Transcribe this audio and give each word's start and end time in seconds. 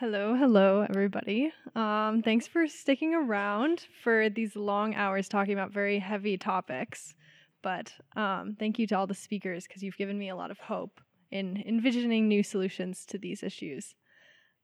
Hello, 0.00 0.36
hello, 0.36 0.86
everybody. 0.88 1.52
Um, 1.74 2.22
thanks 2.22 2.46
for 2.46 2.68
sticking 2.68 3.16
around 3.16 3.84
for 4.04 4.30
these 4.30 4.54
long 4.54 4.94
hours 4.94 5.28
talking 5.28 5.54
about 5.54 5.72
very 5.72 5.98
heavy 5.98 6.38
topics. 6.38 7.16
But 7.62 7.92
um, 8.14 8.54
thank 8.60 8.78
you 8.78 8.86
to 8.86 8.96
all 8.96 9.08
the 9.08 9.14
speakers 9.14 9.66
because 9.66 9.82
you've 9.82 9.96
given 9.96 10.16
me 10.16 10.28
a 10.28 10.36
lot 10.36 10.52
of 10.52 10.60
hope 10.60 11.00
in 11.32 11.64
envisioning 11.66 12.28
new 12.28 12.44
solutions 12.44 13.04
to 13.06 13.18
these 13.18 13.42
issues. 13.42 13.96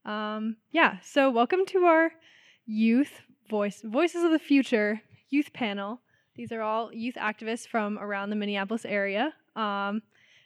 Um, 0.05 0.59
yeah, 0.71 0.99
so 1.03 1.33
welcome 1.33 1.67
to 1.67 1.79
our 1.81 2.13
youth 2.65 3.23
voice 3.51 3.83
voices 3.83 4.23
of 4.23 4.31
the 4.31 4.39
future 4.39 5.03
youth 5.31 5.53
panel. 5.53 6.01
These 6.37 6.53
are 6.53 6.63
all 6.63 6.93
youth 6.93 7.17
activists 7.17 7.67
from 7.67 7.99
around 7.99 8.31
the 8.31 8.37
Minneapolis 8.37 8.85
area. 8.85 9.35
Um, 9.57 10.03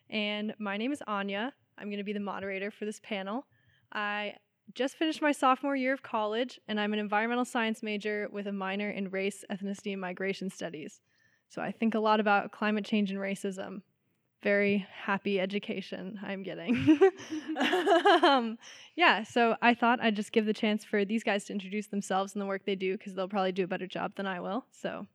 and 0.09 0.55
my 0.59 0.79
name 0.79 0.93
is 0.93 1.02
Anya. 1.07 1.52
I'm 1.77 1.89
going 1.89 1.98
to 1.98 2.05
be 2.05 2.14
the 2.14 2.20
moderator 2.20 2.70
for 2.70 2.86
this 2.86 3.00
panel. 3.00 3.45
I 3.93 4.34
just 4.75 4.96
finished 4.96 5.23
my 5.23 5.32
sophomore 5.32 5.77
year 5.77 5.93
of 5.93 6.03
college, 6.03 6.61
and 6.68 6.79
I'm 6.79 6.93
an 6.93 6.99
environmental 6.99 7.45
science 7.45 7.82
major 7.82 8.29
with 8.31 8.46
a 8.46 8.53
minor 8.53 8.91
in 8.91 9.11
race, 9.11 9.44
ethnicity, 9.50 9.93
and 9.93 10.00
migration 10.00 10.50
studies. 10.50 11.00
So 11.49 11.63
I 11.63 11.72
think 11.72 11.94
a 11.94 12.00
lot 12.00 12.21
about 12.21 12.53
climate 12.53 12.85
change 12.85 13.11
and 13.11 13.21
racism. 13.21 13.82
Very 14.43 14.86
happy 14.94 15.41
education 15.41 16.21
I'm 16.22 16.43
getting. 16.43 17.00
um, 18.22 18.58
yeah, 18.94 19.25
so 19.25 19.57
I 19.61 19.75
thought 19.75 20.00
I'd 20.00 20.14
just 20.14 20.31
give 20.31 20.46
the 20.46 20.53
chance 20.53 20.85
for 20.85 21.05
these 21.05 21.25
guys 21.25 21.44
to 21.46 21.53
introduce 21.53 21.89
themselves 21.89 22.35
and 22.35 22.43
the 22.43 22.46
work 22.46 22.64
they 22.64 22.77
do 22.77 22.96
because 22.96 23.14
they'll 23.14 23.29
probably 23.29 23.53
do 23.53 23.64
a 23.64 23.69
better 23.69 23.86
job 23.86 24.13
than 24.14 24.27
I 24.27 24.41
will. 24.41 24.66
So, 24.71 25.07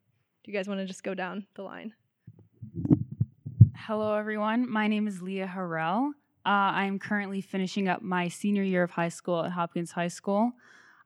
do 0.43 0.51
you 0.51 0.57
guys 0.57 0.67
want 0.67 0.81
to 0.81 0.85
just 0.85 1.03
go 1.03 1.13
down 1.13 1.45
the 1.55 1.63
line? 1.63 1.93
Hello, 3.75 4.15
everyone. 4.15 4.69
My 4.69 4.87
name 4.87 5.07
is 5.07 5.21
Leah 5.21 5.51
Harrell. 5.53 6.11
Uh, 6.45 6.75
I 6.75 6.85
am 6.85 6.99
currently 6.99 7.39
finishing 7.39 7.87
up 7.87 8.01
my 8.01 8.27
senior 8.27 8.63
year 8.63 8.83
of 8.83 8.91
high 8.91 9.09
school 9.09 9.45
at 9.45 9.51
Hopkins 9.51 9.91
High 9.91 10.09
School. 10.09 10.51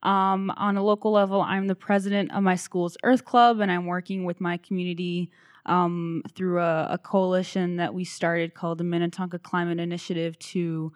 Um, 0.01 0.51
on 0.57 0.77
a 0.77 0.83
local 0.83 1.11
level, 1.11 1.41
I'm 1.41 1.67
the 1.67 1.75
president 1.75 2.33
of 2.33 2.41
my 2.41 2.55
school's 2.55 2.97
Earth 3.03 3.23
Club, 3.23 3.59
and 3.59 3.71
I'm 3.71 3.85
working 3.85 4.25
with 4.25 4.41
my 4.41 4.57
community 4.57 5.31
um, 5.67 6.23
through 6.33 6.59
a, 6.59 6.87
a, 6.91 6.97
coalition 6.97 7.75
that 7.75 7.93
we 7.93 8.05
started 8.05 8.53
called 8.53 8.77
the 8.77 8.83
Minnetonka 8.83 9.37
Climate 9.39 9.79
Initiative 9.79 10.39
to 10.39 10.93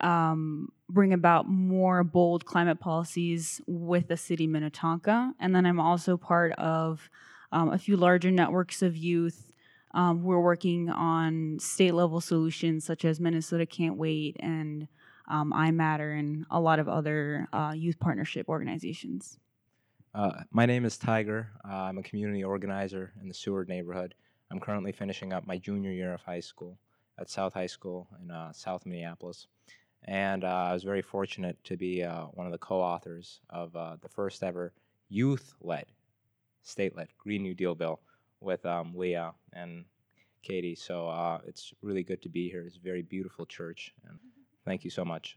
um, 0.00 0.70
bring 0.90 1.12
about 1.12 1.48
more 1.48 2.04
bold 2.04 2.44
climate 2.44 2.80
policies 2.80 3.60
with 3.66 4.08
the 4.08 4.16
city 4.16 4.46
Minnetonka. 4.46 5.32
And 5.40 5.54
then 5.54 5.64
I'm 5.64 5.80
also 5.80 6.16
part 6.16 6.52
of 6.52 7.08
um, 7.50 7.70
a 7.72 7.78
few 7.78 7.96
larger 7.96 8.30
networks 8.30 8.82
of 8.82 8.96
youth 8.96 9.49
um, 9.92 10.22
we're 10.22 10.40
working 10.40 10.88
on 10.90 11.58
state 11.58 11.94
level 11.94 12.20
solutions 12.20 12.84
such 12.84 13.04
as 13.04 13.20
Minnesota 13.20 13.66
Can't 13.66 13.96
Wait 13.96 14.36
and 14.40 14.86
um, 15.28 15.52
iMatter 15.52 16.18
and 16.18 16.44
a 16.50 16.60
lot 16.60 16.78
of 16.78 16.88
other 16.88 17.48
uh, 17.52 17.72
youth 17.74 17.98
partnership 17.98 18.48
organizations. 18.48 19.38
Uh, 20.14 20.42
my 20.50 20.66
name 20.66 20.84
is 20.84 20.98
Tiger. 20.98 21.48
Uh, 21.68 21.74
I'm 21.74 21.98
a 21.98 22.02
community 22.02 22.42
organizer 22.42 23.12
in 23.20 23.28
the 23.28 23.34
Seward 23.34 23.68
neighborhood. 23.68 24.14
I'm 24.50 24.58
currently 24.58 24.90
finishing 24.90 25.32
up 25.32 25.46
my 25.46 25.56
junior 25.56 25.92
year 25.92 26.12
of 26.12 26.22
high 26.22 26.40
school 26.40 26.78
at 27.18 27.30
South 27.30 27.54
High 27.54 27.66
School 27.66 28.08
in 28.20 28.30
uh, 28.30 28.52
South 28.52 28.86
Minneapolis. 28.86 29.46
And 30.04 30.44
uh, 30.44 30.48
I 30.48 30.72
was 30.72 30.82
very 30.82 31.02
fortunate 31.02 31.62
to 31.64 31.76
be 31.76 32.02
uh, 32.02 32.24
one 32.32 32.46
of 32.46 32.52
the 32.52 32.58
co 32.58 32.80
authors 32.80 33.40
of 33.50 33.72
the 33.72 34.08
first 34.08 34.42
ever 34.42 34.72
youth 35.08 35.54
led, 35.60 35.86
state 36.62 36.96
led 36.96 37.08
Green 37.18 37.42
New 37.42 37.54
Deal 37.54 37.74
bill 37.74 38.00
with 38.40 38.64
um, 38.66 38.92
Leah 38.94 39.32
and 39.52 39.84
Katie. 40.42 40.74
So 40.74 41.08
uh, 41.08 41.40
it's 41.46 41.72
really 41.82 42.02
good 42.02 42.22
to 42.22 42.28
be 42.28 42.48
here. 42.48 42.62
It's 42.66 42.76
a 42.76 42.80
very 42.80 43.02
beautiful 43.02 43.46
church, 43.46 43.94
and 44.08 44.18
thank 44.64 44.84
you 44.84 44.90
so 44.90 45.04
much. 45.04 45.36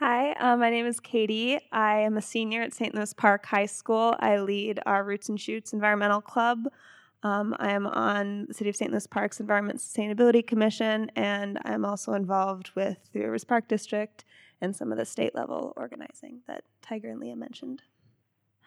Hi, 0.00 0.32
uh, 0.32 0.56
my 0.56 0.70
name 0.70 0.86
is 0.86 0.98
Katie. 0.98 1.58
I 1.70 2.00
am 2.00 2.16
a 2.16 2.22
senior 2.22 2.62
at 2.62 2.74
St. 2.74 2.94
Louis 2.94 3.14
Park 3.14 3.46
High 3.46 3.66
School. 3.66 4.16
I 4.18 4.38
lead 4.38 4.80
our 4.86 5.04
Roots 5.04 5.28
and 5.28 5.40
Shoots 5.40 5.72
Environmental 5.72 6.20
Club. 6.20 6.66
Um, 7.22 7.54
I 7.58 7.70
am 7.72 7.86
on 7.86 8.46
the 8.46 8.54
City 8.54 8.68
of 8.68 8.76
St. 8.76 8.90
Louis 8.90 9.06
Park's 9.06 9.38
Environment 9.40 9.78
Sustainability 9.78 10.44
Commission, 10.46 11.10
and 11.14 11.58
I'm 11.64 11.84
also 11.84 12.14
involved 12.14 12.72
with 12.74 12.98
the 13.12 13.20
Rivers 13.20 13.44
Park 13.44 13.68
District 13.68 14.24
and 14.60 14.74
some 14.74 14.90
of 14.90 14.98
the 14.98 15.04
state 15.04 15.34
level 15.34 15.72
organizing 15.76 16.40
that 16.48 16.64
Tiger 16.82 17.10
and 17.10 17.20
Leah 17.20 17.36
mentioned. 17.36 17.82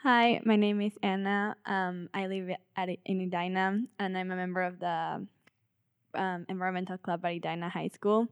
Hi, 0.04 0.40
my 0.46 0.56
name 0.56 0.80
is 0.80 0.94
Ana. 1.02 1.56
Um, 1.66 2.08
I 2.14 2.28
live 2.28 2.52
at 2.76 2.90
in 3.06 3.20
Edina, 3.20 3.82
and 3.98 4.16
I'm 4.16 4.30
a 4.30 4.36
member 4.36 4.62
of 4.62 4.80
the 4.80 5.26
um, 6.14 6.46
environmental 6.48 7.00
club 7.00 7.26
at 7.26 7.32
Edina 7.32 7.68
High 7.68 7.88
School. 7.88 8.28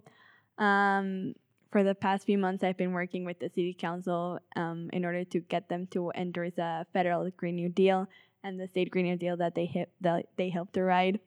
Um, 0.60 1.34
for 1.72 1.84
the 1.84 1.96
past 1.96 2.28
few 2.28 2.38
months, 2.38 2.64
I've 2.64 2.78
been 2.78 2.94
working 2.94 3.26
with 3.26 3.40
the 3.40 3.50
city 3.50 3.74
council 3.74 4.38
um, 4.56 4.92
in 4.94 5.04
order 5.06 5.26
to 5.26 5.40
get 5.40 5.68
them 5.68 5.88
to 5.88 6.12
endorse 6.16 6.56
a 6.60 6.86
federal 6.94 7.28
Green 7.32 7.56
New 7.56 7.70
Deal 7.70 8.08
and 8.44 8.60
the 8.60 8.68
state 8.68 8.92
Green 8.92 9.06
New 9.06 9.18
Deal 9.18 9.36
that 9.38 9.56
they 9.56 9.66
hit, 9.66 9.90
that 10.02 10.28
they 10.38 10.50
helped 10.52 10.74
to 10.74 10.84
write. 10.84 11.20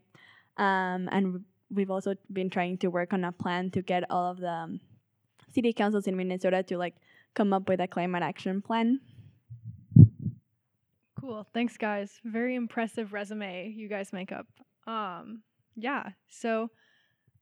Um, 0.56 1.09
and 1.10 1.44
we've 1.69 1.91
also 1.91 2.15
been 2.32 2.49
trying 2.49 2.78
to 2.78 2.91
work 2.91 3.12
on 3.12 3.25
a 3.25 3.32
plan 3.32 3.72
to 3.72 3.82
get 3.82 4.05
all 4.09 4.31
of 4.31 4.38
the 4.38 4.49
um, 4.49 4.81
city 5.53 5.72
councils 5.72 6.06
in 6.06 6.16
Minnesota 6.16 6.62
to 6.62 6.78
like 6.78 6.94
come 7.34 7.53
up 7.53 7.69
with 7.69 7.81
a 7.81 7.88
climate 7.88 8.22
action 8.22 8.62
plan. 8.62 9.00
Cool. 11.20 11.46
Thanks, 11.52 11.76
guys. 11.76 12.20
Very 12.24 12.54
impressive 12.54 13.12
resume 13.12 13.72
you 13.76 13.88
guys 13.88 14.12
make 14.12 14.32
up. 14.32 14.46
Um, 14.86 15.42
yeah. 15.74 16.10
So, 16.28 16.70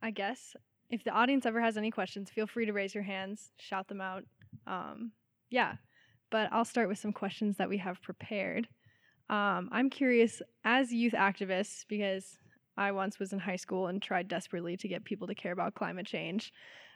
I 0.03 0.11
guess 0.11 0.55
if 0.91 1.05
the 1.05 1.11
audience 1.11 1.47
ever 1.47 1.61
has 1.61 1.77
any 1.77 1.91
questions, 1.91 2.31
feel 2.31 2.47
free 2.47 2.67
to 2.67 2.73
raise 2.73 2.95
your 2.95 3.05
hands, 3.05 3.53
shout 3.59 3.89
them 3.89 4.01
out. 4.01 4.25
Um, 4.67 5.13
yeah. 5.51 5.75
But 6.31 6.49
I'll 6.53 6.65
start 6.65 6.89
with 6.89 6.99
some 6.99 7.13
questions 7.13 7.57
that 7.57 7.69
we 7.69 7.79
have 7.79 8.03
prepared. 8.03 8.69
Um, 9.29 9.69
I'm 9.73 9.91
curious, 9.91 10.43
as 10.65 10.93
youth 10.93 11.13
activists, 11.13 11.85
because 11.89 12.39
I 12.77 12.93
once 12.93 13.19
was 13.19 13.33
in 13.33 13.39
high 13.39 13.57
school 13.57 13.89
and 13.89 14.01
tried 14.01 14.29
desperately 14.29 14.77
to 14.79 14.89
get 14.89 15.05
people 15.05 15.27
to 15.27 15.35
care 15.35 15.53
about 15.53 15.75
climate 15.75 16.07
change. 16.07 16.53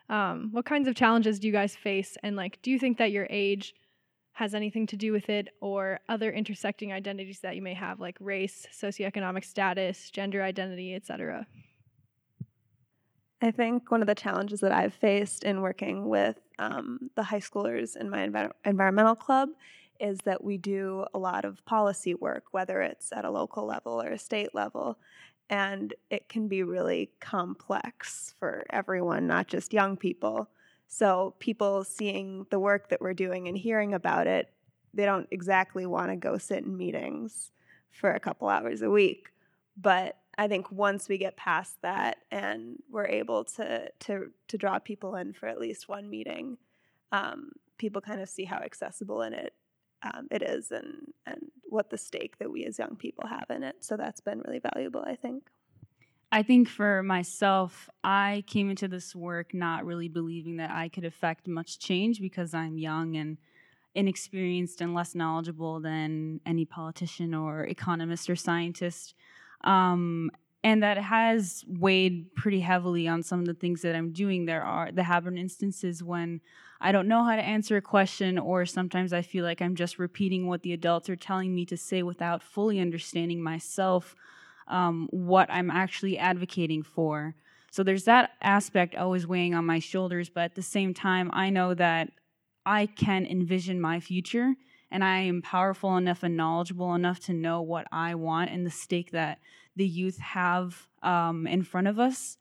Um, 0.09 0.49
what 0.53 0.65
kinds 0.65 0.89
of 0.89 0.95
challenges 0.95 1.39
do 1.39 1.47
you 1.47 1.53
guys 1.53 1.77
face? 1.77 2.17
And 2.23 2.37
like, 2.37 2.61
do 2.63 2.71
you 2.71 2.79
think 2.79 2.99
that 2.99 3.13
your 3.13 3.27
age 3.31 3.75
has 4.33 4.55
anything 4.55 4.87
to 4.87 4.97
do 4.97 5.13
with 5.13 5.29
it 5.29 5.49
or 5.61 6.01
other 6.09 6.31
intersecting 6.31 6.93
identities 6.93 7.41
that 7.41 7.57
you 7.57 7.63
may 7.63 7.75
have 7.75 8.01
like 8.01 8.17
race 8.21 8.67
socioeconomic 8.73 9.45
status 9.45 10.11
gender 10.11 10.43
identity 10.43 10.95
etc 10.95 11.47
i 13.43 13.51
think 13.51 13.91
one 13.91 14.01
of 14.01 14.07
the 14.07 14.15
challenges 14.15 14.61
that 14.61 14.73
i've 14.73 14.95
faced 14.95 15.45
in 15.45 15.61
working 15.61 16.09
with 16.09 16.37
um, 16.59 17.11
the 17.17 17.23
high 17.23 17.41
schoolers 17.41 17.97
in 17.97 18.09
my 18.09 18.27
env- 18.27 18.53
environmental 18.65 19.15
club 19.15 19.49
is 19.99 20.19
that 20.25 20.43
we 20.43 20.57
do 20.57 21.05
a 21.13 21.19
lot 21.19 21.45
of 21.45 21.65
policy 21.65 22.15
work 22.15 22.45
whether 22.53 22.81
it's 22.81 23.13
at 23.13 23.25
a 23.25 23.31
local 23.31 23.67
level 23.67 24.01
or 24.01 24.09
a 24.09 24.19
state 24.19 24.55
level 24.55 24.99
and 25.51 25.95
it 26.11 26.29
can 26.29 26.47
be 26.47 26.63
really 26.63 27.11
complex 27.21 28.35
for 28.39 28.65
everyone 28.71 29.27
not 29.27 29.49
just 29.49 29.73
young 29.73 29.97
people 29.97 30.49
so 30.93 31.35
people 31.39 31.85
seeing 31.85 32.47
the 32.51 32.59
work 32.59 32.89
that 32.89 33.01
we're 33.01 33.15
doing 33.15 33.47
and 33.47 33.57
hearing 33.57 33.95
about 33.95 34.27
it, 34.27 34.53
they 34.93 35.05
don't 35.05 35.29
exactly 35.31 35.87
want 35.87 36.11
to 36.11 36.17
go 36.17 36.37
sit 36.37 36.65
in 36.65 36.77
meetings 36.77 37.53
for 37.93 38.11
a 38.11 38.19
couple 38.19 38.49
hours 38.49 38.83
a 38.83 38.91
week. 38.91 39.29
But 39.77 40.19
I 40.37 40.49
think 40.49 40.71
once 40.73 41.09
we 41.09 41.17
get 41.17 41.37
past 41.37 41.77
that 41.83 42.19
and 42.33 42.83
we're 42.91 43.07
able 43.07 43.45
to 43.45 43.89
to 44.01 44.33
to 44.49 44.59
draw 44.59 44.81
people 44.81 45.15
in 45.15 45.33
for 45.33 45.47
at 45.47 45.61
least 45.61 45.89
one 45.89 46.11
meeting, 46.11 46.59
um, 47.13 47.53
people 47.79 48.01
kind 48.01 48.21
of 48.21 48.29
see 48.29 48.45
how 48.45 48.59
accessible 48.59 49.23
in 49.23 49.33
it 49.33 49.55
um, 50.03 50.27
it 50.33 50.43
is 50.43 50.73
and 50.73 51.13
and 51.25 51.53
what 51.69 51.91
the 51.91 51.99
stake 51.99 52.39
that 52.39 52.51
we 52.51 52.65
as 52.65 52.81
young 52.81 52.97
people 52.97 53.29
have 53.29 53.47
in 53.49 53.63
it. 53.63 53.77
So 53.79 53.97
that's 53.97 54.21
been 54.21 54.43
really 54.45 54.61
valuable, 54.75 55.05
I 55.07 55.15
think. 55.15 55.51
I 56.33 56.43
think 56.43 56.69
for 56.69 57.03
myself, 57.03 57.89
I 58.05 58.45
came 58.47 58.71
into 58.71 58.87
this 58.87 59.17
work 59.17 59.53
not 59.53 59.85
really 59.85 60.09
believing 60.09 60.59
that 60.59 60.71
I 60.71 60.89
could 60.89 61.05
affect 61.05 61.49
much 61.49 61.79
change 61.79 62.21
because 62.21 62.55
I'm 62.55 62.79
young 62.79 63.17
and 63.17 63.37
inexperienced 63.95 64.81
and 64.81 64.95
less 64.95 65.17
knowledgeable 65.17 65.81
than 65.81 66.41
any 66.47 66.65
politician 66.65 67.35
or 67.35 67.65
economist 67.65 68.31
or 68.31 68.37
scientist. 68.37 69.15
Um, 69.65 70.31
and 70.63 70.83
that 70.83 70.99
has 70.99 71.65
weighed 71.67 72.35
pretty 72.37 72.61
heavily 72.61 73.09
on 73.09 73.23
some 73.23 73.41
of 73.41 73.47
the 73.47 73.55
things 73.55 73.83
that 73.83 73.97
I'm 73.97 74.13
doing. 74.13 74.45
There 74.45 74.63
are 74.63 74.93
there 74.93 75.05
have 75.05 75.25
been 75.25 75.39
instances 75.39 76.03
when 76.03 76.43
I 76.81 76.93
don't 76.93 77.09
know 77.09 77.25
how 77.25 77.35
to 77.35 77.43
answer 77.43 77.77
a 77.79 77.83
question, 77.83 78.39
or 78.39 78.67
sometimes 78.67 79.13
I 79.13 79.23
feel 79.23 79.45
like 79.45 79.63
I'm 79.63 79.75
just 79.75 79.99
repeating 79.99 80.47
what 80.47 80.63
the 80.63 80.75
adults 80.75 81.09
are 81.09 81.17
telling 81.17 81.55
me 81.55 81.65
to 81.67 81.77
say 81.77 82.03
without 82.03 82.43
fully 82.43 82.79
understanding 82.79 83.43
myself 83.43 84.15
um, 84.69 85.09
what 85.11 85.51
I'm 85.51 85.71
actually 85.71 86.19
advocating 86.19 86.83
for. 86.83 87.35
So 87.71 87.83
there's 87.83 88.05
that 88.05 88.31
aspect 88.43 88.95
always 88.97 89.27
weighing 89.27 89.55
on 89.55 89.65
my 89.65 89.79
shoulders, 89.79 90.29
but 90.29 90.45
at 90.45 90.55
the 90.55 90.63
same 90.63 90.93
time, 90.95 91.31
I 91.33 91.51
know 91.51 91.75
that 91.75 92.11
I 92.67 92.87
can 92.87 93.27
envision 93.27 93.81
my 93.81 94.01
future 94.01 94.55
and 94.91 95.05
I 95.05 95.21
am 95.21 95.41
powerful 95.43 95.97
enough 95.97 96.23
and 96.23 96.37
knowledgeable 96.37 96.95
enough 96.95 97.21
to 97.21 97.33
know 97.33 97.63
what 97.63 97.87
I 97.93 98.17
want 98.17 98.51
and 98.51 98.67
the 98.67 98.71
stake 98.71 99.13
that 99.13 99.39
the 99.77 99.87
youth 99.87 100.19
have 100.19 100.89
um, 101.03 101.47
in 101.47 101.63
front 101.63 101.87
of 101.87 101.99
us. 101.99 102.37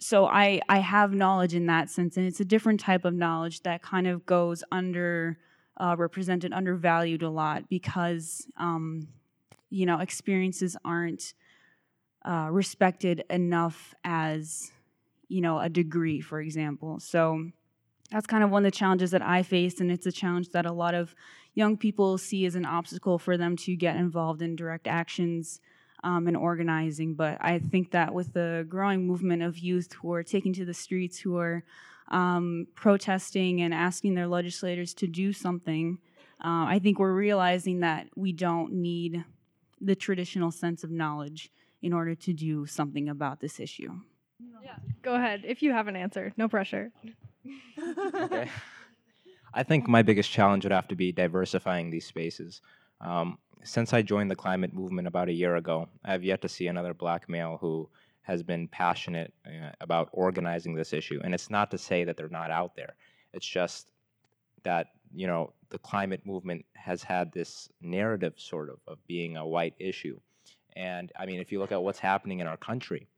so 0.00 0.26
I 0.26 0.60
I 0.68 0.78
have 0.78 1.12
knowledge 1.12 1.54
in 1.54 1.66
that 1.66 1.90
sense, 1.90 2.16
and 2.16 2.26
it's 2.26 2.40
a 2.40 2.44
different 2.44 2.80
type 2.80 3.04
of 3.04 3.14
knowledge 3.14 3.62
that 3.62 3.82
kind 3.82 4.06
of 4.06 4.26
goes 4.26 4.62
under 4.70 5.38
uh, 5.80 5.94
represented, 5.98 6.52
undervalued 6.52 7.22
a 7.22 7.30
lot 7.30 7.68
because 7.68 8.46
um, 8.56 9.08
you 9.70 9.86
know 9.86 9.98
experiences 9.98 10.76
aren't 10.84 11.34
uh, 12.24 12.48
respected 12.50 13.24
enough 13.30 13.94
as 14.04 14.70
you 15.28 15.40
know 15.40 15.58
a 15.58 15.68
degree, 15.68 16.20
for 16.20 16.40
example. 16.40 17.00
So 17.00 17.50
that's 18.10 18.26
kind 18.26 18.42
of 18.42 18.50
one 18.50 18.64
of 18.64 18.72
the 18.72 18.76
challenges 18.76 19.10
that 19.10 19.22
I 19.22 19.42
faced, 19.42 19.80
and 19.80 19.90
it's 19.90 20.06
a 20.06 20.12
challenge 20.12 20.50
that 20.50 20.66
a 20.66 20.72
lot 20.72 20.94
of 20.94 21.14
young 21.54 21.76
people 21.76 22.18
see 22.18 22.46
as 22.46 22.54
an 22.54 22.64
obstacle 22.64 23.18
for 23.18 23.36
them 23.36 23.56
to 23.56 23.76
get 23.76 23.96
involved 23.96 24.42
in 24.42 24.56
direct 24.56 24.86
actions 24.86 25.60
um, 26.04 26.26
and 26.26 26.36
organizing. 26.36 27.14
But 27.14 27.38
I 27.40 27.58
think 27.58 27.90
that 27.90 28.14
with 28.14 28.32
the 28.32 28.64
growing 28.68 29.06
movement 29.06 29.42
of 29.42 29.58
youth 29.58 29.92
who 29.94 30.12
are 30.12 30.22
taking 30.22 30.52
to 30.54 30.64
the 30.64 30.74
streets, 30.74 31.18
who 31.18 31.36
are 31.36 31.64
um, 32.10 32.66
protesting 32.74 33.60
and 33.60 33.74
asking 33.74 34.14
their 34.14 34.28
legislators 34.28 34.94
to 34.94 35.06
do 35.06 35.32
something, 35.32 35.98
uh, 36.42 36.64
I 36.66 36.78
think 36.82 36.98
we're 36.98 37.14
realizing 37.14 37.80
that 37.80 38.06
we 38.16 38.32
don't 38.32 38.72
need 38.72 39.24
the 39.80 39.94
traditional 39.94 40.50
sense 40.50 40.84
of 40.84 40.90
knowledge 40.90 41.50
in 41.82 41.92
order 41.92 42.14
to 42.14 42.32
do 42.32 42.66
something 42.66 43.08
about 43.08 43.40
this 43.40 43.60
issue. 43.60 43.92
Yeah, 44.62 44.76
go 45.02 45.14
ahead. 45.14 45.44
If 45.46 45.62
you 45.62 45.72
have 45.72 45.88
an 45.88 45.96
answer, 45.96 46.32
no 46.36 46.48
pressure. 46.48 46.92
okay. 48.14 48.48
I 49.54 49.62
think 49.62 49.88
my 49.88 50.02
biggest 50.02 50.30
challenge 50.30 50.64
would 50.64 50.72
have 50.72 50.88
to 50.88 50.94
be 50.94 51.12
diversifying 51.12 51.90
these 51.90 52.06
spaces. 52.06 52.60
Um, 53.00 53.38
since 53.64 53.92
I 53.92 54.02
joined 54.02 54.30
the 54.30 54.36
climate 54.36 54.72
movement 54.72 55.08
about 55.08 55.28
a 55.28 55.32
year 55.32 55.56
ago, 55.56 55.88
I 56.04 56.12
have 56.12 56.22
yet 56.22 56.42
to 56.42 56.48
see 56.48 56.66
another 56.66 56.94
black 56.94 57.28
male 57.28 57.58
who 57.60 57.88
has 58.22 58.42
been 58.42 58.68
passionate 58.68 59.32
uh, 59.46 59.70
about 59.80 60.10
organizing 60.12 60.74
this 60.74 60.92
issue. 60.92 61.20
And 61.24 61.34
it's 61.34 61.50
not 61.50 61.70
to 61.70 61.78
say 61.78 62.04
that 62.04 62.16
they're 62.16 62.28
not 62.28 62.50
out 62.50 62.76
there. 62.76 62.94
It's 63.32 63.46
just 63.46 63.88
that, 64.64 64.88
you 65.14 65.26
know, 65.26 65.52
the 65.70 65.78
climate 65.78 66.22
movement 66.24 66.64
has 66.74 67.02
had 67.02 67.32
this 67.32 67.68
narrative 67.80 68.34
sort 68.36 68.68
of 68.68 68.78
of 68.86 68.98
being 69.06 69.36
a 69.36 69.46
white 69.46 69.74
issue. 69.78 70.18
And 70.76 71.10
I 71.18 71.26
mean, 71.26 71.40
if 71.40 71.50
you 71.50 71.58
look 71.58 71.72
at 71.72 71.82
what's 71.82 71.98
happening 71.98 72.40
in 72.40 72.46
our 72.46 72.56
country, 72.56 73.08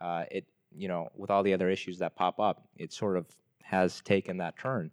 uh, 0.00 0.24
it, 0.30 0.46
you 0.74 0.88
know, 0.88 1.08
with 1.16 1.30
all 1.30 1.42
the 1.42 1.52
other 1.52 1.68
issues 1.68 1.98
that 1.98 2.14
pop 2.14 2.38
up, 2.38 2.68
it 2.76 2.92
sort 2.92 3.16
of 3.16 3.26
has 3.62 4.00
taken 4.02 4.38
that 4.38 4.58
turn. 4.58 4.90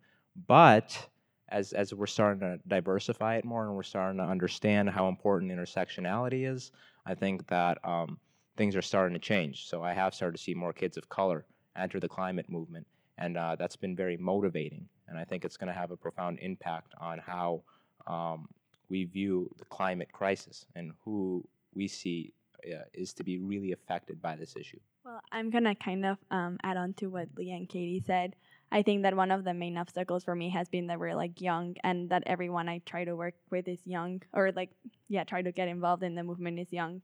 But 0.48 1.08
as 1.50 1.74
as 1.74 1.94
we're 1.94 2.08
starting 2.08 2.42
to 2.42 2.60
diversify 2.68 3.38
it 3.38 3.46
more 3.46 3.66
and 3.66 3.76
we're 3.76 3.84
starting 3.84 4.18
to 4.18 4.26
understand 4.26 4.90
how 4.90 5.08
important 5.08 5.52
intersectionality 5.52 6.48
is, 6.52 6.72
I 7.06 7.16
think 7.16 7.48
that 7.48 7.78
um, 7.84 8.20
things 8.58 8.76
are 8.76 8.82
starting 8.82 9.14
to 9.14 9.20
change. 9.20 9.68
So 9.68 9.84
I 9.84 9.94
have 9.94 10.14
started 10.14 10.38
to 10.38 10.44
see 10.44 10.54
more 10.54 10.74
kids 10.74 10.98
of 10.98 11.08
color 11.10 11.46
enter 11.76 12.00
the 12.00 12.10
climate 12.10 12.50
movement, 12.50 12.88
and 13.18 13.38
uh, 13.38 13.56
that's 13.58 13.76
been 13.76 13.96
very 13.96 14.18
motivating. 14.18 14.88
And 15.08 15.18
I 15.18 15.24
think 15.24 15.46
it's 15.46 15.58
going 15.58 15.74
to 15.74 15.80
have 15.80 15.92
a 15.92 15.98
profound 15.98 16.40
impact 16.42 16.94
on 17.00 17.20
how 17.20 17.64
um, 18.06 18.48
we 18.90 19.06
view 19.06 19.50
the 19.58 19.66
climate 19.66 20.12
crisis 20.12 20.66
and 20.76 20.92
who 21.04 21.44
we 21.74 21.88
see 21.88 22.34
uh, 22.66 22.84
is 22.94 23.14
to 23.14 23.24
be 23.24 23.40
really 23.40 23.72
affected 23.72 24.22
by 24.22 24.36
this 24.36 24.56
issue. 24.56 24.80
Well, 25.06 25.22
I'm 25.32 25.50
gonna 25.50 25.76
kind 25.76 26.06
of 26.06 26.18
um, 26.32 26.58
add 26.64 26.76
on 26.76 26.94
to 26.96 27.08
what 27.08 27.30
Leah 27.38 27.56
and 27.56 27.70
Katie 27.70 28.04
said. 28.06 28.36
I 28.74 28.82
think 28.82 29.04
that 29.04 29.16
one 29.16 29.32
of 29.32 29.46
the 29.46 29.54
main 29.54 29.78
obstacles 29.78 30.26
for 30.26 30.36
me 30.36 30.50
has 30.50 30.68
been 30.68 30.88
that 30.88 31.00
we're 31.00 31.16
like 31.16 31.40
young 31.40 31.78
and 31.86 32.10
that 32.10 32.24
everyone 32.26 32.68
I 32.68 32.82
try 32.86 33.06
to 33.06 33.16
work 33.16 33.36
with 33.50 33.70
is 33.70 33.80
young 33.86 34.22
or 34.34 34.52
like 34.52 34.72
yeah 35.08 35.24
try 35.24 35.42
to 35.42 35.54
get 35.54 35.70
involved 35.70 36.04
in 36.04 36.16
the 36.16 36.24
movement 36.24 36.60
is 36.60 36.74
young. 36.74 37.02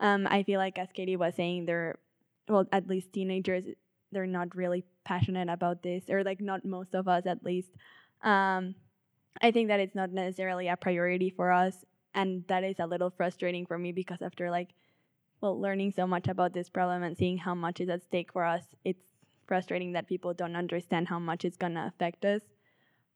Um, 0.00 0.26
I 0.30 0.44
feel 0.44 0.58
like 0.58 0.78
as 0.78 0.88
Katie 0.94 1.16
was 1.16 1.34
saying, 1.34 1.66
they're 1.66 1.98
well 2.48 2.66
at 2.72 2.88
least 2.88 3.12
teenagers 3.12 3.66
they're 4.12 4.26
not 4.26 4.54
really 4.54 4.84
passionate 5.04 5.48
about 5.48 5.82
this 5.82 6.08
or 6.08 6.24
like 6.24 6.40
not 6.40 6.64
most 6.64 6.94
of 6.94 7.08
us 7.08 7.26
at 7.26 7.44
least. 7.44 7.70
Um, 8.22 8.74
I 9.40 9.50
think 9.50 9.68
that 9.68 9.80
it's 9.80 9.94
not 9.94 10.10
necessarily 10.10 10.68
a 10.68 10.76
priority 10.76 11.30
for 11.30 11.50
us 11.52 11.84
and 12.14 12.44
that 12.48 12.64
is 12.64 12.78
a 12.78 12.86
little 12.86 13.10
frustrating 13.10 13.66
for 13.66 13.78
me 13.78 13.92
because 13.92 14.22
after 14.22 14.50
like 14.50 14.70
well 15.40 15.58
learning 15.60 15.92
so 15.92 16.06
much 16.06 16.28
about 16.28 16.52
this 16.52 16.68
problem 16.68 17.02
and 17.02 17.16
seeing 17.16 17.38
how 17.38 17.54
much 17.54 17.80
is 17.80 17.88
at 17.88 18.02
stake 18.02 18.32
for 18.32 18.44
us, 18.44 18.64
it's 18.84 19.02
frustrating 19.46 19.92
that 19.92 20.08
people 20.08 20.32
don't 20.32 20.56
understand 20.56 21.08
how 21.08 21.18
much 21.18 21.44
it's 21.44 21.56
to 21.56 21.86
affect 21.86 22.24
us. 22.24 22.42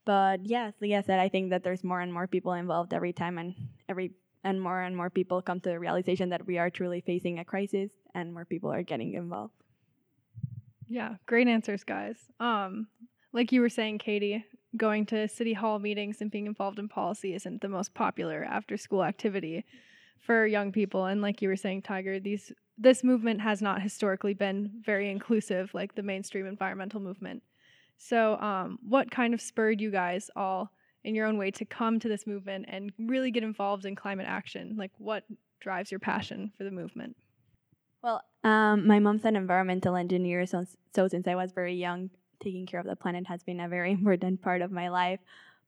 But 0.04 0.44
yes, 0.44 0.74
like 0.80 0.92
I 0.92 1.00
said, 1.02 1.18
I 1.18 1.28
think 1.28 1.50
that 1.50 1.64
there's 1.64 1.84
more 1.84 2.00
and 2.00 2.12
more 2.12 2.26
people 2.26 2.52
involved 2.52 2.92
every 2.94 3.12
time, 3.12 3.38
and 3.38 3.54
every 3.88 4.12
and 4.44 4.60
more 4.60 4.80
and 4.80 4.96
more 4.96 5.10
people 5.10 5.42
come 5.42 5.60
to 5.60 5.70
the 5.70 5.80
realization 5.80 6.28
that 6.30 6.46
we 6.46 6.58
are 6.58 6.70
truly 6.70 7.00
facing 7.00 7.38
a 7.38 7.44
crisis, 7.44 7.90
and 8.14 8.32
more 8.32 8.44
people 8.44 8.72
are 8.72 8.82
getting 8.82 9.14
involved. 9.14 9.54
Yeah, 10.88 11.16
great 11.26 11.48
answers, 11.48 11.84
guys. 11.84 12.16
Um, 12.40 12.88
like 13.32 13.52
you 13.52 13.60
were 13.60 13.68
saying, 13.68 13.98
Katie, 13.98 14.44
going 14.76 15.06
to 15.06 15.28
city 15.28 15.52
hall 15.52 15.78
meetings 15.78 16.20
and 16.20 16.30
being 16.30 16.46
involved 16.46 16.78
in 16.78 16.88
policy 16.88 17.34
isn't 17.34 17.60
the 17.60 17.68
most 17.68 17.94
popular 17.94 18.44
after 18.44 18.76
school 18.76 19.04
activity 19.04 19.64
for 20.18 20.46
young 20.46 20.72
people. 20.72 21.06
And 21.06 21.22
like 21.22 21.42
you 21.42 21.48
were 21.48 21.56
saying, 21.56 21.82
Tiger, 21.82 22.20
these 22.20 22.52
this 22.78 23.02
movement 23.02 23.40
has 23.40 23.62
not 23.62 23.80
historically 23.80 24.34
been 24.34 24.70
very 24.84 25.10
inclusive 25.10 25.72
like 25.72 25.94
the 25.94 26.02
mainstream 26.02 26.46
environmental 26.46 27.00
movement. 27.00 27.42
So, 27.96 28.36
um, 28.36 28.78
what 28.86 29.10
kind 29.10 29.32
of 29.32 29.40
spurred 29.40 29.80
you 29.80 29.90
guys 29.90 30.30
all 30.36 30.70
in 31.04 31.14
your 31.14 31.26
own 31.26 31.38
way 31.38 31.50
to 31.52 31.64
come 31.64 31.98
to 32.00 32.08
this 32.08 32.26
movement 32.26 32.66
and 32.68 32.92
really 32.98 33.30
get 33.30 33.44
involved 33.44 33.86
in 33.86 33.96
climate 33.96 34.26
action? 34.28 34.76
Like, 34.76 34.90
what 34.98 35.24
drives 35.60 35.90
your 35.90 36.00
passion 36.00 36.52
for 36.58 36.64
the 36.64 36.70
movement? 36.70 37.16
Well, 38.06 38.22
um, 38.44 38.86
my 38.86 39.00
mom's 39.00 39.24
an 39.24 39.34
environmental 39.34 39.96
engineer, 39.96 40.46
so, 40.46 40.64
so 40.94 41.08
since 41.08 41.26
I 41.26 41.34
was 41.34 41.50
very 41.50 41.74
young, 41.74 42.10
taking 42.38 42.64
care 42.64 42.78
of 42.78 42.86
the 42.86 42.94
planet 42.94 43.26
has 43.26 43.42
been 43.42 43.58
a 43.58 43.68
very 43.68 43.90
important 43.98 44.40
part 44.42 44.62
of 44.62 44.70
my 44.70 44.88
life. 44.90 45.18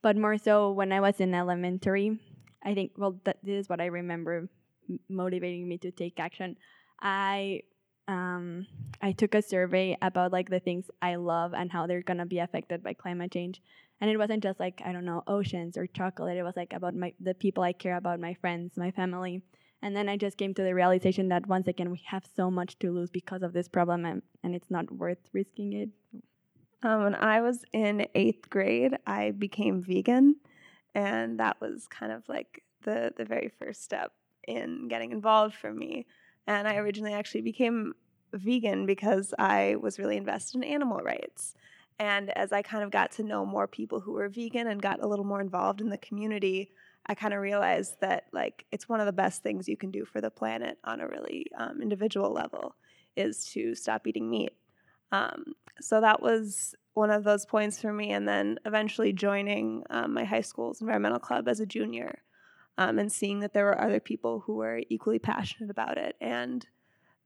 But 0.01 0.15
more 0.15 0.37
so 0.37 0.71
when 0.71 0.93
I 0.93 1.01
was 1.01 1.19
in 1.19 1.33
elementary, 1.33 2.17
I 2.63 2.73
think, 2.75 2.93
well, 2.97 3.19
th- 3.25 3.35
this 3.43 3.63
is 3.63 3.69
what 3.69 3.81
I 3.81 3.87
remember 3.87 4.47
motivating 5.09 5.67
me 5.67 5.77
to 5.79 5.91
take 5.91 6.17
action. 6.17 6.55
I 7.01 7.63
um, 8.07 8.65
I 9.01 9.11
took 9.11 9.35
a 9.35 9.41
survey 9.41 9.97
about 10.01 10.31
like 10.31 10.49
the 10.49 10.61
things 10.61 10.89
I 11.01 11.15
love 11.15 11.53
and 11.53 11.69
how 11.69 11.87
they're 11.87 12.01
gonna 12.01 12.25
be 12.25 12.39
affected 12.39 12.81
by 12.83 12.93
climate 12.93 13.31
change. 13.33 13.61
And 13.99 14.09
it 14.09 14.17
wasn't 14.17 14.43
just 14.43 14.61
like 14.61 14.81
I 14.85 14.93
don't 14.93 15.05
know 15.05 15.23
oceans 15.27 15.75
or 15.77 15.87
chocolate. 15.87 16.37
It 16.37 16.43
was 16.43 16.55
like 16.55 16.71
about 16.71 16.95
my 16.95 17.13
the 17.19 17.33
people 17.33 17.63
I 17.63 17.73
care 17.73 17.97
about, 17.97 18.21
my 18.21 18.33
friends, 18.35 18.77
my 18.77 18.91
family. 18.91 19.41
And 19.81 19.95
then 19.95 20.09
I 20.09 20.17
just 20.17 20.37
came 20.37 20.53
to 20.55 20.63
the 20.63 20.75
realization 20.75 21.29
that 21.29 21.47
once 21.47 21.67
again 21.67 21.89
we 21.89 22.01
have 22.05 22.25
so 22.35 22.51
much 22.51 22.77
to 22.79 22.91
lose 22.91 23.09
because 23.09 23.43
of 23.43 23.53
this 23.53 23.67
problem, 23.67 24.05
and, 24.05 24.21
and 24.43 24.53
it's 24.53 24.69
not 24.69 24.91
worth 24.91 25.29
risking 25.33 25.73
it. 25.73 25.89
Um, 26.83 27.03
when 27.03 27.15
I 27.15 27.41
was 27.41 27.63
in 27.73 28.07
eighth 28.15 28.49
grade, 28.49 28.97
I 29.07 29.31
became 29.31 29.81
vegan, 29.81 30.35
and 30.95 31.39
that 31.39 31.59
was 31.61 31.87
kind 31.87 32.11
of 32.11 32.27
like 32.27 32.63
the 32.83 33.13
the 33.15 33.25
very 33.25 33.51
first 33.59 33.83
step 33.83 34.11
in 34.47 34.87
getting 34.87 35.11
involved 35.11 35.55
for 35.55 35.73
me. 35.73 36.05
And 36.47 36.67
I 36.67 36.77
originally 36.77 37.13
actually 37.13 37.41
became 37.41 37.93
vegan 38.33 38.85
because 38.85 39.33
I 39.37 39.75
was 39.81 39.99
really 39.99 40.17
invested 40.17 40.57
in 40.57 40.63
animal 40.63 40.99
rights. 40.99 41.55
And 41.99 42.29
as 42.37 42.53
I 42.53 42.61
kind 42.61 42.83
of 42.83 42.91
got 42.91 43.11
to 43.13 43.23
know 43.23 43.45
more 43.45 43.67
people 43.67 43.99
who 43.99 44.13
were 44.13 44.29
vegan 44.29 44.67
and 44.67 44.81
got 44.81 45.03
a 45.03 45.07
little 45.07 45.25
more 45.25 45.41
involved 45.41 45.81
in 45.81 45.89
the 45.89 45.97
community, 45.97 46.71
I 47.05 47.15
kind 47.15 47.33
of 47.33 47.41
realized 47.41 47.99
that 48.01 48.25
like 48.31 48.65
it's 48.71 48.87
one 48.87 48.99
of 48.99 49.05
the 49.05 49.11
best 49.11 49.41
things 49.41 49.67
you 49.67 49.77
can 49.77 49.91
do 49.91 50.05
for 50.05 50.21
the 50.21 50.29
planet 50.29 50.77
on 50.83 51.01
a 51.01 51.07
really 51.07 51.47
um, 51.57 51.81
individual 51.81 52.31
level 52.31 52.75
is 53.15 53.45
to 53.53 53.75
stop 53.75 54.05
eating 54.05 54.29
meat. 54.29 54.53
Um, 55.11 55.53
so 55.81 56.01
that 56.01 56.21
was 56.21 56.75
one 56.93 57.09
of 57.09 57.23
those 57.23 57.45
points 57.45 57.81
for 57.81 57.91
me. 57.91 58.11
And 58.11 58.27
then 58.27 58.59
eventually 58.65 59.13
joining 59.13 59.83
um, 59.89 60.13
my 60.13 60.23
high 60.23 60.41
school's 60.41 60.81
environmental 60.81 61.19
club 61.19 61.47
as 61.47 61.59
a 61.59 61.65
junior 61.65 62.19
um, 62.77 62.99
and 62.99 63.11
seeing 63.11 63.39
that 63.39 63.53
there 63.53 63.65
were 63.65 63.79
other 63.79 63.99
people 63.99 64.39
who 64.39 64.55
were 64.55 64.81
equally 64.89 65.19
passionate 65.19 65.69
about 65.69 65.97
it 65.97 66.15
and 66.21 66.67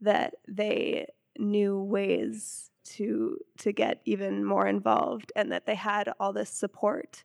that 0.01 0.35
they 0.47 1.07
knew 1.37 1.81
ways 1.81 2.69
to 2.83 3.37
to 3.57 3.71
get 3.71 4.01
even 4.05 4.43
more 4.43 4.67
involved 4.67 5.31
and 5.35 5.51
that 5.51 5.65
they 5.65 5.75
had 5.75 6.11
all 6.19 6.33
this 6.33 6.49
support 6.49 7.23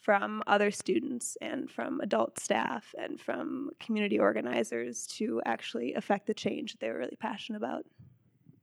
from 0.00 0.42
other 0.46 0.70
students 0.70 1.36
and 1.40 1.70
from 1.70 2.00
adult 2.00 2.38
staff 2.38 2.94
and 2.98 3.20
from 3.20 3.70
community 3.80 4.18
organizers 4.18 5.06
to 5.06 5.42
actually 5.44 5.94
affect 5.94 6.26
the 6.26 6.34
change 6.34 6.72
that 6.72 6.80
they 6.80 6.88
were 6.90 6.98
really 6.98 7.16
passionate 7.20 7.58
about. 7.58 7.84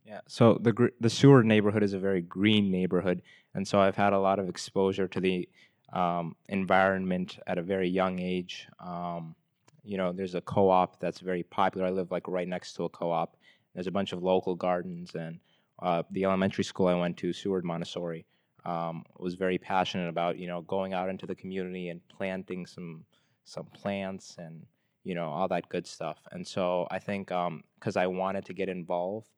Yeah, 0.05 0.21
so 0.27 0.59
the 0.61 0.91
the 0.99 1.09
Seward 1.09 1.45
neighborhood 1.45 1.81
is 1.81 1.93
a 1.93 1.99
very 1.99 2.21
green 2.21 2.69
neighborhood, 2.69 3.23
and 3.55 3.67
so 3.67 3.79
I've 3.79 3.95
had 3.95 4.13
a 4.13 4.19
lot 4.19 4.37
of 4.37 4.47
exposure 4.47 5.07
to 5.07 5.19
the 5.19 5.49
um, 5.93 6.35
environment 6.49 7.39
at 7.47 7.57
a 7.57 7.63
very 7.63 7.89
young 7.89 8.19
age. 8.19 8.67
Um, 8.79 9.35
you 9.83 9.97
know, 9.97 10.11
there's 10.11 10.35
a 10.35 10.41
co-op 10.41 10.99
that's 10.99 11.19
very 11.19 11.43
popular. 11.43 11.87
I 11.87 11.89
live 11.89 12.11
like 12.11 12.27
right 12.27 12.47
next 12.47 12.73
to 12.73 12.83
a 12.83 12.89
co-op. 12.89 13.35
There's 13.73 13.87
a 13.87 13.91
bunch 13.91 14.13
of 14.13 14.21
local 14.21 14.55
gardens, 14.55 15.15
and 15.15 15.39
uh, 15.81 16.03
the 16.11 16.25
elementary 16.25 16.63
school 16.63 16.87
I 16.87 16.95
went 16.95 17.17
to, 17.17 17.33
Seward 17.33 17.65
Montessori, 17.65 18.25
um, 18.65 19.03
was 19.17 19.35
very 19.35 19.57
passionate 19.57 20.09
about 20.09 20.37
you 20.37 20.47
know 20.47 20.61
going 20.61 20.93
out 20.93 21.09
into 21.09 21.25
the 21.25 21.35
community 21.35 21.89
and 21.89 22.01
planting 22.07 22.65
some 22.65 23.05
some 23.43 23.65
plants 23.65 24.35
and 24.39 24.65
you 25.03 25.15
know 25.15 25.29
all 25.29 25.47
that 25.47 25.69
good 25.69 25.87
stuff. 25.87 26.17
And 26.31 26.45
so 26.45 26.87
I 26.91 26.99
think 26.99 27.27
because 27.27 27.95
um, 27.95 28.01
I 28.01 28.07
wanted 28.07 28.45
to 28.45 28.53
get 28.53 28.69
involved, 28.69 29.29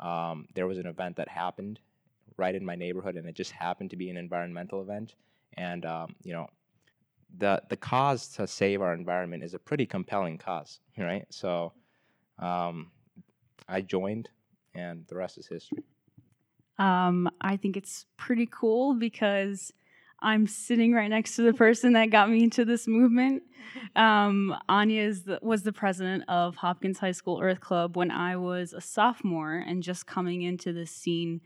um, 0.00 0.46
there 0.54 0.66
was 0.66 0.78
an 0.78 0.86
event 0.86 1.16
that 1.16 1.28
happened 1.28 1.80
right 2.36 2.54
in 2.54 2.64
my 2.64 2.74
neighborhood, 2.74 3.16
and 3.16 3.26
it 3.26 3.34
just 3.34 3.52
happened 3.52 3.90
to 3.90 3.96
be 3.96 4.10
an 4.10 4.16
environmental 4.16 4.82
event. 4.82 5.14
And 5.56 5.86
um, 5.86 6.16
you 6.24 6.32
know, 6.32 6.48
the 7.38 7.62
the 7.68 7.76
cause 7.76 8.28
to 8.36 8.46
save 8.46 8.82
our 8.82 8.92
environment 8.92 9.44
is 9.44 9.54
a 9.54 9.58
pretty 9.58 9.86
compelling 9.86 10.36
cause, 10.38 10.80
right? 10.98 11.26
So 11.30 11.72
um, 12.40 12.90
I 13.68 13.80
joined, 13.80 14.28
and 14.74 15.06
the 15.06 15.14
rest 15.14 15.38
is 15.38 15.46
history. 15.46 15.84
Um, 16.78 17.30
I 17.40 17.56
think 17.56 17.76
it's 17.76 18.06
pretty 18.16 18.48
cool 18.50 18.94
because 18.94 19.72
I'm 20.24 20.46
sitting 20.46 20.92
right 20.94 21.08
next 21.08 21.36
to 21.36 21.42
the 21.42 21.52
person 21.52 21.92
that 21.92 22.06
got 22.06 22.30
me 22.30 22.42
into 22.42 22.64
this 22.64 22.86
movement. 22.86 23.42
Um, 23.96 24.54
Anya 24.68 25.02
is 25.02 25.22
the, 25.22 25.38
was 25.40 25.62
the 25.62 25.72
president 25.72 26.24
of 26.28 26.56
Hopkins 26.56 26.98
High 26.98 27.12
School 27.12 27.40
Earth 27.42 27.60
Club 27.60 27.96
when 27.96 28.10
I 28.10 28.36
was 28.36 28.72
a 28.72 28.80
sophomore 28.80 29.54
and 29.54 29.82
just 29.82 30.06
coming 30.06 30.42
into 30.42 30.72
this 30.72 30.90
scene. 30.90 31.40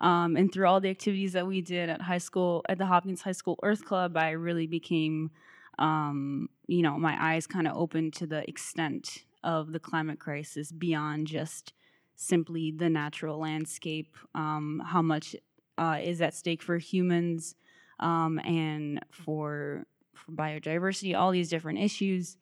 Um, 0.00 0.36
and 0.36 0.52
through 0.52 0.66
all 0.66 0.80
the 0.80 0.90
activities 0.90 1.34
that 1.34 1.46
we 1.46 1.60
did 1.60 1.88
at 1.88 2.02
high 2.02 2.18
school, 2.18 2.64
at 2.68 2.78
the 2.78 2.86
Hopkins 2.86 3.22
High 3.22 3.32
School 3.32 3.58
Earth 3.62 3.84
Club, 3.84 4.16
I 4.16 4.30
really 4.30 4.66
became, 4.66 5.30
um, 5.78 6.48
you 6.66 6.82
know, 6.82 6.98
my 6.98 7.16
eyes 7.18 7.46
kind 7.46 7.68
of 7.68 7.76
opened 7.76 8.14
to 8.14 8.26
the 8.26 8.48
extent 8.48 9.24
of 9.44 9.72
the 9.72 9.80
climate 9.80 10.18
crisis 10.18 10.72
beyond 10.72 11.28
just 11.28 11.72
simply 12.20 12.70
the 12.70 12.90
natural 12.90 13.38
landscape, 13.38 14.14
um, 14.34 14.82
how 14.84 15.00
much 15.00 15.34
uh, 15.78 15.98
is 16.02 16.20
at 16.20 16.34
stake 16.34 16.62
for 16.62 16.76
humans 16.76 17.54
um, 17.98 18.38
and 18.40 19.00
for, 19.10 19.86
for 20.14 20.32
biodiversity, 20.32 21.18
all 21.18 21.30
these 21.30 21.48
different 21.48 21.78
issues. 21.78 22.36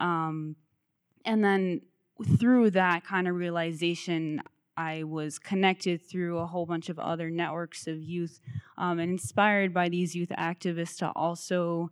Um, 0.00 0.54
and 1.24 1.42
then 1.42 1.80
through 2.38 2.70
that 2.70 3.04
kind 3.04 3.26
of 3.26 3.34
realization, 3.34 4.40
I 4.76 5.02
was 5.02 5.40
connected 5.40 6.00
through 6.00 6.38
a 6.38 6.46
whole 6.46 6.66
bunch 6.66 6.88
of 6.88 7.00
other 7.00 7.28
networks 7.28 7.88
of 7.88 8.00
youth 8.00 8.40
um, 8.78 9.00
and 9.00 9.10
inspired 9.10 9.74
by 9.74 9.88
these 9.88 10.14
youth 10.14 10.30
activists 10.38 10.98
to 10.98 11.08
also 11.10 11.90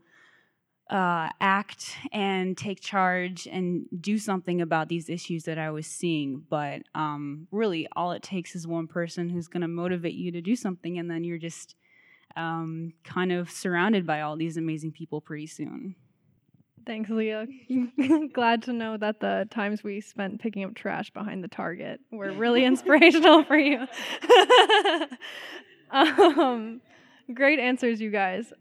uh, 0.92 1.30
act 1.40 1.96
and 2.12 2.56
take 2.56 2.78
charge 2.80 3.48
and 3.50 3.86
do 3.98 4.18
something 4.18 4.60
about 4.60 4.88
these 4.88 5.08
issues 5.08 5.44
that 5.44 5.58
I 5.58 5.70
was 5.70 5.86
seeing. 5.86 6.44
But 6.50 6.82
um, 6.94 7.48
really, 7.50 7.88
all 7.96 8.12
it 8.12 8.22
takes 8.22 8.54
is 8.54 8.66
one 8.66 8.86
person 8.86 9.30
who's 9.30 9.48
going 9.48 9.62
to 9.62 9.68
motivate 9.68 10.12
you 10.12 10.30
to 10.32 10.42
do 10.42 10.54
something, 10.54 10.98
and 10.98 11.10
then 11.10 11.24
you're 11.24 11.38
just 11.38 11.76
um, 12.36 12.92
kind 13.04 13.32
of 13.32 13.50
surrounded 13.50 14.06
by 14.06 14.20
all 14.20 14.36
these 14.36 14.58
amazing 14.58 14.92
people 14.92 15.22
pretty 15.22 15.46
soon. 15.46 15.94
Thanks, 16.84 17.08
Leah. 17.08 17.46
Glad 18.34 18.62
to 18.64 18.74
know 18.74 18.98
that 18.98 19.20
the 19.20 19.48
times 19.50 19.82
we 19.82 20.02
spent 20.02 20.40
picking 20.42 20.64
up 20.64 20.74
trash 20.74 21.10
behind 21.10 21.42
the 21.42 21.48
Target 21.48 22.00
were 22.10 22.32
really 22.32 22.64
inspirational 22.66 23.44
for 23.44 23.56
you. 23.56 23.86
um, 25.90 26.82
great 27.32 27.58
answers, 27.58 27.98
you 27.98 28.10
guys. 28.10 28.52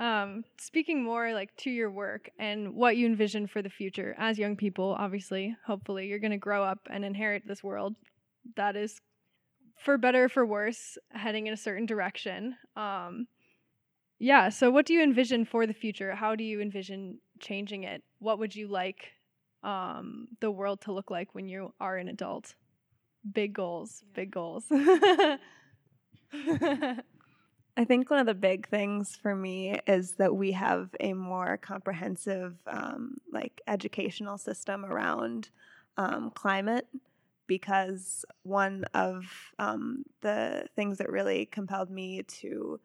Um, 0.00 0.44
speaking 0.58 1.04
more 1.04 1.34
like 1.34 1.54
to 1.58 1.70
your 1.70 1.90
work 1.90 2.30
and 2.38 2.74
what 2.74 2.96
you 2.96 3.04
envision 3.04 3.46
for 3.46 3.60
the 3.60 3.68
future 3.68 4.16
as 4.18 4.38
young 4.38 4.56
people, 4.56 4.96
obviously, 4.98 5.54
hopefully, 5.66 6.06
you're 6.06 6.18
going 6.18 6.30
to 6.30 6.38
grow 6.38 6.64
up 6.64 6.78
and 6.90 7.04
inherit 7.04 7.42
this 7.46 7.62
world 7.62 7.94
that 8.56 8.76
is, 8.76 8.98
for 9.76 9.98
better 9.98 10.24
or 10.24 10.28
for 10.30 10.46
worse, 10.46 10.96
heading 11.10 11.46
in 11.48 11.52
a 11.52 11.56
certain 11.56 11.84
direction. 11.84 12.56
Um, 12.76 13.26
yeah, 14.18 14.48
so 14.48 14.70
what 14.70 14.86
do 14.86 14.94
you 14.94 15.02
envision 15.02 15.44
for 15.44 15.66
the 15.66 15.74
future? 15.74 16.14
How 16.14 16.34
do 16.34 16.44
you 16.44 16.62
envision 16.62 17.18
changing 17.38 17.84
it? 17.84 18.02
What 18.20 18.38
would 18.38 18.56
you 18.56 18.68
like 18.68 19.12
um, 19.62 20.28
the 20.40 20.50
world 20.50 20.80
to 20.82 20.92
look 20.92 21.10
like 21.10 21.34
when 21.34 21.46
you 21.46 21.74
are 21.78 21.98
an 21.98 22.08
adult? 22.08 22.54
Big 23.30 23.52
goals, 23.52 24.02
big 24.14 24.30
goals. 24.30 24.64
I 27.80 27.86
think 27.86 28.10
one 28.10 28.18
of 28.18 28.26
the 28.26 28.34
big 28.34 28.68
things 28.68 29.16
for 29.16 29.34
me 29.34 29.80
is 29.86 30.12
that 30.16 30.36
we 30.36 30.52
have 30.52 30.90
a 31.00 31.14
more 31.14 31.56
comprehensive, 31.56 32.56
um, 32.66 33.16
like, 33.32 33.62
educational 33.66 34.36
system 34.36 34.84
around 34.84 35.48
um, 35.96 36.30
climate. 36.34 36.86
Because 37.46 38.26
one 38.42 38.84
of 38.92 39.24
um, 39.58 40.04
the 40.20 40.66
things 40.76 40.98
that 40.98 41.10
really 41.10 41.46
compelled 41.46 41.90
me 41.90 42.22
to 42.40 42.78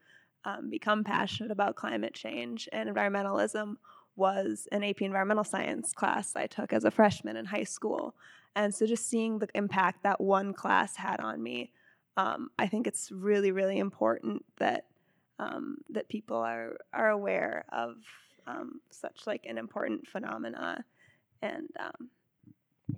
um, 0.45 0.69
become 0.69 1.03
passionate 1.03 1.51
about 1.51 1.75
climate 1.75 2.13
change 2.13 2.69
and 2.71 2.89
environmentalism 2.89 3.75
was 4.15 4.65
an 4.71 4.81
AP 4.81 5.01
environmental 5.01 5.43
science 5.43 5.91
class 5.91 6.37
I 6.37 6.47
took 6.47 6.71
as 6.71 6.85
a 6.85 6.89
freshman 6.89 7.35
in 7.35 7.43
high 7.43 7.65
school. 7.65 8.15
And 8.55 8.73
so 8.73 8.85
just 8.85 9.09
seeing 9.09 9.39
the 9.39 9.49
impact 9.55 10.03
that 10.03 10.21
one 10.21 10.53
class 10.53 10.95
had 10.95 11.19
on 11.19 11.43
me 11.43 11.71
um, 12.17 12.49
I 12.57 12.67
think 12.67 12.87
it's 12.87 13.11
really, 13.11 13.51
really 13.51 13.77
important 13.77 14.45
that 14.57 14.85
um, 15.39 15.77
that 15.89 16.07
people 16.07 16.37
are 16.37 16.77
are 16.93 17.09
aware 17.09 17.65
of 17.71 17.95
um, 18.47 18.79
such 18.89 19.27
like 19.27 19.45
an 19.47 19.57
important 19.57 20.07
phenomena. 20.07 20.85
And 21.41 21.67
um, 21.79 22.09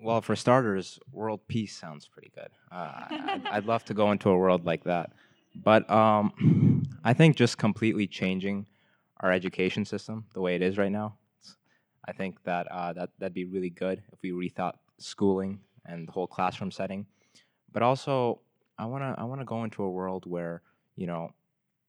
well, 0.01 0.21
for 0.21 0.35
starters, 0.35 0.99
world 1.11 1.41
peace 1.47 1.75
sounds 1.75 2.07
pretty 2.07 2.31
good. 2.35 2.49
Uh, 2.71 3.05
I'd, 3.09 3.47
I'd, 3.47 3.65
love 3.65 3.85
to 3.85 3.93
go 3.93 4.11
into 4.11 4.29
a 4.29 4.37
world 4.37 4.65
like 4.65 4.83
that, 4.83 5.11
but 5.55 5.89
um, 5.89 6.83
I 7.03 7.13
think 7.13 7.35
just 7.35 7.57
completely 7.57 8.05
changing 8.05 8.67
our 9.21 9.31
education 9.31 9.85
system 9.85 10.25
the 10.33 10.41
way 10.41 10.55
it 10.55 10.61
is 10.61 10.77
right 10.77 10.91
now. 10.91 11.17
I 12.07 12.13
think 12.13 12.43
that 12.43 12.71
uh, 12.71 12.93
that 12.93 13.09
that'd 13.19 13.33
be 13.33 13.45
really 13.45 13.69
good 13.69 14.03
if 14.13 14.21
we 14.21 14.31
rethought 14.31 14.75
schooling 14.97 15.59
and 15.85 16.07
the 16.07 16.11
whole 16.11 16.27
classroom 16.27 16.71
setting. 16.71 17.05
But 17.71 17.83
also, 17.83 18.41
I 18.77 18.85
want 18.85 19.03
to 19.03 19.19
I 19.19 19.25
want 19.25 19.41
to 19.41 19.45
go 19.45 19.63
into 19.63 19.83
a 19.83 19.89
world 19.89 20.25
where 20.25 20.61
you 20.95 21.07
know 21.07 21.31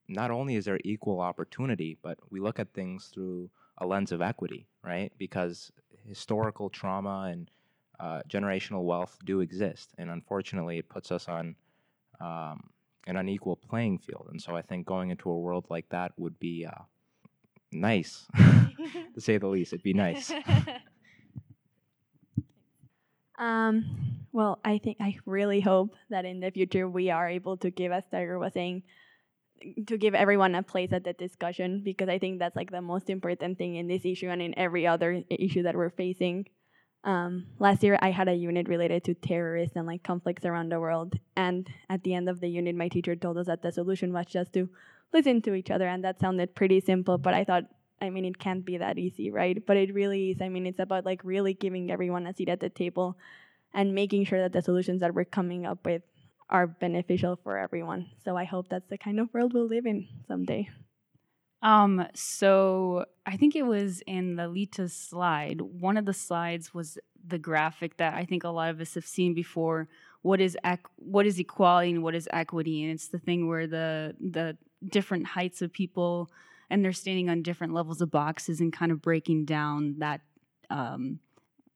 not 0.07 0.31
only 0.31 0.55
is 0.55 0.65
there 0.65 0.79
equal 0.83 1.19
opportunity, 1.21 1.97
but 2.01 2.17
we 2.29 2.39
look 2.39 2.59
at 2.59 2.73
things 2.73 3.11
through 3.13 3.49
a 3.77 3.85
lens 3.85 4.11
of 4.11 4.21
equity, 4.21 4.67
right? 4.83 5.11
Because 5.17 5.71
historical 6.07 6.69
trauma 6.69 7.29
and 7.31 7.49
uh, 7.99 8.21
generational 8.27 8.83
wealth 8.83 9.17
do 9.25 9.41
exist, 9.41 9.93
and 9.97 10.09
unfortunately, 10.09 10.79
it 10.79 10.89
puts 10.89 11.11
us 11.11 11.27
on 11.27 11.55
um, 12.19 12.69
an 13.07 13.17
unequal 13.17 13.55
playing 13.55 13.99
field. 13.99 14.27
And 14.31 14.41
so, 14.41 14.55
I 14.55 14.61
think 14.61 14.85
going 14.85 15.11
into 15.11 15.29
a 15.29 15.37
world 15.39 15.65
like 15.69 15.87
that 15.89 16.11
would 16.17 16.39
be 16.39 16.65
uh, 16.65 16.83
nice, 17.71 18.25
to 19.13 19.21
say 19.21 19.37
the 19.37 19.47
least. 19.47 19.73
It'd 19.73 19.83
be 19.83 19.93
nice. 19.93 20.31
Um, 23.39 24.27
well, 24.31 24.59
I 24.63 24.77
think 24.77 24.97
I 24.99 25.17
really 25.25 25.61
hope 25.61 25.95
that 26.09 26.25
in 26.25 26.41
the 26.41 26.51
future 26.51 26.87
we 26.87 27.09
are 27.09 27.27
able 27.27 27.57
to 27.57 27.71
give, 27.71 27.91
as 27.91 28.03
Tiger 28.11 28.37
was 28.37 28.53
saying, 28.53 28.83
to 29.87 29.97
give 29.97 30.13
everyone 30.13 30.55
a 30.55 30.63
place 30.63 30.93
at 30.93 31.03
the 31.03 31.13
discussion 31.13 31.81
because 31.83 32.09
I 32.09 32.19
think 32.19 32.39
that's 32.39 32.55
like 32.55 32.71
the 32.71 32.81
most 32.81 33.09
important 33.09 33.57
thing 33.57 33.75
in 33.75 33.87
this 33.87 34.05
issue 34.05 34.29
and 34.29 34.41
in 34.41 34.57
every 34.57 34.87
other 34.87 35.23
issue 35.29 35.63
that 35.63 35.75
we're 35.75 35.89
facing. 35.89 36.45
Um, 37.03 37.47
last 37.59 37.81
year, 37.81 37.97
I 38.01 38.11
had 38.11 38.27
a 38.27 38.33
unit 38.33 38.67
related 38.67 39.05
to 39.05 39.13
terrorists 39.13 39.75
and 39.75 39.87
like 39.87 40.03
conflicts 40.03 40.45
around 40.45 40.69
the 40.69 40.79
world, 40.79 41.15
and 41.35 41.69
at 41.89 42.03
the 42.03 42.13
end 42.13 42.27
of 42.27 42.41
the 42.41 42.49
unit, 42.49 42.75
my 42.75 42.89
teacher 42.89 43.15
told 43.15 43.37
us 43.37 43.47
that 43.47 43.61
the 43.61 43.71
solution 43.71 44.11
was 44.11 44.25
just 44.25 44.51
to 44.53 44.69
listen 45.13 45.41
to 45.43 45.53
each 45.53 45.71
other, 45.71 45.87
and 45.87 46.03
that 46.03 46.19
sounded 46.19 46.55
pretty 46.55 46.81
simple. 46.81 47.17
But 47.17 47.33
I 47.33 47.45
thought, 47.45 47.63
I 48.01 48.09
mean, 48.09 48.25
it 48.25 48.39
can't 48.39 48.65
be 48.65 48.77
that 48.77 48.97
easy, 48.97 49.31
right? 49.31 49.65
But 49.65 49.77
it 49.77 49.93
really 49.93 50.31
is. 50.31 50.41
I 50.41 50.49
mean, 50.49 50.65
it's 50.65 50.79
about 50.79 51.05
like 51.05 51.21
really 51.23 51.53
giving 51.53 51.91
everyone 51.91 52.27
a 52.27 52.33
seat 52.33 52.49
at 52.49 52.59
the 52.59 52.69
table 52.69 53.17
and 53.73 53.93
making 53.93 54.25
sure 54.25 54.41
that 54.41 54.53
the 54.53 54.61
solutions 54.61 55.01
that 55.01 55.13
we're 55.13 55.25
coming 55.25 55.65
up 55.65 55.85
with 55.85 56.01
are 56.49 56.67
beneficial 56.67 57.39
for 57.43 57.57
everyone. 57.57 58.07
So 58.23 58.35
I 58.35 58.43
hope 58.43 58.67
that's 58.69 58.89
the 58.89 58.97
kind 58.97 59.19
of 59.19 59.33
world 59.33 59.53
we'll 59.53 59.67
live 59.67 59.85
in 59.85 60.07
someday. 60.27 60.69
Um, 61.61 62.07
so 62.13 63.05
I 63.25 63.37
think 63.37 63.55
it 63.55 63.63
was 63.63 64.01
in 64.07 64.35
the 64.35 64.47
Lita's 64.47 64.93
slide. 64.93 65.61
One 65.61 65.97
of 65.97 66.05
the 66.05 66.13
slides 66.13 66.73
was 66.73 66.97
the 67.27 67.37
graphic 67.37 67.97
that 67.97 68.13
I 68.13 68.25
think 68.25 68.43
a 68.43 68.49
lot 68.49 68.69
of 68.69 68.79
us 68.79 68.93
have 68.95 69.05
seen 69.05 69.33
before. 69.33 69.89
What 70.21 70.39
is 70.41 70.57
ec- 70.63 70.87
what 70.95 71.25
is 71.25 71.37
equality 71.37 71.91
and 71.91 72.03
what 72.03 72.15
is 72.15 72.27
equity? 72.31 72.83
And 72.83 72.93
it's 72.93 73.09
the 73.09 73.19
thing 73.19 73.47
where 73.47 73.67
the 73.67 74.15
the 74.19 74.57
different 74.87 75.27
heights 75.27 75.61
of 75.61 75.73
people 75.73 76.29
and 76.69 76.83
they're 76.83 76.93
standing 76.93 77.29
on 77.29 77.41
different 77.41 77.73
levels 77.73 78.01
of 78.01 78.11
boxes 78.11 78.59
and 78.59 78.71
kind 78.71 78.91
of 78.91 79.01
breaking 79.01 79.45
down 79.45 79.95
that 79.99 80.21
um, 80.69 81.19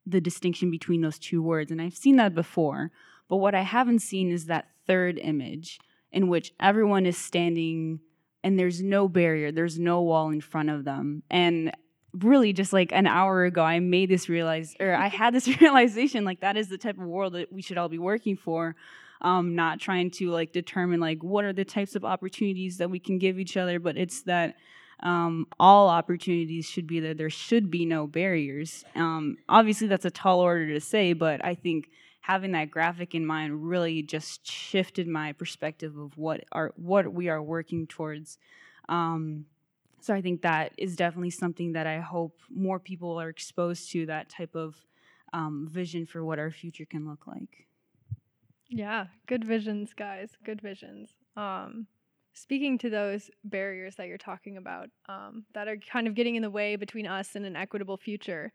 the 0.06 0.22
distinction 0.22 0.70
between 0.70 1.02
those 1.02 1.20
two 1.20 1.42
words. 1.42 1.72
And 1.72 1.82
I've 1.82 1.96
seen 1.96 2.18
that 2.18 2.36
before. 2.36 2.92
But 3.30 3.38
what 3.38 3.56
I 3.56 3.62
haven't 3.62 4.00
seen 4.00 4.32
is 4.32 4.46
that 4.46 4.68
third 4.86 5.18
image 5.18 5.80
in 6.12 6.28
which 6.28 6.54
everyone 6.60 7.06
is 7.06 7.18
standing 7.18 8.00
and 8.44 8.60
there's 8.60 8.82
no 8.82 9.08
barrier, 9.08 9.52
there's 9.52 9.80
no 9.80 10.02
wall 10.02 10.30
in 10.30 10.42
front 10.42 10.70
of 10.70 10.84
them. 10.84 11.24
And 11.32 11.72
really 12.20 12.54
just 12.54 12.74
like 12.74 12.92
an 12.92 13.08
hour 13.08 13.46
ago 13.46 13.64
I 13.64 13.80
made 13.80 14.10
this 14.10 14.30
realize 14.30 14.76
or 14.80 14.94
I 14.94 15.08
had 15.08 15.34
this 15.34 15.48
realization 15.62 16.24
like 16.24 16.42
that 16.42 16.58
is 16.58 16.70
the 16.70 16.78
type 16.78 17.00
of 17.00 17.06
world 17.06 17.34
that 17.34 17.52
we 17.52 17.64
should 17.64 17.78
all 17.78 17.90
be 17.90 17.98
working 17.98 18.38
for. 18.38 18.76
Um, 19.22 19.56
not 19.56 19.80
trying 19.80 20.12
to 20.12 20.32
like 20.32 20.52
determine 20.52 21.00
like 21.00 21.24
what 21.24 21.46
are 21.46 21.54
the 21.54 21.64
types 21.64 21.96
of 21.96 22.04
opportunities 22.04 22.78
that 22.80 22.90
we 22.90 23.00
can 23.00 23.20
give 23.20 23.40
each 23.40 23.56
other, 23.56 23.80
but 23.80 23.98
it's 23.98 24.24
that 24.24 24.58
um, 25.02 25.48
all 25.60 25.90
opportunities 25.90 26.66
should 26.66 26.88
be 26.88 27.00
there. 27.00 27.14
There 27.14 27.30
should 27.30 27.70
be 27.70 27.86
no 27.86 28.08
barriers. 28.08 28.86
Um, 28.96 29.38
obviously, 29.50 29.88
that's 29.88 30.06
a 30.06 30.12
tall 30.12 30.40
order 30.40 30.74
to 30.74 30.80
say, 30.80 31.14
but 31.14 31.44
I 31.44 31.56
think 31.56 31.90
having 32.22 32.54
that 32.54 32.72
graphic 32.72 33.14
in 33.14 33.26
mind 33.26 33.68
really 33.68 34.02
just 34.02 34.50
shifted 34.50 35.08
my 35.08 35.34
perspective 35.34 35.98
of 35.98 36.18
what 36.18 36.44
are 36.52 36.72
what 36.78 37.14
we 37.14 37.28
are 37.30 37.42
working 37.42 37.86
towards. 37.88 38.38
Um, 38.88 39.46
so 40.00 40.14
I 40.14 40.22
think 40.22 40.42
that 40.42 40.74
is 40.78 40.96
definitely 40.96 41.30
something 41.30 41.74
that 41.74 41.88
I 41.88 42.00
hope 42.00 42.40
more 42.50 42.80
people 42.80 43.20
are 43.20 43.30
exposed 43.30 43.92
to 43.92 44.06
that 44.08 44.30
type 44.30 44.56
of 44.56 44.76
um, 45.32 45.68
vision 45.72 46.06
for 46.06 46.24
what 46.24 46.40
our 46.40 46.52
future 46.52 46.86
can 46.86 47.08
look 47.08 47.26
like. 47.26 47.68
Yeah, 48.70 49.08
good 49.28 49.46
visions, 49.46 49.94
guys. 49.94 50.32
Good 50.44 50.62
visions. 50.62 51.12
Um, 51.36 51.88
speaking 52.34 52.78
to 52.80 52.90
those 52.90 53.30
barriers 53.44 53.96
that 53.96 54.08
you're 54.08 54.18
talking 54.18 54.58
about 54.58 54.90
um, 55.08 55.46
that 55.54 55.68
are 55.68 55.78
kind 55.78 56.08
of 56.08 56.16
getting 56.16 56.36
in 56.36 56.42
the 56.42 56.50
way 56.50 56.75
between 56.75 57.08
us 57.08 57.36
and 57.36 57.46
an 57.46 57.56
equitable 57.56 57.98
future, 57.98 58.52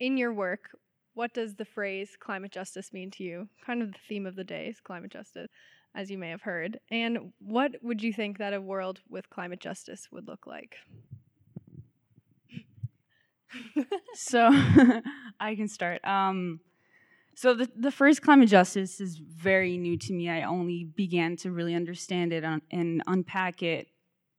in 0.00 0.16
your 0.16 0.32
work, 0.32 0.70
what 1.14 1.34
does 1.34 1.54
the 1.56 1.64
phrase 1.64 2.16
climate 2.18 2.52
justice 2.52 2.92
mean 2.92 3.10
to 3.12 3.24
you? 3.24 3.48
Kind 3.66 3.82
of 3.82 3.92
the 3.92 3.98
theme 4.08 4.26
of 4.26 4.36
the 4.36 4.44
day 4.44 4.68
is 4.68 4.80
climate 4.80 5.10
justice, 5.10 5.50
as 5.94 6.10
you 6.10 6.18
may 6.18 6.30
have 6.30 6.42
heard. 6.42 6.78
And 6.90 7.32
what 7.40 7.72
would 7.82 8.02
you 8.02 8.12
think 8.12 8.38
that 8.38 8.54
a 8.54 8.60
world 8.60 9.00
with 9.08 9.28
climate 9.28 9.60
justice 9.60 10.08
would 10.12 10.26
look 10.26 10.46
like? 10.46 10.76
so 14.14 14.48
I 15.40 15.54
can 15.56 15.68
start. 15.68 16.04
Um, 16.04 16.60
so 17.40 17.54
the 17.54 17.70
the 17.76 17.92
first 17.92 18.20
climate 18.20 18.48
justice 18.48 19.00
is 19.00 19.16
very 19.16 19.78
new 19.78 19.96
to 19.96 20.12
me. 20.12 20.28
I 20.28 20.42
only 20.42 20.82
began 20.82 21.36
to 21.36 21.52
really 21.52 21.72
understand 21.72 22.32
it 22.32 22.42
on, 22.42 22.62
and 22.72 23.00
unpack 23.06 23.62
it 23.62 23.86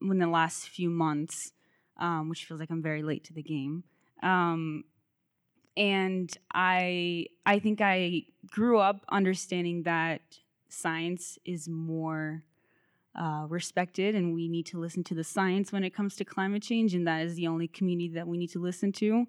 in 0.02 0.18
the 0.18 0.28
last 0.28 0.68
few 0.68 0.90
months, 0.90 1.54
um, 1.96 2.28
which 2.28 2.44
feels 2.44 2.60
like 2.60 2.70
I'm 2.70 2.82
very 2.82 3.02
late 3.02 3.24
to 3.26 3.34
the 3.34 3.42
game. 3.42 3.86
Um, 4.22 4.84
and 5.78 6.30
I 6.54 7.28
I 7.46 7.60
think 7.60 7.80
I 7.80 8.24
grew 8.48 8.80
up 8.80 9.06
understanding 9.08 9.84
that 9.84 10.20
science 10.68 11.40
is 11.46 11.70
more 11.70 12.44
uh, 13.16 13.46
respected, 13.48 14.14
and 14.14 14.36
we 14.36 14.50
need 14.50 14.66
to 14.66 14.78
listen 14.78 15.06
to 15.06 15.16
the 15.16 15.24
science 15.24 15.72
when 15.72 15.86
it 15.86 15.96
comes 15.96 16.18
to 16.18 16.26
climate 16.26 16.64
change, 16.64 16.94
and 16.94 17.08
that 17.08 17.22
is 17.22 17.36
the 17.36 17.48
only 17.48 17.70
community 17.70 18.10
that 18.10 18.28
we 18.28 18.38
need 18.38 18.52
to 18.52 18.60
listen 18.60 18.92
to. 18.92 19.26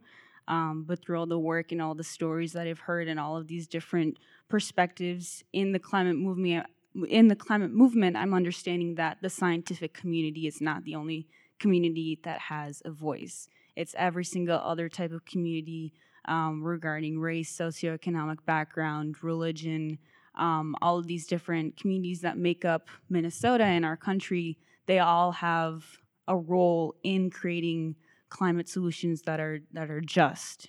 Um, 0.49 0.85
but 0.87 1.01
through 1.01 1.19
all 1.19 1.27
the 1.27 1.39
work 1.39 1.73
and 1.73 1.81
all 1.81 1.95
the 1.95 2.05
stories 2.05 2.53
that 2.53 2.67
I've 2.67 2.81
heard 2.81 3.09
and 3.09 3.21
all 3.21 3.37
of 3.37 3.47
these 3.47 3.67
different 3.67 4.19
perspectives 4.49 5.45
in 5.53 5.73
the 5.73 5.79
climate 5.79 6.17
movement, 6.17 6.67
in 7.09 7.29
the 7.29 7.37
climate 7.37 7.71
movement, 7.71 8.17
I'm 8.17 8.35
understanding 8.35 8.97
that 8.97 9.19
the 9.23 9.31
scientific 9.31 9.95
community 9.95 10.47
is 10.47 10.61
not 10.61 10.85
the 10.85 10.97
only 10.97 11.29
community 11.59 12.19
that 12.25 12.41
has 12.41 12.83
a 12.85 12.91
voice. 12.91 13.49
It's 13.77 13.95
every 13.97 14.25
single 14.25 14.59
other 14.59 14.89
type 14.89 15.13
of 15.13 15.25
community 15.25 15.93
um, 16.27 16.63
regarding 16.63 17.21
race, 17.21 17.57
socioeconomic 17.57 18.45
background, 18.45 19.23
religion, 19.23 19.99
um, 20.35 20.75
all 20.83 20.99
of 20.99 21.07
these 21.07 21.27
different 21.27 21.77
communities 21.77 22.21
that 22.23 22.39
make 22.39 22.65
up 22.65 22.89
Minnesota 23.09 23.65
and 23.65 23.85
our 23.85 23.97
country, 23.97 24.59
they 24.87 24.99
all 24.99 25.33
have 25.33 25.85
a 26.29 26.37
role 26.37 26.95
in 27.03 27.31
creating 27.31 27.97
climate 28.31 28.69
solutions 28.69 29.23
that 29.23 29.41
are 29.41 29.61
that 29.73 29.91
are 29.91 30.01
just. 30.01 30.69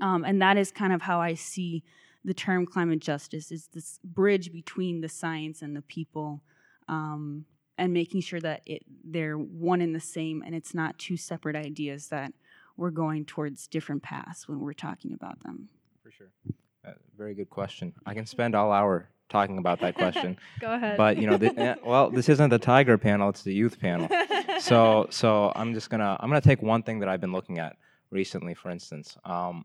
Um, 0.00 0.24
and 0.24 0.40
that 0.42 0.56
is 0.56 0.70
kind 0.70 0.92
of 0.92 1.02
how 1.02 1.20
I 1.20 1.34
see 1.34 1.82
the 2.24 2.34
term 2.34 2.66
climate 2.66 3.00
justice 3.00 3.52
is 3.52 3.68
this 3.72 4.00
bridge 4.02 4.52
between 4.52 5.00
the 5.00 5.08
science 5.08 5.62
and 5.62 5.76
the 5.76 5.82
people 5.82 6.42
um, 6.88 7.44
and 7.76 7.92
making 7.92 8.22
sure 8.22 8.40
that 8.40 8.62
it, 8.66 8.82
they're 9.04 9.36
one 9.36 9.80
and 9.80 9.94
the 9.94 10.00
same 10.00 10.42
and 10.44 10.54
it's 10.54 10.74
not 10.74 10.98
two 10.98 11.16
separate 11.16 11.54
ideas 11.54 12.08
that 12.08 12.32
we're 12.76 12.90
going 12.90 13.24
towards 13.24 13.66
different 13.66 14.02
paths 14.02 14.48
when 14.48 14.58
we're 14.58 14.72
talking 14.72 15.12
about 15.12 15.40
them. 15.42 15.68
For 16.02 16.10
sure. 16.10 16.30
Uh, 16.86 16.92
very 17.16 17.34
good 17.34 17.50
question. 17.50 17.92
I 18.04 18.14
can 18.14 18.26
spend 18.26 18.54
all 18.54 18.72
hour 18.72 19.10
talking 19.28 19.58
about 19.58 19.80
that 19.80 19.94
question. 19.94 20.38
Go 20.60 20.72
ahead. 20.72 20.96
But 20.96 21.18
you 21.18 21.26
know, 21.26 21.36
the, 21.36 21.58
eh, 21.58 21.74
well, 21.84 22.10
this 22.10 22.28
isn't 22.28 22.50
the 22.50 22.58
tiger 22.58 22.98
panel; 22.98 23.28
it's 23.30 23.42
the 23.42 23.54
youth 23.54 23.80
panel. 23.80 24.08
so, 24.60 25.06
so 25.10 25.52
I'm 25.54 25.74
just 25.74 25.90
gonna 25.90 26.16
I'm 26.20 26.28
gonna 26.28 26.40
take 26.40 26.62
one 26.62 26.82
thing 26.82 27.00
that 27.00 27.08
I've 27.08 27.20
been 27.20 27.32
looking 27.32 27.58
at 27.58 27.76
recently. 28.10 28.54
For 28.54 28.70
instance, 28.70 29.16
um, 29.24 29.64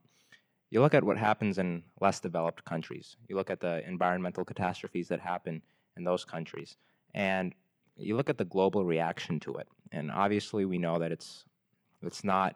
you 0.69 0.81
look 0.81 0.93
at 0.93 1.03
what 1.03 1.17
happens 1.17 1.57
in 1.57 1.83
less 1.99 2.19
developed 2.19 2.63
countries. 2.65 3.17
You 3.27 3.35
look 3.35 3.49
at 3.49 3.59
the 3.59 3.87
environmental 3.87 4.45
catastrophes 4.45 5.07
that 5.09 5.19
happen 5.19 5.61
in 5.97 6.03
those 6.03 6.25
countries, 6.25 6.77
and 7.13 7.53
you 7.97 8.15
look 8.15 8.29
at 8.29 8.37
the 8.37 8.45
global 8.45 8.85
reaction 8.85 9.39
to 9.41 9.55
it. 9.55 9.67
And 9.91 10.11
obviously, 10.11 10.65
we 10.65 10.77
know 10.77 10.99
that 10.99 11.11
it's 11.11 11.45
it's 12.01 12.23
not 12.23 12.55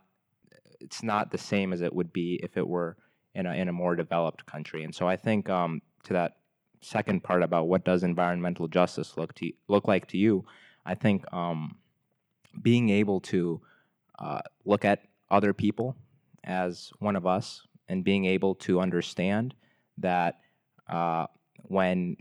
it's 0.79 1.03
not 1.03 1.31
the 1.31 1.37
same 1.37 1.73
as 1.73 1.81
it 1.81 1.93
would 1.93 2.11
be 2.13 2.39
if 2.43 2.57
it 2.57 2.67
were 2.67 2.97
in 3.35 3.45
a 3.45 3.53
in 3.53 3.67
a 3.67 3.73
more 3.73 3.95
developed 3.95 4.45
country. 4.45 4.83
And 4.83 4.93
so 4.93 5.07
I 5.07 5.15
think 5.15 5.49
um, 5.49 5.81
to 6.03 6.13
that 6.13 6.37
second 6.83 7.23
part 7.23 7.43
about 7.43 7.67
what 7.67 7.85
does 7.85 8.03
environmental 8.03 8.67
justice 8.67 9.17
look 9.17 9.33
to 9.35 9.51
look 9.67 9.87
like 9.87 10.07
to 10.07 10.17
you, 10.17 10.45
I 10.85 10.95
think 10.95 11.31
um, 11.33 11.77
being 12.61 12.89
able 12.89 13.19
to 13.21 13.61
uh, 14.19 14.41
look 14.65 14.85
at 14.85 15.03
other 15.31 15.53
people 15.53 15.95
as 16.43 16.91
one 16.99 17.15
of 17.15 17.25
us 17.25 17.65
and 17.87 18.03
being 18.03 18.25
able 18.25 18.55
to 18.55 18.79
understand 18.79 19.53
that 19.97 20.39
uh, 20.89 21.27
when 21.63 22.17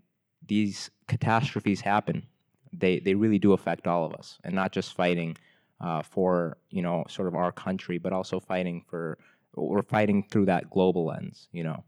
these 0.47 0.91
catastrophes 1.09 1.81
happen, 1.81 2.27
they, 2.73 3.01
they 3.01 3.15
really 3.15 3.39
do 3.39 3.53
affect 3.53 3.87
all 3.87 4.05
of 4.05 4.15
us, 4.15 4.39
and 4.45 4.55
not 4.55 4.73
just 4.73 4.95
fighting 4.95 5.37
uh, 5.81 6.03
for 6.03 6.57
you 6.71 6.81
know 6.81 7.05
sort 7.09 7.29
of 7.29 7.35
our 7.35 7.53
country, 7.53 7.99
but 7.99 8.13
also 8.13 8.41
fighting 8.41 8.83
for 8.89 9.19
we're 9.55 9.83
fighting 9.83 10.25
through 10.31 10.47
that 10.47 10.71
global 10.71 11.05
lens, 11.07 11.49
you 11.53 11.63
know. 11.63 11.85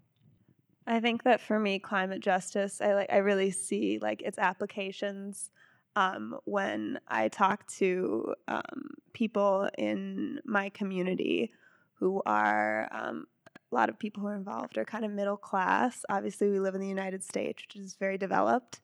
I 0.87 1.01
think 1.01 1.23
that 1.23 1.41
for 1.41 1.59
me, 1.59 1.79
climate 1.79 2.21
justice, 2.21 2.81
I 2.81 2.95
like 2.95 3.13
I 3.13 3.19
really 3.19 3.51
see 3.51 3.99
like 4.01 4.21
its 4.23 4.39
applications 4.39 5.51
um, 5.97 6.37
when 6.45 6.99
I 7.09 7.29
talk 7.29 7.67
to 7.79 8.35
um, 8.49 8.91
people 9.13 9.69
in 9.79 10.41
my 10.45 10.69
community 10.71 11.53
who 11.95 12.21
are 12.27 12.89
um, 12.93 13.27
a 13.73 13.75
lot 13.75 13.89
of 13.89 13.99
people 13.99 14.23
who 14.23 14.29
are 14.29 14.37
involved 14.37 14.77
are 14.77 14.85
kind 14.85 15.05
of 15.05 15.11
middle 15.11 15.37
class. 15.37 16.05
Obviously, 16.09 16.51
we 16.51 16.61
live 16.61 16.75
in 16.75 16.81
the 16.81 16.89
United 16.89 17.25
States, 17.25 17.63
which 17.63 17.83
is 17.83 17.97
very 17.99 18.19
developed, 18.19 18.81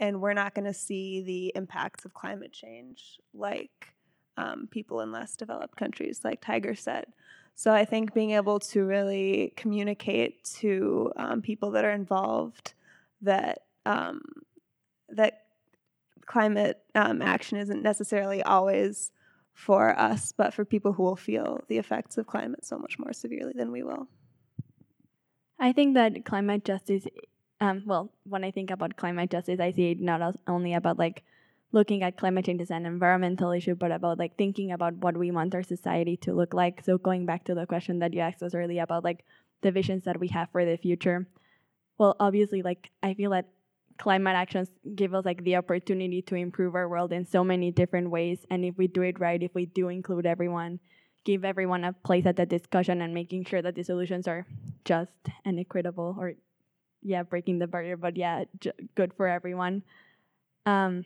and 0.00 0.20
we're 0.20 0.34
not 0.34 0.54
going 0.54 0.64
to 0.64 0.74
see 0.74 1.22
the 1.22 1.52
impacts 1.54 2.04
of 2.04 2.14
climate 2.14 2.52
change 2.52 3.20
like 3.32 3.93
um, 4.36 4.68
people 4.70 5.00
in 5.00 5.12
less 5.12 5.36
developed 5.36 5.76
countries, 5.76 6.20
like 6.24 6.40
Tiger 6.40 6.74
said. 6.74 7.06
So 7.54 7.72
I 7.72 7.84
think 7.84 8.14
being 8.14 8.32
able 8.32 8.58
to 8.60 8.84
really 8.84 9.52
communicate 9.56 10.42
to 10.60 11.12
um, 11.16 11.40
people 11.40 11.70
that 11.72 11.84
are 11.84 11.92
involved 11.92 12.74
that 13.22 13.60
um, 13.86 14.22
that 15.10 15.42
climate 16.26 16.80
um, 16.94 17.22
action 17.22 17.58
isn't 17.58 17.82
necessarily 17.82 18.42
always 18.42 19.12
for 19.52 19.96
us, 19.98 20.32
but 20.32 20.52
for 20.52 20.64
people 20.64 20.92
who 20.92 21.02
will 21.04 21.16
feel 21.16 21.60
the 21.68 21.78
effects 21.78 22.18
of 22.18 22.26
climate 22.26 22.64
so 22.64 22.76
much 22.76 22.98
more 22.98 23.12
severely 23.12 23.52
than 23.54 23.70
we 23.70 23.82
will. 23.82 24.08
I 25.58 25.72
think 25.72 25.94
that 25.94 26.24
climate 26.24 26.64
justice, 26.64 27.06
um, 27.60 27.82
well, 27.86 28.10
when 28.24 28.42
I 28.42 28.50
think 28.50 28.70
about 28.70 28.96
climate 28.96 29.30
justice, 29.30 29.60
I 29.60 29.70
see 29.70 29.92
it 29.92 30.00
not 30.00 30.36
only 30.48 30.74
about 30.74 30.98
like 30.98 31.22
looking 31.74 32.04
at 32.04 32.16
climate 32.16 32.46
change 32.46 32.62
as 32.62 32.70
an 32.70 32.86
environmental 32.86 33.50
issue, 33.50 33.74
but 33.74 33.90
about 33.90 34.18
like 34.18 34.36
thinking 34.38 34.72
about 34.72 34.94
what 34.94 35.16
we 35.16 35.30
want 35.32 35.54
our 35.54 35.62
society 35.62 36.16
to 36.18 36.32
look 36.32 36.54
like. 36.54 36.82
So 36.84 36.96
going 36.96 37.26
back 37.26 37.44
to 37.46 37.54
the 37.54 37.66
question 37.66 37.98
that 37.98 38.14
you 38.14 38.20
asked 38.20 38.42
us 38.42 38.54
earlier 38.54 38.82
about 38.84 39.04
like 39.04 39.24
the 39.62 39.72
visions 39.72 40.04
that 40.04 40.20
we 40.20 40.28
have 40.28 40.48
for 40.52 40.64
the 40.64 40.76
future. 40.76 41.26
Well, 41.98 42.16
obviously, 42.20 42.62
like 42.62 42.90
I 43.02 43.14
feel 43.14 43.32
that 43.32 43.48
climate 43.98 44.36
actions 44.36 44.68
give 44.94 45.14
us 45.14 45.24
like 45.24 45.42
the 45.44 45.56
opportunity 45.56 46.22
to 46.22 46.36
improve 46.36 46.74
our 46.74 46.88
world 46.88 47.12
in 47.12 47.26
so 47.26 47.44
many 47.44 47.70
different 47.70 48.10
ways 48.10 48.44
and 48.50 48.64
if 48.64 48.76
we 48.76 48.88
do 48.88 49.02
it 49.02 49.20
right 49.20 49.42
if 49.42 49.54
we 49.54 49.66
do 49.66 49.88
include 49.88 50.26
everyone 50.26 50.80
give 51.24 51.44
everyone 51.44 51.84
a 51.84 51.92
place 51.92 52.26
at 52.26 52.36
the 52.36 52.44
discussion 52.44 53.00
and 53.00 53.14
making 53.14 53.44
sure 53.44 53.62
that 53.62 53.76
the 53.76 53.84
solutions 53.84 54.26
are 54.26 54.46
just 54.84 55.12
and 55.44 55.60
equitable 55.60 56.16
or 56.18 56.32
yeah 57.02 57.22
breaking 57.22 57.58
the 57.58 57.66
barrier 57.66 57.96
but 57.96 58.16
yeah 58.16 58.44
j- 58.58 58.72
good 58.96 59.12
for 59.14 59.28
everyone 59.28 59.82
um 60.66 61.04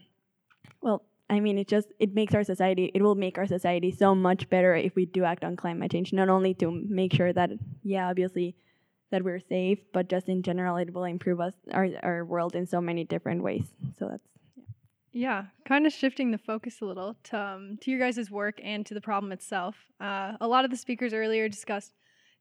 well 0.83 1.04
i 1.31 1.40
mean 1.40 1.59
it 1.59 1.68
just 1.68 1.88
it 1.98 2.14
makes 2.14 2.35
our 2.35 2.44
society 2.44 2.90
it 2.94 3.02
will 3.02 3.14
make 3.14 3.38
our 3.38 3.46
society 3.46 3.90
so 3.90 4.14
much 4.14 4.48
better 4.48 4.74
if 4.74 4.94
we 4.94 5.07
do 5.07 5.24
act 5.24 5.44
on 5.44 5.57
climate 5.57 5.90
change 5.90 6.12
not 6.12 6.28
only 6.28 6.54
to 6.54 6.70
make 6.88 7.12
sure 7.12 7.33
that 7.33 7.50
yeah 7.83 8.09
obviously 8.09 8.54
that 9.11 9.24
we're 9.24 9.40
safe, 9.40 9.78
but 9.92 10.09
just 10.09 10.28
in 10.28 10.42
general, 10.42 10.76
it 10.76 10.92
will 10.92 11.04
improve 11.04 11.40
us 11.40 11.54
our 11.72 11.88
our 12.02 12.24
world 12.24 12.54
in 12.54 12.66
so 12.66 12.81
many 12.81 13.04
different 13.04 13.42
ways. 13.42 13.72
So 13.98 14.09
that's 14.09 14.28
yeah, 14.57 14.64
yeah 15.12 15.44
kind 15.64 15.87
of 15.87 15.92
shifting 15.92 16.31
the 16.31 16.38
focus 16.38 16.81
a 16.83 16.85
little 16.85 17.16
to 17.24 17.40
um, 17.40 17.78
to 17.83 17.90
your 17.90 18.00
guys' 18.00 18.31
work 18.31 18.61
and 18.62 18.85
to 18.87 18.94
the 18.94 19.00
problem 19.00 19.33
itself. 19.33 19.76
Uh, 20.00 20.33
a 20.40 20.48
lot 20.48 20.64
of 20.64 20.70
the 20.70 20.76
speakers 20.76 21.12
earlier 21.14 21.48
discussed 21.48 21.94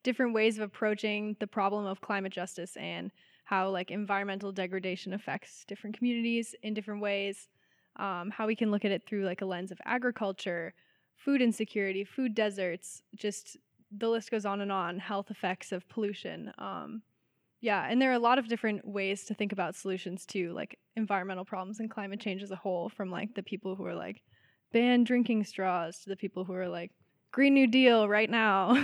different 0.04 0.34
ways 0.34 0.58
of 0.58 0.64
approaching 0.64 1.36
the 1.40 1.48
problem 1.48 1.86
of 1.86 2.02
climate 2.02 2.32
justice 2.32 2.76
and 2.78 3.12
how 3.46 3.70
like 3.70 3.92
environmental 3.92 4.52
degradation 4.52 5.14
affects 5.14 5.64
different 5.68 5.98
communities 5.98 6.54
in 6.64 6.74
different 6.74 7.02
ways. 7.02 7.48
Um, 7.98 8.32
how 8.32 8.48
we 8.48 8.56
can 8.56 8.72
look 8.72 8.86
at 8.86 8.92
it 8.92 9.04
through 9.06 9.26
like 9.26 9.42
a 9.42 9.46
lens 9.46 9.72
of 9.72 9.80
agriculture, 9.86 10.74
food 11.16 11.42
insecurity, 11.42 12.04
food 12.04 12.36
deserts, 12.36 13.02
just 13.16 13.58
the 13.92 14.10
list 14.10 14.32
goes 14.32 14.46
on 14.46 14.62
and 14.62 14.72
on 14.72 15.00
health 15.00 15.32
effects 15.32 15.72
of 15.72 15.88
pollution 15.90 16.52
um, 16.58 17.02
Yeah, 17.60 17.88
and 17.90 18.02
there 18.02 18.12
are 18.12 18.14
a 18.14 18.20
lot 18.20 18.38
of 18.38 18.48
different 18.48 18.88
ways 18.88 19.26
to 19.26 19.34
think 19.34 19.52
about 19.52 19.76
solutions 19.76 20.26
to 20.28 20.54
like 20.54 20.78
environmental 20.96 21.46
problems 21.46 21.80
and 21.80 21.90
climate 21.90 22.20
change 22.20 22.44
as 22.44 22.52
a 22.52 22.56
whole, 22.56 22.90
from 22.90 23.10
like 23.10 23.34
the 23.34 23.44
people 23.44 23.76
who 23.76 23.86
are 23.86 23.96
like 23.96 24.22
ban 24.72 25.04
drinking 25.04 25.44
straws 25.44 26.00
to 26.00 26.10
the 26.10 26.16
people 26.16 26.44
who 26.46 26.54
are 26.54 26.70
like 26.70 26.92
Green 27.32 27.56
New 27.56 27.68
Deal 27.68 28.08
right 28.08 28.30
now, 28.30 28.76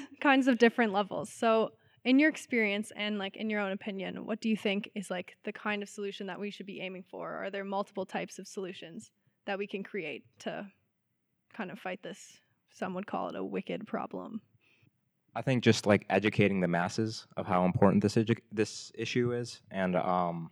kinds 0.20 0.48
of 0.48 0.58
different 0.58 0.92
levels. 0.92 1.30
So, 1.30 1.72
in 2.06 2.20
your 2.20 2.30
experience 2.30 2.92
and 2.94 3.18
like 3.18 3.36
in 3.36 3.50
your 3.50 3.60
own 3.60 3.72
opinion, 3.72 4.24
what 4.24 4.40
do 4.40 4.48
you 4.48 4.56
think 4.56 4.88
is 4.94 5.10
like 5.10 5.36
the 5.44 5.52
kind 5.52 5.82
of 5.82 5.88
solution 5.88 6.28
that 6.28 6.38
we 6.38 6.50
should 6.50 6.64
be 6.64 6.80
aiming 6.80 7.02
for? 7.02 7.34
Are 7.34 7.50
there 7.50 7.64
multiple 7.64 8.06
types 8.06 8.38
of 8.38 8.46
solutions 8.46 9.10
that 9.44 9.58
we 9.58 9.66
can 9.66 9.82
create 9.82 10.24
to 10.38 10.66
kind 11.52 11.70
of 11.72 11.80
fight 11.80 12.00
this? 12.04 12.38
Some 12.70 12.94
would 12.94 13.08
call 13.08 13.28
it 13.28 13.34
a 13.34 13.44
wicked 13.44 13.88
problem. 13.88 14.40
I 15.34 15.42
think 15.42 15.64
just 15.64 15.84
like 15.84 16.06
educating 16.08 16.60
the 16.60 16.68
masses 16.68 17.26
of 17.36 17.44
how 17.44 17.64
important 17.64 18.02
this 18.02 18.14
edu- 18.14 18.38
this 18.52 18.92
issue 18.94 19.32
is, 19.32 19.60
and 19.70 19.96
um, 19.96 20.50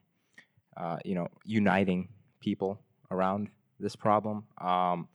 uh, 0.77 0.99
you 1.05 1.15
know, 1.15 1.29
uniting 1.45 2.09
people 2.41 2.81
around 3.11 3.49
this 3.79 3.97
problem. 3.97 4.45
Um, 4.59 5.09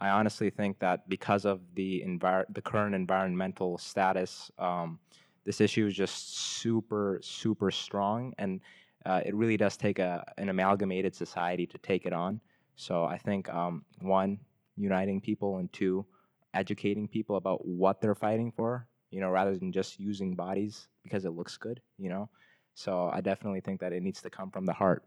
I 0.00 0.08
honestly 0.08 0.50
think 0.50 0.78
that 0.80 1.08
because 1.08 1.44
of 1.44 1.60
the 1.74 2.02
envir- 2.04 2.46
the 2.52 2.62
current 2.62 2.94
environmental 2.94 3.78
status, 3.78 4.50
um, 4.58 4.98
this 5.44 5.60
issue 5.60 5.86
is 5.86 5.94
just 5.94 6.36
super 6.36 7.20
super 7.22 7.70
strong, 7.70 8.32
and 8.38 8.60
uh, 9.06 9.20
it 9.24 9.34
really 9.34 9.56
does 9.56 9.76
take 9.76 9.98
a 9.98 10.24
an 10.38 10.48
amalgamated 10.48 11.14
society 11.14 11.66
to 11.66 11.78
take 11.78 12.06
it 12.06 12.12
on. 12.12 12.40
So 12.76 13.04
I 13.04 13.18
think 13.18 13.48
um, 13.52 13.84
one, 14.00 14.38
uniting 14.76 15.20
people, 15.20 15.58
and 15.58 15.72
two, 15.72 16.06
educating 16.54 17.06
people 17.06 17.36
about 17.36 17.66
what 17.66 18.00
they're 18.00 18.14
fighting 18.14 18.52
for 18.52 18.88
you 19.12 19.20
know, 19.20 19.30
rather 19.30 19.56
than 19.56 19.70
just 19.70 20.00
using 20.00 20.34
bodies 20.34 20.88
because 21.04 21.24
it 21.24 21.32
looks 21.32 21.56
good, 21.56 21.80
you 21.98 22.08
know. 22.08 22.28
So 22.74 23.10
I 23.12 23.20
definitely 23.20 23.60
think 23.60 23.80
that 23.80 23.92
it 23.92 24.02
needs 24.02 24.22
to 24.22 24.30
come 24.30 24.50
from 24.50 24.64
the 24.64 24.72
heart. 24.72 25.04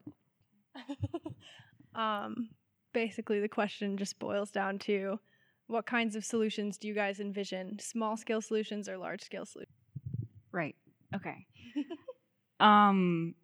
um, 1.96 2.50
basically, 2.94 3.42
the 3.42 3.50
question 3.50 3.98
just 3.98 4.20
boils 4.20 4.52
down 4.52 4.78
to 4.80 5.20
what 5.68 5.88
kinds 5.88 6.16
of 6.16 6.24
solutions 6.24 6.78
do 6.78 6.88
you 6.88 6.94
guys 6.94 7.20
envision? 7.20 7.80
Small 7.80 8.16
scale 8.16 8.42
solutions 8.42 8.88
or 8.88 8.98
large 8.98 9.24
scale 9.24 9.46
solutions? 9.46 9.76
Right. 10.56 10.76
Okay. 11.14 11.46
um, 12.62 13.36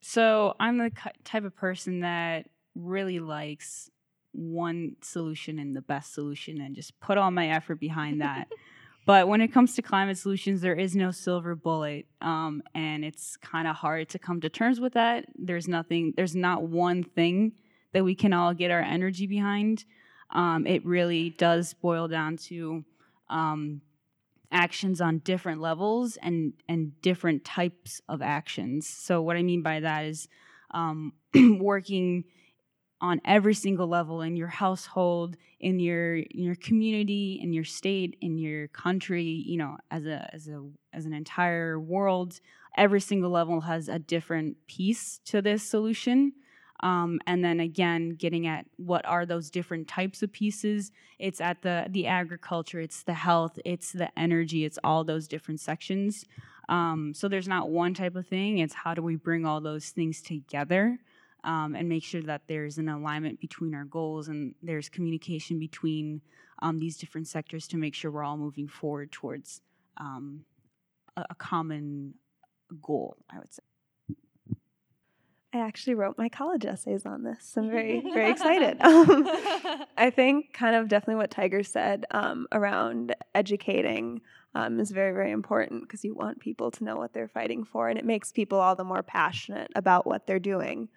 so 0.00 0.54
I'm 0.60 0.78
the 0.78 0.92
type 1.24 1.44
of 1.44 1.56
person 1.56 2.00
that 2.00 2.46
really 2.76 3.18
likes 3.18 3.90
one 4.30 4.94
solution 5.02 5.58
and 5.58 5.74
the 5.74 5.82
best 5.82 6.14
solution 6.14 6.60
and 6.60 6.76
just 6.76 6.98
put 7.00 7.18
all 7.18 7.32
my 7.32 7.48
effort 7.50 7.80
behind 7.80 8.20
that. 8.20 8.48
But 9.06 9.26
when 9.26 9.40
it 9.40 9.54
comes 9.54 9.74
to 9.76 9.80
climate 9.80 10.18
solutions, 10.18 10.60
there 10.60 10.74
is 10.74 10.94
no 10.94 11.10
silver 11.12 11.54
bullet, 11.54 12.04
um, 12.20 12.62
and 12.74 13.06
it's 13.06 13.38
kind 13.38 13.66
of 13.66 13.74
hard 13.74 14.10
to 14.10 14.18
come 14.18 14.42
to 14.42 14.50
terms 14.50 14.80
with 14.80 14.92
that. 14.92 15.24
There's 15.34 15.66
nothing. 15.66 16.12
There's 16.14 16.36
not 16.36 16.64
one 16.64 17.04
thing 17.04 17.52
that 17.94 18.04
we 18.04 18.14
can 18.14 18.34
all 18.34 18.52
get 18.52 18.70
our 18.70 18.82
energy 18.82 19.26
behind. 19.26 19.86
Um, 20.28 20.66
it 20.66 20.84
really 20.84 21.30
does 21.30 21.72
boil 21.72 22.06
down 22.06 22.36
to 22.48 22.84
um, 23.30 23.80
actions 24.50 25.00
on 25.00 25.18
different 25.18 25.60
levels 25.60 26.16
and 26.22 26.52
and 26.68 27.00
different 27.02 27.44
types 27.44 28.00
of 28.08 28.22
actions. 28.22 28.88
So 28.88 29.20
what 29.22 29.36
I 29.36 29.42
mean 29.42 29.62
by 29.62 29.80
that 29.80 30.04
is 30.04 30.28
um, 30.70 31.12
working 31.34 32.24
on 33.00 33.20
every 33.24 33.54
single 33.54 33.86
level 33.86 34.22
in 34.22 34.36
your 34.36 34.48
household, 34.48 35.36
in 35.60 35.78
your 35.78 36.16
in 36.16 36.42
your 36.42 36.56
community, 36.56 37.38
in 37.42 37.52
your 37.52 37.64
state, 37.64 38.16
in 38.20 38.38
your 38.38 38.68
country, 38.68 39.22
you 39.24 39.56
know, 39.56 39.76
as 39.90 40.06
a 40.06 40.28
as 40.32 40.48
a 40.48 40.68
as 40.92 41.06
an 41.06 41.12
entire 41.12 41.78
world, 41.78 42.40
every 42.76 43.00
single 43.00 43.30
level 43.30 43.60
has 43.62 43.88
a 43.88 43.98
different 43.98 44.56
piece 44.66 45.20
to 45.26 45.40
this 45.40 45.62
solution. 45.62 46.32
Um, 46.80 47.20
and 47.26 47.44
then 47.44 47.60
again, 47.60 48.10
getting 48.10 48.46
at 48.46 48.66
what 48.76 49.04
are 49.04 49.26
those 49.26 49.50
different 49.50 49.88
types 49.88 50.22
of 50.22 50.32
pieces? 50.32 50.92
It's 51.18 51.40
at 51.40 51.62
the 51.62 51.86
the 51.90 52.06
agriculture, 52.06 52.80
it's 52.80 53.02
the 53.02 53.14
health, 53.14 53.58
it's 53.64 53.92
the 53.92 54.16
energy, 54.18 54.64
it's 54.64 54.78
all 54.84 55.04
those 55.04 55.26
different 55.26 55.60
sections. 55.60 56.24
Um, 56.68 57.14
so 57.14 57.28
there's 57.28 57.48
not 57.48 57.70
one 57.70 57.94
type 57.94 58.14
of 58.14 58.26
thing. 58.26 58.58
It's 58.58 58.74
how 58.74 58.94
do 58.94 59.02
we 59.02 59.16
bring 59.16 59.46
all 59.46 59.60
those 59.60 59.88
things 59.88 60.20
together 60.20 60.98
um, 61.44 61.74
and 61.74 61.88
make 61.88 62.04
sure 62.04 62.22
that 62.22 62.42
there's 62.46 62.78
an 62.78 62.88
alignment 62.88 63.40
between 63.40 63.74
our 63.74 63.84
goals 63.84 64.28
and 64.28 64.54
there's 64.62 64.88
communication 64.88 65.58
between 65.58 66.20
um, 66.60 66.78
these 66.78 66.96
different 66.96 67.26
sectors 67.26 67.66
to 67.68 67.76
make 67.76 67.94
sure 67.94 68.10
we're 68.10 68.24
all 68.24 68.36
moving 68.36 68.68
forward 68.68 69.10
towards 69.12 69.62
um, 69.96 70.44
a, 71.16 71.24
a 71.30 71.34
common 71.36 72.14
goal, 72.82 73.16
I 73.30 73.38
would 73.38 73.52
say. 73.52 73.62
I 75.52 75.60
actually 75.60 75.94
wrote 75.94 76.18
my 76.18 76.28
college 76.28 76.66
essays 76.66 77.06
on 77.06 77.22
this. 77.22 77.38
So 77.42 77.62
I'm 77.62 77.70
very, 77.70 78.00
very 78.14 78.30
excited. 78.30 78.78
Um, 78.88 79.28
I 79.96 80.10
think 80.10 80.52
kind 80.52 80.76
of 80.76 80.88
definitely 80.88 81.16
what 81.16 81.30
Tiger 81.30 81.62
said 81.62 82.04
um, 82.10 82.46
around 82.52 83.14
educating 83.34 84.20
um, 84.54 84.80
is 84.80 84.90
very, 84.90 85.12
very 85.12 85.30
important 85.30 85.82
because 85.82 86.04
you 86.04 86.14
want 86.14 86.40
people 86.40 86.70
to 86.72 86.84
know 86.84 86.96
what 86.96 87.12
they're 87.12 87.28
fighting 87.28 87.64
for, 87.64 87.88
and 87.88 87.98
it 87.98 88.04
makes 88.04 88.32
people 88.32 88.58
all 88.58 88.76
the 88.76 88.84
more 88.84 89.02
passionate 89.02 89.70
about 89.74 90.06
what 90.06 90.26
they're 90.26 90.38
doing. 90.38 90.88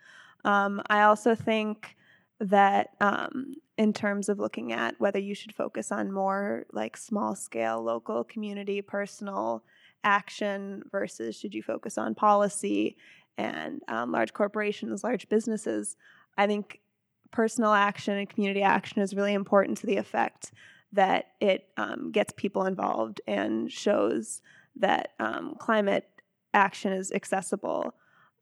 Um, 0.44 0.82
I 0.88 1.04
also 1.04 1.36
think 1.36 1.96
that 2.40 2.90
um, 3.00 3.56
in 3.78 3.94
terms 3.94 4.30
of 4.30 4.40
looking 4.40 4.74
at 4.74 5.00
whether 5.00 5.20
you 5.20 5.36
should 5.36 5.54
focus 5.54 5.92
on 5.92 6.12
more 6.12 6.66
like 6.72 6.98
small 6.98 7.36
scale, 7.36 7.82
local, 7.84 8.24
community, 8.24 8.82
personal 8.82 9.64
action 10.04 10.84
versus 10.92 11.38
should 11.38 11.54
you 11.54 11.62
focus 11.62 11.98
on 11.98 12.16
policy 12.16 12.98
and 13.42 13.82
um, 13.88 14.12
large 14.12 14.34
corporations, 14.34 15.04
large 15.04 15.28
businesses, 15.30 15.98
I 16.38 16.48
think 16.48 16.80
personal 17.32 17.74
action 17.74 18.18
and 18.18 18.30
community 18.30 18.62
action 18.62 19.02
is 19.02 19.16
really 19.16 19.34
important 19.34 19.78
to 19.80 19.88
the 19.88 19.98
effect 19.98 20.52
that 20.94 21.28
it 21.40 21.68
um, 21.78 22.12
gets 22.12 22.34
people 22.36 22.66
involved 22.66 23.22
and 23.28 23.72
shows 23.72 24.42
that 24.76 25.12
um, 25.20 25.56
climate 25.58 26.08
action 26.54 26.92
is 26.92 27.12
accessible 27.12 27.94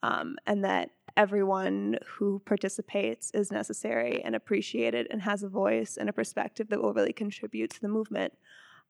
um, 0.01 0.35
and 0.47 0.63
that 0.63 0.89
everyone 1.15 1.97
who 2.05 2.41
participates 2.45 3.31
is 3.31 3.51
necessary 3.51 4.23
and 4.23 4.35
appreciated 4.35 5.07
and 5.11 5.21
has 5.21 5.43
a 5.43 5.49
voice 5.49 5.97
and 5.97 6.09
a 6.09 6.13
perspective 6.13 6.69
that 6.69 6.81
will 6.81 6.93
really 6.93 7.13
contribute 7.13 7.69
to 7.69 7.81
the 7.81 7.87
movement. 7.87 8.33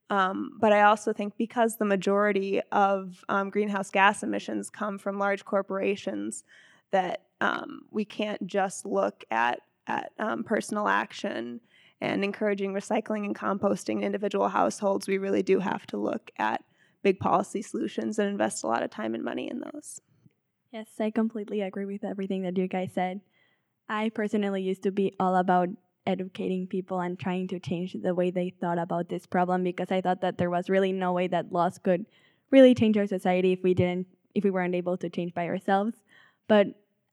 Um, 0.10 0.58
but 0.60 0.74
I 0.74 0.82
also 0.82 1.14
think 1.14 1.38
because 1.38 1.78
the 1.78 1.86
majority 1.86 2.62
of 2.72 3.24
um, 3.30 3.50
greenhouse 3.50 3.92
gas 3.92 4.24
emissions 4.24 4.70
come 4.70 4.98
from 4.98 5.20
large 5.20 5.46
corporations, 5.46 6.44
that 6.92 7.26
um, 7.42 7.82
we 7.92 8.06
can't 8.06 8.46
just 8.48 8.86
look 8.86 9.24
at 9.32 9.62
at 9.88 10.12
um, 10.20 10.44
personal 10.44 10.88
action 10.88 11.60
and 12.02 12.24
encouraging 12.24 12.74
recycling 12.74 13.26
and 13.26 13.36
composting 13.36 13.98
in 13.98 14.04
individual 14.04 14.48
households. 14.48 15.08
We 15.08 15.18
really 15.18 15.44
do 15.44 15.60
have 15.60 15.86
to 15.88 15.98
look 15.98 16.32
at 16.38 16.64
big 17.04 17.20
policy 17.20 17.62
solutions 17.62 18.20
and 18.20 18.30
invest 18.30 18.64
a 18.64 18.68
lot 18.68 18.84
of 18.84 18.92
time 18.92 19.16
and 19.16 19.24
money 19.24 19.50
in 19.50 19.60
those. 19.60 20.00
Yes, 20.72 20.88
I 21.00 21.10
completely 21.10 21.62
agree 21.62 21.86
with 21.86 22.04
everything 22.04 22.44
that 22.44 22.58
you 22.58 22.68
guys 22.68 22.92
said. 22.94 23.22
I 23.90 24.10
personally 24.10 24.62
used 24.62 24.84
to 24.84 24.92
be 24.92 25.16
all 25.20 25.36
about 25.36 25.70
educating 26.06 26.68
people 26.68 27.00
and 27.00 27.20
trying 27.20 27.48
to 27.48 27.60
change 27.60 27.96
the 28.02 28.16
way 28.16 28.32
they 28.32 28.54
thought 28.62 28.78
about 28.78 29.10
this 29.10 29.26
problem 29.26 29.64
because 29.64 29.92
I 29.92 30.02
thought 30.02 30.22
that 30.22 30.38
there 30.38 30.50
was 30.50 30.70
really 30.70 30.92
no 30.92 31.14
way 31.14 31.28
that 31.28 31.52
laws 31.52 31.78
could 31.78 32.06
really 32.52 32.74
change 32.74 32.98
our 32.98 33.08
society 33.08 33.54
if 33.54 33.64
we 33.64 33.74
didn't 33.74 34.08
if 34.36 34.44
we 34.44 34.52
weren't 34.52 34.76
able 34.76 34.98
to 34.98 35.10
change 35.10 35.34
by 35.34 35.48
ourselves. 35.48 35.96
But 36.48 36.68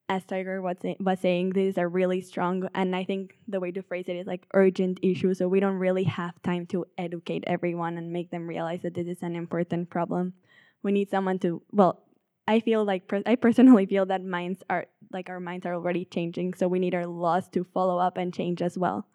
as 0.09 0.25
Tiger 0.25 0.63
was, 0.63 0.77
say, 0.81 0.97
was 1.01 1.21
saying, 1.21 1.51
these 1.51 1.79
are 1.79 1.89
really 1.89 2.21
strong, 2.21 2.69
and 2.75 2.95
I 2.95 3.05
think 3.05 3.37
the 3.49 3.59
way 3.59 3.73
to 3.73 3.83
phrase 3.83 4.05
it 4.09 4.17
is 4.17 4.27
like 4.27 4.47
urgent 4.55 5.01
issues. 5.03 5.39
So 5.39 5.49
we 5.49 5.61
don't 5.61 5.79
really 5.79 6.05
have 6.05 6.41
time 6.43 6.67
to 6.67 6.87
educate 6.97 7.45
everyone 7.47 7.99
and 7.99 8.13
make 8.13 8.31
them 8.31 8.47
realize 8.47 8.83
that 8.83 8.95
this 8.95 9.09
is 9.09 9.23
an 9.23 9.35
important 9.35 9.91
problem. 9.91 10.35
We 10.83 10.93
need 10.93 11.11
someone 11.11 11.39
to 11.41 11.63
well 11.73 12.06
I 12.49 12.61
feel 12.61 12.85
like 12.85 13.09
per- 13.09 13.23
I 13.27 13.35
personally 13.35 13.87
feel 13.87 14.07
that 14.07 14.25
minds 14.25 14.63
are 14.71 14.87
like 15.13 15.29
our 15.29 15.41
minds 15.41 15.67
are 15.67 15.75
already 15.75 16.05
changing, 16.05 16.55
so 16.55 16.69
we 16.69 16.79
need 16.79 16.95
our 16.95 17.07
laws 17.07 17.49
to 17.51 17.65
follow 17.65 17.99
up 17.99 18.17
and 18.17 18.33
change 18.33 18.63
as 18.63 18.79
well. 18.79 19.07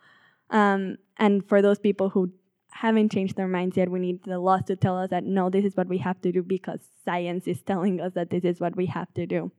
Um, 0.49 0.97
and 1.17 1.47
for 1.47 1.61
those 1.61 1.79
people 1.79 2.09
who 2.09 2.31
haven't 2.71 3.11
changed 3.11 3.35
their 3.37 3.47
minds 3.47 3.77
yet, 3.77 3.89
we 3.89 3.99
need 3.99 4.23
the 4.23 4.39
laws 4.39 4.63
to 4.65 4.75
tell 4.75 4.97
us 4.97 5.09
that 5.09 5.23
no, 5.23 5.49
this 5.49 5.65
is 5.65 5.75
what 5.75 5.87
we 5.87 5.97
have 5.99 6.21
to 6.21 6.31
do 6.31 6.43
because 6.43 6.79
science 7.05 7.47
is 7.47 7.61
telling 7.61 8.01
us 8.01 8.13
that 8.13 8.29
this 8.29 8.43
is 8.43 8.59
what 8.59 8.75
we 8.75 8.85
have 8.87 9.13
to 9.13 9.25
do. 9.25 9.51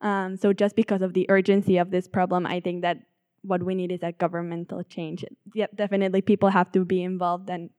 Um, 0.00 0.36
so 0.36 0.52
just 0.52 0.76
because 0.76 1.02
of 1.02 1.12
the 1.12 1.28
urgency 1.28 1.76
of 1.76 1.90
this 1.90 2.08
problem, 2.08 2.46
I 2.46 2.60
think 2.60 2.82
that 2.82 2.98
what 3.42 3.62
we 3.62 3.74
need 3.74 3.92
is 3.92 4.02
a 4.02 4.12
governmental 4.12 4.82
change. 4.82 5.24
Yep, 5.54 5.76
definitely 5.76 6.22
people 6.22 6.50
have 6.50 6.72
to 6.72 6.84
be 6.84 7.02
involved, 7.02 7.50
and 7.50 7.70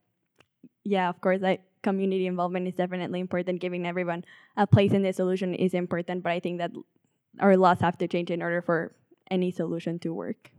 yeah, 0.83 1.09
of 1.09 1.21
course, 1.21 1.41
like 1.41 1.61
community 1.83 2.27
involvement 2.27 2.67
is 2.67 2.75
definitely 2.75 3.19
important. 3.19 3.59
Giving 3.59 3.85
everyone 3.85 4.25
a 4.57 4.67
place 4.67 4.91
in 4.91 5.03
the 5.03 5.13
solution 5.13 5.53
is 5.53 5.73
important, 5.73 6.23
but 6.23 6.31
I 6.31 6.39
think 6.39 6.59
that 6.59 6.71
our 7.39 7.57
laws 7.57 7.79
have 7.81 7.97
to 7.99 8.07
change 8.07 8.31
in 8.31 8.41
order 8.41 8.61
for 8.61 8.95
any 9.29 9.51
solution 9.51 9.99
to 9.99 10.13
work. 10.13 10.51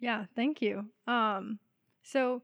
Yeah, 0.00 0.26
thank 0.34 0.62
you. 0.62 0.86
Um, 1.06 1.58
so 2.02 2.42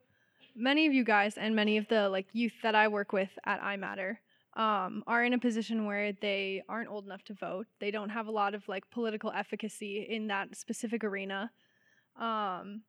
many 0.54 0.86
of 0.86 0.92
you 0.92 1.04
guys 1.04 1.36
and 1.36 1.54
many 1.54 1.76
of 1.76 1.88
the 1.88 2.08
like 2.08 2.26
youth 2.32 2.52
that 2.62 2.74
I 2.74 2.88
work 2.88 3.12
with 3.12 3.30
at 3.44 3.60
iMatter 3.62 4.16
um, 4.56 5.04
are 5.06 5.24
in 5.24 5.32
a 5.32 5.38
position 5.38 5.86
where 5.86 6.12
they 6.12 6.62
aren't 6.68 6.90
old 6.90 7.04
enough 7.04 7.22
to 7.24 7.34
vote. 7.34 7.66
They 7.80 7.90
don't 7.90 8.10
have 8.10 8.26
a 8.26 8.30
lot 8.30 8.54
of 8.54 8.66
like 8.68 8.88
political 8.90 9.30
efficacy 9.30 10.06
in 10.08 10.26
that 10.28 10.56
specific 10.56 11.04
arena. 11.04 11.50
Um, 12.20 12.82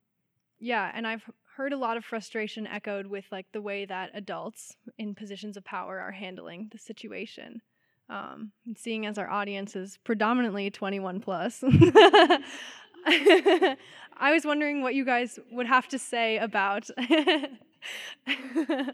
yeah, 0.60 0.91
and 0.93 1.08
I've 1.08 1.24
heard 1.60 1.74
a 1.74 1.78
lot 1.78 1.98
of 1.98 2.06
frustration 2.06 2.65
echoed 2.65 3.06
with 3.06 3.26
like 3.34 3.45
the 3.52 3.62
way 3.62 3.84
that 3.84 4.12
adults 4.13 4.78
in 4.98 5.13
positions 5.13 5.58
of 5.58 5.65
power 5.65 6.00
are 6.00 6.13
handling 6.13 6.69
the 6.72 6.78
situation. 6.78 7.62
Um, 8.10 8.54
seeing 8.78 9.06
as 9.06 9.17
our 9.17 9.30
audience 9.30 9.76
is 9.76 10.00
predominantly 10.06 10.72
21 10.72 11.19
plus, 11.19 11.62
I 13.06 13.76
was 14.22 14.45
wondering 14.45 14.82
what 14.82 14.95
you 14.95 15.04
guys 15.04 15.38
would 15.52 15.67
have 15.67 15.89
to 15.89 16.00
say 16.00 16.38
about 16.38 16.89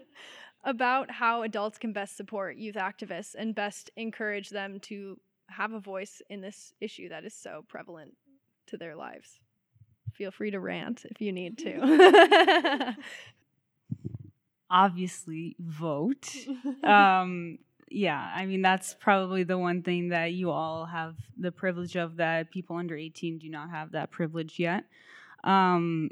about 0.64 1.12
how 1.12 1.44
adults 1.44 1.78
can 1.78 1.94
best 1.94 2.18
support 2.18 2.58
youth 2.58 2.78
activists 2.78 3.36
and 3.38 3.54
best 3.54 3.92
encourage 3.96 4.50
them 4.50 4.80
to 4.80 5.20
have 5.52 5.72
a 5.72 5.80
voice 5.80 6.20
in 6.32 6.42
this 6.42 6.74
issue 6.82 7.10
that 7.10 7.26
is 7.26 7.36
so 7.36 7.64
prevalent 7.68 8.16
to 8.66 8.76
their 8.76 8.96
lives. 8.96 9.40
Feel 10.18 10.32
free 10.32 10.52
to 10.52 10.60
rant 10.60 11.06
if 11.06 11.22
you 11.22 11.32
need 11.32 11.58
to. 11.60 12.96
Obviously, 14.70 15.56
vote. 15.60 16.34
um, 16.84 17.60
yeah, 17.90 18.32
I 18.34 18.46
mean, 18.46 18.62
that's 18.62 18.96
probably 19.00 19.44
the 19.44 19.58
one 19.58 19.84
thing 19.84 20.10
that 20.10 20.34
you 20.34 20.52
all 20.52 20.86
have 20.86 21.16
the 21.38 21.52
privilege 21.52 21.96
of 21.96 22.18
that 22.18 22.52
people 22.52 22.78
under 22.78 22.96
18 22.96 23.40
do 23.40 23.50
not 23.50 23.70
have 23.70 23.92
that 23.92 24.12
privilege 24.12 24.58
yet. 24.58 24.86
Um, 25.44 26.10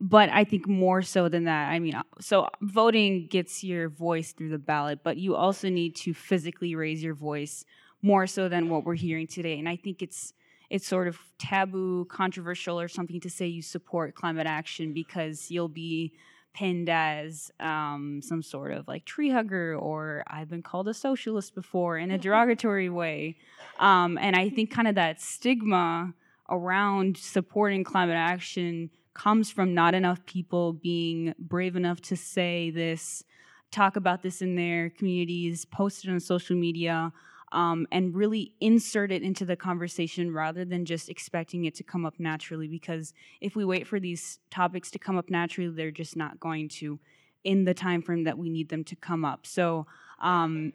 but 0.00 0.30
I 0.30 0.44
think 0.44 0.66
more 0.68 1.00
so 1.00 1.28
than 1.28 1.44
that. 1.44 1.70
I 1.70 1.78
mean, 1.78 1.94
uh, 1.94 2.02
so 2.20 2.48
voting 2.60 3.28
gets 3.28 3.62
your 3.62 3.88
voice 3.88 4.32
through 4.32 4.50
the 4.50 4.58
ballot, 4.58 5.00
but 5.02 5.16
you 5.16 5.36
also 5.36 5.68
need 5.68 5.96
to 5.96 6.12
physically 6.12 6.74
raise 6.74 7.02
your 7.02 7.14
voice 7.14 7.64
more 8.02 8.26
so 8.26 8.48
than 8.48 8.68
what 8.68 8.84
we're 8.84 8.94
hearing 8.94 9.26
today. 9.26 9.58
And 9.58 9.68
I 9.68 9.76
think 9.76 10.02
it's 10.02 10.34
it's 10.72 10.88
sort 10.88 11.06
of 11.06 11.18
taboo, 11.38 12.06
controversial, 12.06 12.80
or 12.80 12.88
something 12.88 13.20
to 13.20 13.28
say 13.28 13.46
you 13.46 13.60
support 13.60 14.14
climate 14.14 14.46
action 14.46 14.94
because 14.94 15.50
you'll 15.50 15.68
be 15.68 16.14
pinned 16.54 16.88
as 16.88 17.50
um, 17.60 18.22
some 18.22 18.42
sort 18.42 18.72
of 18.72 18.88
like 18.88 19.04
tree 19.04 19.28
hugger, 19.28 19.76
or 19.76 20.24
I've 20.26 20.48
been 20.48 20.62
called 20.62 20.88
a 20.88 20.94
socialist 20.94 21.54
before 21.54 21.98
in 21.98 22.10
a 22.10 22.16
derogatory 22.26 22.88
way. 22.88 23.36
Um, 23.80 24.16
and 24.16 24.34
I 24.34 24.48
think 24.48 24.70
kind 24.70 24.88
of 24.88 24.94
that 24.94 25.20
stigma 25.20 26.14
around 26.48 27.18
supporting 27.18 27.84
climate 27.84 28.16
action 28.16 28.88
comes 29.12 29.50
from 29.50 29.74
not 29.74 29.92
enough 29.92 30.24
people 30.24 30.72
being 30.72 31.34
brave 31.38 31.76
enough 31.76 32.00
to 32.00 32.16
say 32.16 32.70
this, 32.70 33.22
talk 33.70 33.96
about 33.96 34.22
this 34.22 34.40
in 34.40 34.56
their 34.56 34.88
communities, 34.88 35.66
post 35.66 36.06
it 36.06 36.10
on 36.10 36.18
social 36.18 36.56
media, 36.56 37.12
um, 37.52 37.86
and 37.92 38.14
really 38.14 38.52
insert 38.60 39.12
it 39.12 39.22
into 39.22 39.44
the 39.44 39.56
conversation 39.56 40.32
rather 40.32 40.64
than 40.64 40.84
just 40.84 41.08
expecting 41.08 41.66
it 41.66 41.74
to 41.76 41.84
come 41.84 42.04
up 42.04 42.18
naturally. 42.18 42.66
Because 42.66 43.14
if 43.40 43.54
we 43.54 43.64
wait 43.64 43.86
for 43.86 44.00
these 44.00 44.38
topics 44.50 44.90
to 44.90 44.98
come 44.98 45.16
up 45.16 45.30
naturally, 45.30 45.70
they're 45.70 45.90
just 45.90 46.16
not 46.16 46.40
going 46.40 46.68
to 46.68 46.98
in 47.44 47.64
the 47.64 47.74
time 47.74 48.02
frame 48.02 48.24
that 48.24 48.38
we 48.38 48.48
need 48.48 48.68
them 48.68 48.84
to 48.84 48.96
come 48.96 49.24
up. 49.24 49.46
So 49.46 49.86
um, 50.20 50.72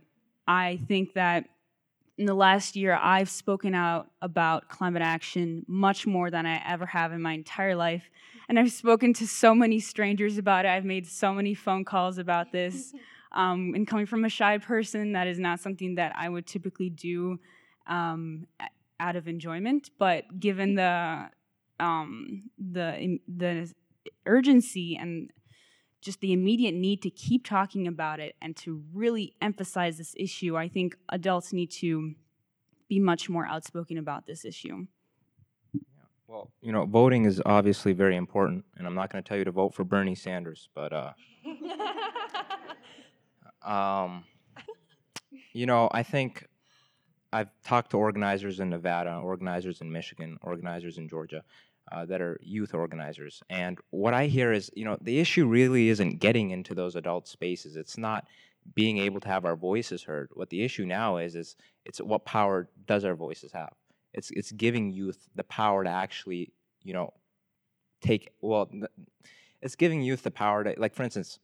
I 0.47 0.79
think 0.87 1.13
that 1.13 1.45
in 2.17 2.25
the 2.25 2.33
last 2.33 2.75
year, 2.75 2.97
I've 3.01 3.29
spoken 3.29 3.75
out 3.75 4.09
about 4.21 4.69
climate 4.69 5.03
action 5.03 5.63
much 5.67 6.07
more 6.07 6.31
than 6.31 6.45
I 6.45 6.61
ever 6.67 6.85
have 6.85 7.11
in 7.11 7.21
my 7.21 7.33
entire 7.33 7.75
life. 7.75 8.09
And 8.49 8.57
I've 8.57 8.71
spoken 8.71 9.13
to 9.15 9.27
so 9.27 9.53
many 9.53 9.79
strangers 9.79 10.37
about 10.37 10.65
it. 10.65 10.69
I've 10.69 10.85
made 10.85 11.05
so 11.05 11.33
many 11.33 11.53
phone 11.53 11.85
calls 11.85 12.17
about 12.17 12.51
this. 12.51 12.93
Um, 13.31 13.73
and 13.75 13.87
coming 13.87 14.05
from 14.05 14.25
a 14.25 14.29
shy 14.29 14.57
person, 14.57 15.13
that 15.13 15.27
is 15.27 15.39
not 15.39 15.59
something 15.59 15.95
that 15.95 16.13
I 16.17 16.29
would 16.29 16.47
typically 16.47 16.89
do 16.89 17.39
um, 17.87 18.47
out 18.99 19.15
of 19.15 19.27
enjoyment. 19.27 19.89
But 19.97 20.39
given 20.39 20.75
the 20.75 21.29
um, 21.79 22.49
the 22.57 23.19
the 23.27 23.71
urgency 24.25 24.97
and 24.99 25.31
just 26.01 26.21
the 26.21 26.31
immediate 26.31 26.73
need 26.73 27.01
to 27.01 27.09
keep 27.09 27.45
talking 27.45 27.87
about 27.87 28.19
it 28.19 28.35
and 28.41 28.55
to 28.55 28.83
really 28.93 29.33
emphasize 29.41 29.97
this 29.97 30.13
issue, 30.17 30.55
I 30.55 30.67
think 30.67 30.95
adults 31.09 31.53
need 31.53 31.71
to 31.71 32.13
be 32.87 32.99
much 32.99 33.29
more 33.29 33.45
outspoken 33.45 33.97
about 33.97 34.25
this 34.25 34.45
issue. 34.45 34.87
Well, 36.27 36.51
you 36.61 36.71
know, 36.71 36.85
voting 36.85 37.25
is 37.25 37.41
obviously 37.45 37.93
very 37.93 38.15
important, 38.15 38.65
and 38.77 38.85
I'm 38.85 38.95
not 38.95 39.11
going 39.11 39.23
to 39.23 39.27
tell 39.27 39.37
you 39.37 39.45
to 39.45 39.51
vote 39.51 39.73
for 39.73 39.83
Bernie 39.83 40.15
Sanders, 40.15 40.69
but 40.75 40.93
uh, 40.93 41.13
um, 43.67 44.23
you 45.53 45.65
know, 45.65 45.89
I 45.91 46.03
think 46.03 46.47
I've 47.34 47.49
talked 47.63 47.91
to 47.91 47.97
organizers 47.97 48.60
in 48.60 48.69
Nevada, 48.69 49.17
organizers 49.17 49.82
in 49.82 49.91
Michigan, 49.91 50.38
organizers 50.41 50.97
in 50.97 51.10
Georgia, 51.10 51.43
uh, 51.91 52.06
that 52.06 52.21
are 52.21 52.39
youth 52.41 52.73
organizers. 52.73 53.41
And 53.49 53.77
what 53.89 54.13
I 54.13 54.27
hear 54.27 54.51
is, 54.51 54.71
you 54.75 54.86
know, 54.86 54.97
the 55.01 55.19
issue 55.19 55.47
really 55.47 55.89
isn't 55.89 56.19
getting 56.19 56.51
into 56.51 56.73
those 56.73 56.95
adult 56.95 57.27
spaces. 57.27 57.75
It's 57.75 57.97
not 57.97 58.25
being 58.75 58.97
able 58.97 59.19
to 59.21 59.27
have 59.27 59.45
our 59.45 59.56
voices 59.56 60.03
heard. 60.03 60.30
What 60.34 60.49
the 60.49 60.63
issue 60.63 60.86
now 60.86 61.17
is, 61.17 61.36
is 61.36 61.56
it's 61.86 61.99
what 61.99 62.25
power 62.25 62.69
does 62.86 63.06
our 63.06 63.15
voices 63.15 63.51
have? 63.51 63.73
It's 64.13 64.32
it's 64.32 64.51
giving 64.51 64.91
youth 64.91 65.30
the 65.36 65.43
power 65.43 65.84
to 65.84 65.89
actually, 65.89 66.53
you 66.84 66.93
know, 66.93 67.13
take 68.01 68.32
well, 68.41 68.69
it's 69.62 69.75
giving 69.75 70.01
youth 70.01 70.23
the 70.23 70.32
power 70.32 70.63
to, 70.63 70.73
like, 70.77 70.93
for 70.93 71.03
instance, 71.03 71.39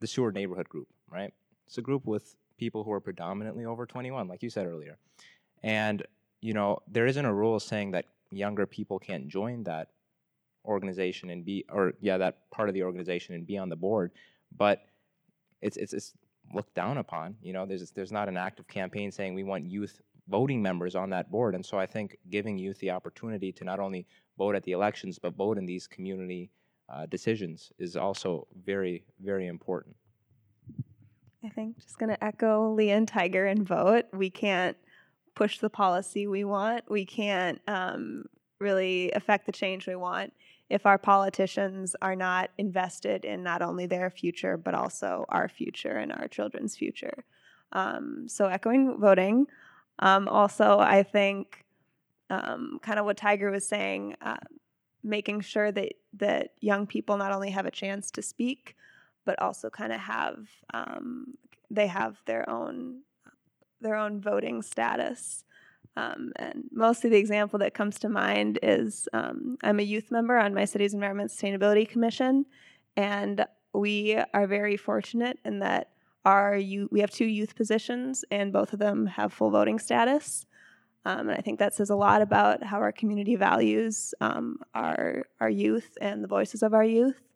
the 0.00 0.06
Seward 0.06 0.34
Neighborhood 0.34 0.68
Group, 0.68 0.88
right? 1.10 1.32
It's 1.66 1.78
a 1.78 1.82
group 1.82 2.06
with 2.06 2.36
people 2.58 2.84
who 2.84 2.92
are 2.92 3.00
predominantly 3.00 3.64
over 3.64 3.86
21, 3.86 4.28
like 4.28 4.42
you 4.42 4.50
said 4.50 4.66
earlier, 4.66 4.98
and 5.62 6.02
you 6.40 6.54
know, 6.54 6.78
there 6.86 7.06
isn't 7.06 7.24
a 7.24 7.34
rule 7.34 7.58
saying 7.58 7.90
that 7.92 8.04
younger 8.30 8.66
people 8.66 8.98
can't 8.98 9.28
join 9.28 9.64
that 9.64 9.88
organization 10.64 11.30
and 11.30 11.44
be 11.44 11.64
or 11.70 11.94
yeah 12.00 12.18
that 12.18 12.50
part 12.50 12.68
of 12.68 12.74
the 12.74 12.82
organization 12.82 13.34
and 13.34 13.46
be 13.46 13.56
on 13.56 13.68
the 13.68 13.76
board 13.76 14.12
but 14.56 14.84
it's 15.62 15.76
it's, 15.76 15.92
it's 15.94 16.12
looked 16.54 16.74
down 16.74 16.98
upon 16.98 17.34
you 17.42 17.52
know? 17.52 17.66
There's 17.66 17.90
there's 17.92 18.12
not 18.12 18.28
an 18.28 18.36
active 18.36 18.68
campaign 18.68 19.10
saying 19.10 19.34
we 19.34 19.44
want 19.44 19.64
youth 19.64 20.00
voting 20.28 20.60
members 20.60 20.94
on 20.94 21.08
that 21.10 21.30
board. 21.30 21.54
And 21.54 21.64
so 21.64 21.78
i 21.78 21.86
think 21.86 22.18
giving 22.30 22.58
youth 22.58 22.78
the 22.80 22.90
opportunity 22.90 23.50
to 23.52 23.64
not 23.64 23.80
only 23.80 24.06
vote 24.36 24.54
at 24.54 24.62
the 24.64 24.72
elections 24.72 25.18
but 25.18 25.34
vote 25.34 25.58
in 25.58 25.66
these 25.66 25.86
community 25.86 26.50
uh, 26.90 27.06
decisions 27.06 27.72
is 27.78 27.96
also 27.96 28.46
very 28.64 29.04
very 29.20 29.46
important 29.46 29.94
i 31.44 31.48
think 31.48 31.78
just 31.78 31.98
going 31.98 32.10
to 32.10 32.24
echo 32.24 32.72
leah 32.72 32.96
and 32.96 33.08
tiger 33.08 33.46
and 33.46 33.66
vote 33.66 34.04
we 34.12 34.30
can't 34.30 34.76
push 35.38 35.60
the 35.60 35.70
policy 35.70 36.26
we 36.26 36.42
want. 36.42 36.82
We 36.90 37.04
can't 37.06 37.60
um, 37.68 38.24
really 38.58 39.12
affect 39.12 39.46
the 39.46 39.52
change 39.52 39.86
we 39.86 39.94
want 39.94 40.32
if 40.68 40.84
our 40.84 40.98
politicians 40.98 41.94
are 42.02 42.16
not 42.16 42.50
invested 42.58 43.24
in 43.24 43.44
not 43.44 43.62
only 43.62 43.86
their 43.86 44.10
future, 44.10 44.56
but 44.56 44.74
also 44.74 45.24
our 45.28 45.48
future 45.48 45.96
and 45.96 46.10
our 46.10 46.26
children's 46.26 46.76
future. 46.76 47.24
Um, 47.70 48.24
so, 48.26 48.46
echoing 48.46 48.98
voting. 48.98 49.46
Um, 50.00 50.26
also, 50.26 50.80
I 50.80 51.04
think 51.04 51.64
um, 52.30 52.80
kind 52.82 52.98
of 52.98 53.04
what 53.04 53.16
Tiger 53.16 53.52
was 53.52 53.64
saying, 53.66 54.16
uh, 54.20 54.38
making 55.04 55.42
sure 55.42 55.70
that, 55.70 55.92
that 56.14 56.54
young 56.60 56.88
people 56.88 57.16
not 57.16 57.30
only 57.30 57.50
have 57.50 57.64
a 57.64 57.70
chance 57.70 58.10
to 58.12 58.22
speak, 58.22 58.74
but 59.28 59.38
also 59.42 59.68
kind 59.68 59.92
of 59.92 60.00
have 60.00 60.48
um, 60.72 61.34
they 61.70 61.86
have 61.86 62.16
their 62.24 62.48
own 62.48 63.02
their 63.82 63.94
own 63.94 64.22
voting 64.22 64.62
status. 64.62 65.44
Um, 65.98 66.32
and 66.36 66.64
mostly 66.72 67.10
the 67.10 67.18
example 67.18 67.58
that 67.58 67.74
comes 67.74 67.98
to 67.98 68.08
mind 68.08 68.58
is 68.62 69.06
um, 69.12 69.58
I'm 69.62 69.80
a 69.80 69.82
youth 69.82 70.10
member 70.10 70.38
on 70.38 70.54
my 70.54 70.64
city's 70.64 70.94
Environment 70.94 71.30
Sustainability 71.30 71.86
Commission, 71.86 72.46
and 72.96 73.44
we 73.74 74.16
are 74.32 74.46
very 74.46 74.78
fortunate 74.78 75.38
in 75.44 75.58
that 75.58 75.90
our 76.24 76.56
youth, 76.56 76.88
we 76.90 77.00
have 77.00 77.10
two 77.10 77.26
youth 77.26 77.54
positions, 77.54 78.24
and 78.30 78.50
both 78.50 78.72
of 78.72 78.78
them 78.78 79.04
have 79.06 79.34
full 79.34 79.50
voting 79.50 79.78
status. 79.78 80.46
Um, 81.04 81.28
and 81.28 81.32
I 81.32 81.42
think 81.42 81.58
that 81.58 81.74
says 81.74 81.90
a 81.90 81.96
lot 81.96 82.22
about 82.22 82.62
how 82.62 82.78
our 82.78 82.92
community 82.92 83.36
values 83.36 84.14
um, 84.22 84.56
our 84.74 85.26
our 85.38 85.50
youth 85.50 85.98
and 86.00 86.24
the 86.24 86.28
voices 86.28 86.62
of 86.62 86.72
our 86.72 86.84
youth. 86.84 87.27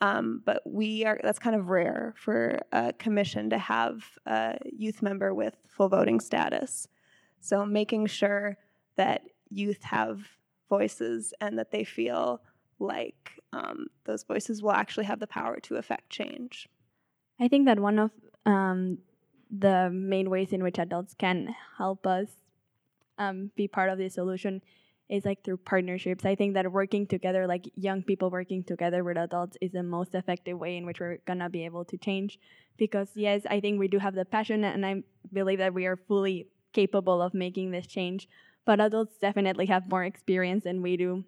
Um, 0.00 0.42
but 0.44 0.62
we 0.66 1.04
are 1.04 1.18
that's 1.22 1.38
kind 1.38 1.56
of 1.56 1.68
rare 1.68 2.14
for 2.16 2.60
a 2.72 2.92
commission 2.92 3.50
to 3.50 3.58
have 3.58 4.04
a 4.26 4.58
youth 4.64 5.02
member 5.02 5.32
with 5.32 5.56
full 5.68 5.88
voting 5.88 6.20
status. 6.20 6.88
So 7.40 7.64
making 7.64 8.06
sure 8.06 8.56
that 8.96 9.22
youth 9.50 9.82
have 9.84 10.20
voices 10.68 11.32
and 11.40 11.58
that 11.58 11.70
they 11.70 11.84
feel 11.84 12.42
like 12.78 13.40
um, 13.52 13.86
those 14.04 14.24
voices 14.24 14.62
will 14.62 14.72
actually 14.72 15.04
have 15.04 15.20
the 15.20 15.26
power 15.26 15.58
to 15.60 15.76
affect 15.76 16.10
change. 16.10 16.68
I 17.40 17.48
think 17.48 17.66
that 17.66 17.78
one 17.78 17.98
of 17.98 18.10
um, 18.46 18.98
the 19.50 19.90
main 19.90 20.30
ways 20.30 20.52
in 20.52 20.62
which 20.62 20.78
adults 20.78 21.14
can 21.14 21.54
help 21.78 22.06
us 22.06 22.28
um, 23.18 23.50
be 23.56 23.68
part 23.68 23.90
of 23.90 23.98
the 23.98 24.08
solution 24.08 24.62
is 25.08 25.24
like 25.24 25.44
through 25.44 25.58
partnerships. 25.58 26.24
I 26.24 26.34
think 26.34 26.54
that 26.54 26.70
working 26.70 27.06
together, 27.06 27.46
like 27.46 27.70
young 27.74 28.02
people 28.02 28.30
working 28.30 28.64
together 28.64 29.04
with 29.04 29.16
adults, 29.16 29.56
is 29.60 29.72
the 29.72 29.82
most 29.82 30.14
effective 30.14 30.58
way 30.58 30.76
in 30.76 30.86
which 30.86 31.00
we're 31.00 31.18
gonna 31.26 31.50
be 31.50 31.64
able 31.64 31.84
to 31.86 31.98
change. 31.98 32.38
Because 32.76 33.08
yes, 33.14 33.42
I 33.48 33.60
think 33.60 33.78
we 33.78 33.88
do 33.88 33.98
have 33.98 34.14
the 34.14 34.24
passion, 34.24 34.64
and 34.64 34.84
I 34.84 35.02
believe 35.32 35.58
that 35.58 35.74
we 35.74 35.86
are 35.86 35.96
fully 35.96 36.48
capable 36.72 37.22
of 37.22 37.34
making 37.34 37.70
this 37.70 37.86
change. 37.86 38.28
But 38.64 38.80
adults 38.80 39.18
definitely 39.18 39.66
have 39.66 39.90
more 39.90 40.04
experience 40.04 40.64
than 40.64 40.80
we 40.80 40.96
do. 40.96 41.24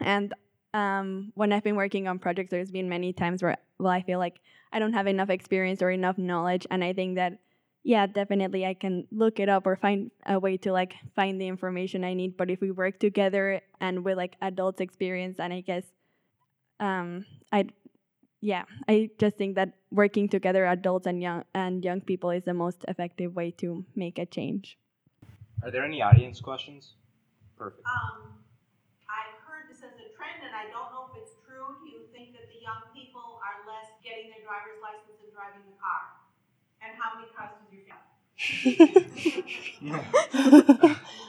And 0.00 0.34
um, 0.74 1.32
when 1.34 1.52
I've 1.52 1.62
been 1.62 1.76
working 1.76 2.08
on 2.08 2.18
projects, 2.18 2.50
there's 2.50 2.72
been 2.72 2.88
many 2.88 3.12
times 3.12 3.42
where, 3.42 3.56
well, 3.78 3.92
I 3.92 4.02
feel 4.02 4.18
like 4.18 4.40
I 4.72 4.80
don't 4.80 4.92
have 4.92 5.06
enough 5.06 5.30
experience 5.30 5.82
or 5.82 5.90
enough 5.90 6.18
knowledge, 6.18 6.66
and 6.70 6.82
I 6.82 6.92
think 6.92 7.14
that 7.14 7.38
yeah, 7.84 8.06
definitely 8.06 8.66
I 8.66 8.74
can 8.74 9.06
look 9.12 9.38
it 9.38 9.48
up 9.48 9.66
or 9.66 9.76
find 9.76 10.10
a 10.26 10.40
way 10.40 10.56
to 10.58 10.72
like 10.72 10.94
find 11.14 11.40
the 11.40 11.46
information 11.48 12.02
I 12.04 12.14
need. 12.14 12.36
But 12.36 12.50
if 12.50 12.60
we 12.60 12.70
work 12.70 12.98
together 12.98 13.60
and 13.80 14.04
with 14.04 14.16
like 14.16 14.36
adults 14.40 14.80
experience, 14.80 15.38
and 15.38 15.52
I 15.52 15.60
guess 15.60 15.84
um 16.80 17.26
I 17.52 17.66
yeah, 18.40 18.64
I 18.88 19.10
just 19.18 19.36
think 19.36 19.56
that 19.56 19.72
working 19.90 20.28
together 20.28 20.66
adults 20.66 21.06
and 21.06 21.22
young 21.22 21.44
and 21.54 21.84
young 21.84 22.00
people 22.00 22.30
is 22.30 22.44
the 22.44 22.54
most 22.54 22.84
effective 22.88 23.34
way 23.34 23.52
to 23.62 23.84
make 23.96 24.18
a 24.18 24.26
change. 24.26 24.78
Are 25.62 25.70
there 25.70 25.84
any 25.84 26.02
audience 26.02 26.40
questions? 26.40 26.94
Perfect. 27.56 27.86
Um, 27.88 28.44
I've 29.08 29.40
heard 29.48 29.68
this 29.72 29.80
as 29.80 29.96
a 29.96 30.12
trend, 30.16 30.44
and 30.44 30.52
I 30.52 30.68
don't 30.68 30.92
know 30.92 31.08
if 31.12 31.22
it's 31.24 31.36
true. 31.46 31.76
Do 31.80 31.88
you 31.88 32.04
think 32.12 32.36
that 32.36 32.48
the 32.52 32.60
young 32.60 32.84
people 32.92 33.40
are 33.40 33.64
less 33.64 33.88
getting 34.04 34.28
their 34.28 34.44
driver's 34.44 34.80
license 34.84 35.20
and 35.24 35.32
driving 35.32 35.64
the 35.64 35.76
car? 35.80 36.13
How 36.98 37.16
many 37.16 37.28
cars? 37.36 37.50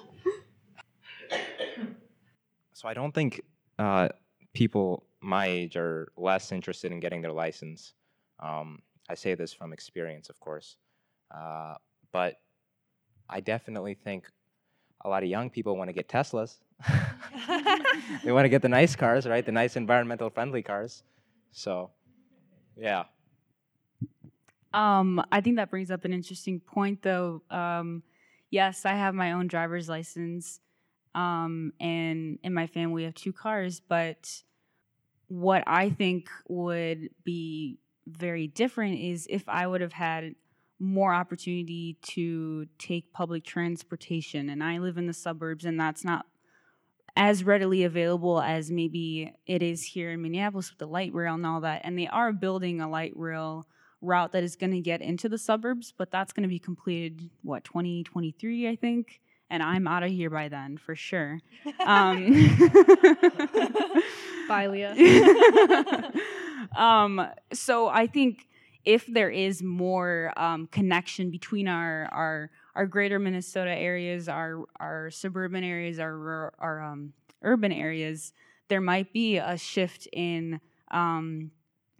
So 2.85 2.89
I 2.89 2.93
don't 2.93 3.13
think 3.13 3.41
uh, 3.79 4.09
people 4.53 5.07
my 5.21 5.47
age 5.47 5.75
are 5.75 6.09
less 6.17 6.51
interested 6.51 6.91
in 6.91 6.99
getting 6.99 7.21
their 7.21 7.31
license. 7.31 7.93
Um, 8.39 8.83
I 9.09 9.15
say 9.15 9.33
this 9.33 9.53
from 9.53 9.73
experience, 9.73 10.29
of 10.29 10.39
course, 10.39 10.75
uh, 11.33 11.75
but 12.11 12.35
I 13.27 13.39
definitely 13.39 13.95
think 13.95 14.29
a 15.03 15.09
lot 15.09 15.23
of 15.23 15.29
young 15.29 15.49
people 15.49 15.77
want 15.77 15.87
to 15.89 15.93
get 15.93 16.07
Teslas. 16.07 16.57
they 18.23 18.31
want 18.31 18.45
to 18.45 18.49
get 18.49 18.61
the 18.61 18.69
nice 18.69 18.95
cars, 18.95 19.25
right? 19.25 19.45
The 19.45 19.51
nice 19.51 19.75
environmental 19.77 20.29
friendly 20.29 20.61
cars. 20.61 21.01
So, 21.53 21.89
yeah. 22.77 23.05
Um, 24.75 25.23
I 25.31 25.39
think 25.39 25.55
that 25.55 25.71
brings 25.71 25.89
up 25.89 26.03
an 26.03 26.11
interesting 26.11 26.59
point, 26.59 27.01
though. 27.01 27.41
Um, 27.49 28.03
yes, 28.51 28.85
I 28.85 28.91
have 28.91 29.15
my 29.15 29.31
own 29.31 29.47
driver's 29.47 29.87
license, 29.87 30.59
um, 31.15 31.71
and 31.79 32.39
in 32.43 32.53
my 32.53 32.67
family 32.67 32.93
we 32.93 33.03
have 33.03 33.15
two 33.15 33.31
cars. 33.31 33.79
But 33.79 34.43
what 35.27 35.63
I 35.65 35.89
think 35.89 36.29
would 36.49 37.09
be 37.23 37.79
very 38.05 38.47
different 38.47 38.99
is 38.99 39.27
if 39.29 39.47
I 39.47 39.65
would 39.65 39.79
have 39.79 39.93
had 39.93 40.35
more 40.77 41.13
opportunity 41.13 41.97
to 42.01 42.67
take 42.77 43.13
public 43.13 43.45
transportation, 43.45 44.49
and 44.49 44.61
I 44.61 44.79
live 44.79 44.97
in 44.97 45.07
the 45.07 45.13
suburbs, 45.13 45.63
and 45.63 45.79
that's 45.79 46.03
not 46.03 46.25
as 47.15 47.45
readily 47.45 47.85
available 47.85 48.41
as 48.41 48.69
maybe 48.69 49.31
it 49.47 49.63
is 49.63 49.83
here 49.83 50.11
in 50.11 50.21
Minneapolis 50.21 50.69
with 50.69 50.79
the 50.79 50.85
light 50.85 51.13
rail 51.13 51.35
and 51.35 51.45
all 51.45 51.61
that. 51.61 51.79
And 51.85 51.97
they 51.97 52.07
are 52.07 52.33
building 52.33 52.81
a 52.81 52.89
light 52.89 53.13
rail 53.15 53.67
route 54.05 54.31
that 54.31 54.43
is 54.43 54.55
going 54.55 54.71
to 54.71 54.79
get 54.79 55.01
into 55.01 55.27
the 55.27 55.37
suburbs, 55.37 55.93
but 55.97 56.11
that's 56.11 56.33
going 56.33 56.43
to 56.43 56.49
be 56.49 56.59
completed 56.59 57.29
what 57.43 57.63
2023, 57.63 58.69
I 58.69 58.75
think. 58.75 59.21
And 59.49 59.61
I'm 59.61 59.87
out 59.87 60.03
of 60.03 60.09
here 60.09 60.29
by 60.29 60.49
then 60.49 60.77
for 60.77 60.95
sure. 60.95 61.39
Um, 61.85 62.33
Bye, 64.47 64.67
Leah. 64.67 64.95
um, 66.75 67.27
so 67.53 67.87
I 67.87 68.07
think 68.07 68.47
if 68.85 69.05
there 69.07 69.29
is 69.29 69.63
more 69.63 70.31
um, 70.37 70.67
connection 70.67 71.31
between 71.31 71.67
our 71.67 72.07
our 72.11 72.51
our 72.75 72.85
greater 72.85 73.19
Minnesota 73.19 73.71
areas, 73.71 74.29
our 74.29 74.63
our 74.79 75.09
suburban 75.09 75.63
areas, 75.63 75.99
our 75.99 76.53
our 76.59 76.81
um, 76.81 77.13
urban 77.41 77.71
areas, 77.71 78.33
there 78.67 78.81
might 78.81 79.11
be 79.13 79.37
a 79.37 79.57
shift 79.57 80.07
in 80.13 80.59
um, 80.91 81.51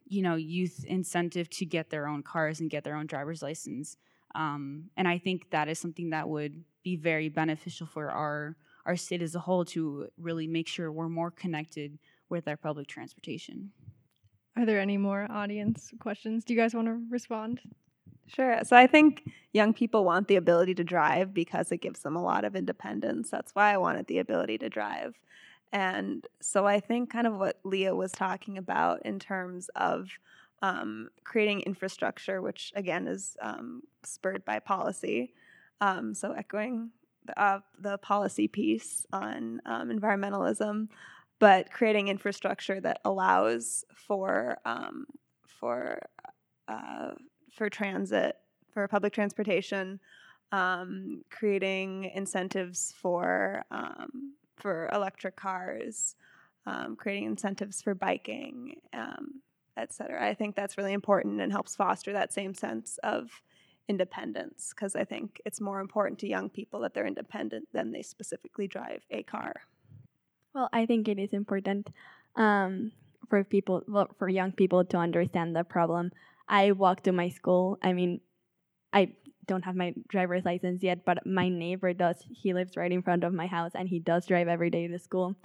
you 0.06 0.22
know 0.22 0.36
youth 0.36 0.86
incentive 0.88 1.50
to 1.52 1.66
get 1.66 1.90
their 1.90 2.08
own 2.08 2.24
cars 2.24 2.60
and 2.60 2.70
get 2.70 2.84
their 2.84 2.96
own 2.96 3.08
driver's 3.08 3.42
license. 3.42 3.98
Um, 4.34 4.90
and 4.98 5.08
I 5.08 5.18
think 5.18 5.50
that 5.52 5.70
is 5.70 5.80
something 5.80 6.10
that 6.10 6.28
would 6.28 6.64
be 6.84 6.96
very 6.96 7.30
beneficial 7.30 7.88
for 7.88 8.10
our 8.10 8.56
our 8.86 8.96
state 8.96 9.22
as 9.22 9.36
a 9.36 9.40
whole 9.40 9.66
to 9.66 10.08
really 10.18 10.48
make 10.48 10.68
sure 10.68 10.92
we're 10.92 11.10
more 11.10 11.32
connected 11.32 11.98
with 12.30 12.48
our 12.48 12.58
public 12.58 12.88
transportation. 12.88 13.72
Are 14.56 14.66
there 14.66 14.80
any 14.80 14.98
more 14.98 15.28
audience 15.30 15.92
questions? 16.00 16.46
Do 16.46 16.54
you 16.54 16.60
guys 16.60 16.74
want 16.74 16.88
to 16.88 17.02
respond? 17.10 17.62
Sure. 18.28 18.60
So 18.64 18.76
I 18.76 18.88
think 18.88 19.30
young 19.54 19.74
people 19.74 20.04
want 20.04 20.28
the 20.28 20.36
ability 20.36 20.76
to 20.76 20.84
drive 20.84 21.34
because 21.34 21.72
it 21.72 21.82
gives 21.82 22.00
them 22.00 22.16
a 22.16 22.24
lot 22.24 22.46
of 22.46 22.56
independence. 22.56 23.30
That's 23.30 23.54
why 23.54 23.74
I 23.74 23.78
wanted 23.78 24.08
the 24.08 24.20
ability 24.20 24.58
to 24.60 24.70
drive. 24.70 25.16
And 25.76 26.26
so 26.42 26.66
I 26.66 26.80
think 26.80 27.12
kind 27.12 27.28
of 27.28 27.38
what 27.38 27.60
Leah 27.66 27.94
was 27.94 28.14
talking 28.14 28.58
about 28.58 29.06
in 29.06 29.20
terms 29.20 29.70
of 29.76 30.10
um, 30.62 31.10
creating 31.26 31.64
infrastructure, 31.64 32.42
which 32.42 32.72
again 32.78 33.10
is 33.10 33.36
um, 33.42 33.84
spurred 34.02 34.46
by 34.46 34.60
policy. 34.60 35.34
Um, 35.82 36.14
so 36.14 36.32
echoing 36.32 36.92
the, 37.26 37.38
uh, 37.38 37.60
the 37.78 37.98
policy 37.98 38.48
piece 38.48 39.06
on 39.12 39.62
um, 39.66 39.90
environmentalism, 39.90 40.88
but 41.40 41.70
creating 41.74 42.08
infrastructure 42.08 42.80
that 42.80 43.02
allows 43.04 43.84
for 43.94 44.58
um, 44.64 45.06
for 45.46 46.00
uh, 46.70 47.12
for 47.52 47.70
transit, 47.70 48.38
for 48.74 48.88
public 48.88 49.12
transportation, 49.12 50.00
um, 50.54 51.26
creating 51.30 52.06
incentives 52.16 52.94
for 53.02 53.66
for 54.56 54.90
electric 54.94 55.36
cars, 55.36 56.16
um, 56.66 56.96
creating 56.96 57.26
incentives 57.26 57.82
for 57.82 57.94
biking, 57.94 58.76
um, 58.94 59.42
et 59.78 59.94
cetera. 59.94 60.28
I 60.28 60.34
think 60.34 60.56
that's 60.56 60.78
really 60.78 60.94
important 60.94 61.42
and 61.42 61.52
helps 61.52 61.76
foster 61.76 62.14
that 62.14 62.34
same 62.34 62.54
sense 62.54 62.98
of 63.04 63.42
independence 63.88 64.74
because 64.74 64.96
I 64.96 65.04
think 65.04 65.42
it's 65.46 65.62
more 65.62 65.80
important 65.80 66.20
to 66.20 66.28
young 66.28 66.50
people 66.50 66.80
that 66.82 66.94
they're 66.94 67.06
independent 67.06 67.68
than 67.72 67.92
they 67.92 68.02
specifically 68.02 68.68
drive 68.68 69.06
a 69.12 69.24
car. 69.24 69.54
Well, 70.54 70.70
I 70.74 70.86
think 70.86 71.08
it 71.08 71.20
is 71.20 71.34
important 71.34 71.90
um, 72.36 72.92
for 73.30 73.44
people, 73.44 73.84
well, 73.88 74.10
for 74.18 74.30
young 74.30 74.54
people 74.54 74.86
to 74.86 74.98
understand 74.98 75.56
the 75.56 75.64
problem. 75.64 76.12
I 76.48 76.72
walk 76.72 77.04
to 77.04 77.12
my 77.12 77.30
school. 77.30 77.78
I 77.82 77.94
mean, 77.94 78.22
I 78.94 79.14
don't 79.48 79.66
have 79.66 79.76
my 79.76 79.94
driver's 80.08 80.46
license 80.46 80.84
yet, 80.84 81.06
but 81.06 81.26
my 81.26 81.50
neighbor 81.50 81.94
does. 81.94 82.18
He 82.30 82.54
lives 82.54 82.78
right 82.78 82.92
in 82.92 83.02
front 83.02 83.24
of 83.24 83.34
my 83.34 83.48
house 83.48 83.72
and 83.76 83.88
he 83.88 84.00
does 84.00 84.26
drive 84.26 84.48
every 84.48 84.70
day 84.70 84.88
to 84.88 85.00
school. 85.00 85.36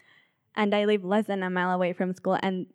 And 0.56 0.74
I 0.74 0.84
live 0.84 1.04
less 1.04 1.26
than 1.26 1.42
a 1.42 1.50
mile 1.50 1.70
away 1.70 1.92
from 1.92 2.12
school. 2.14 2.38
And 2.42 2.66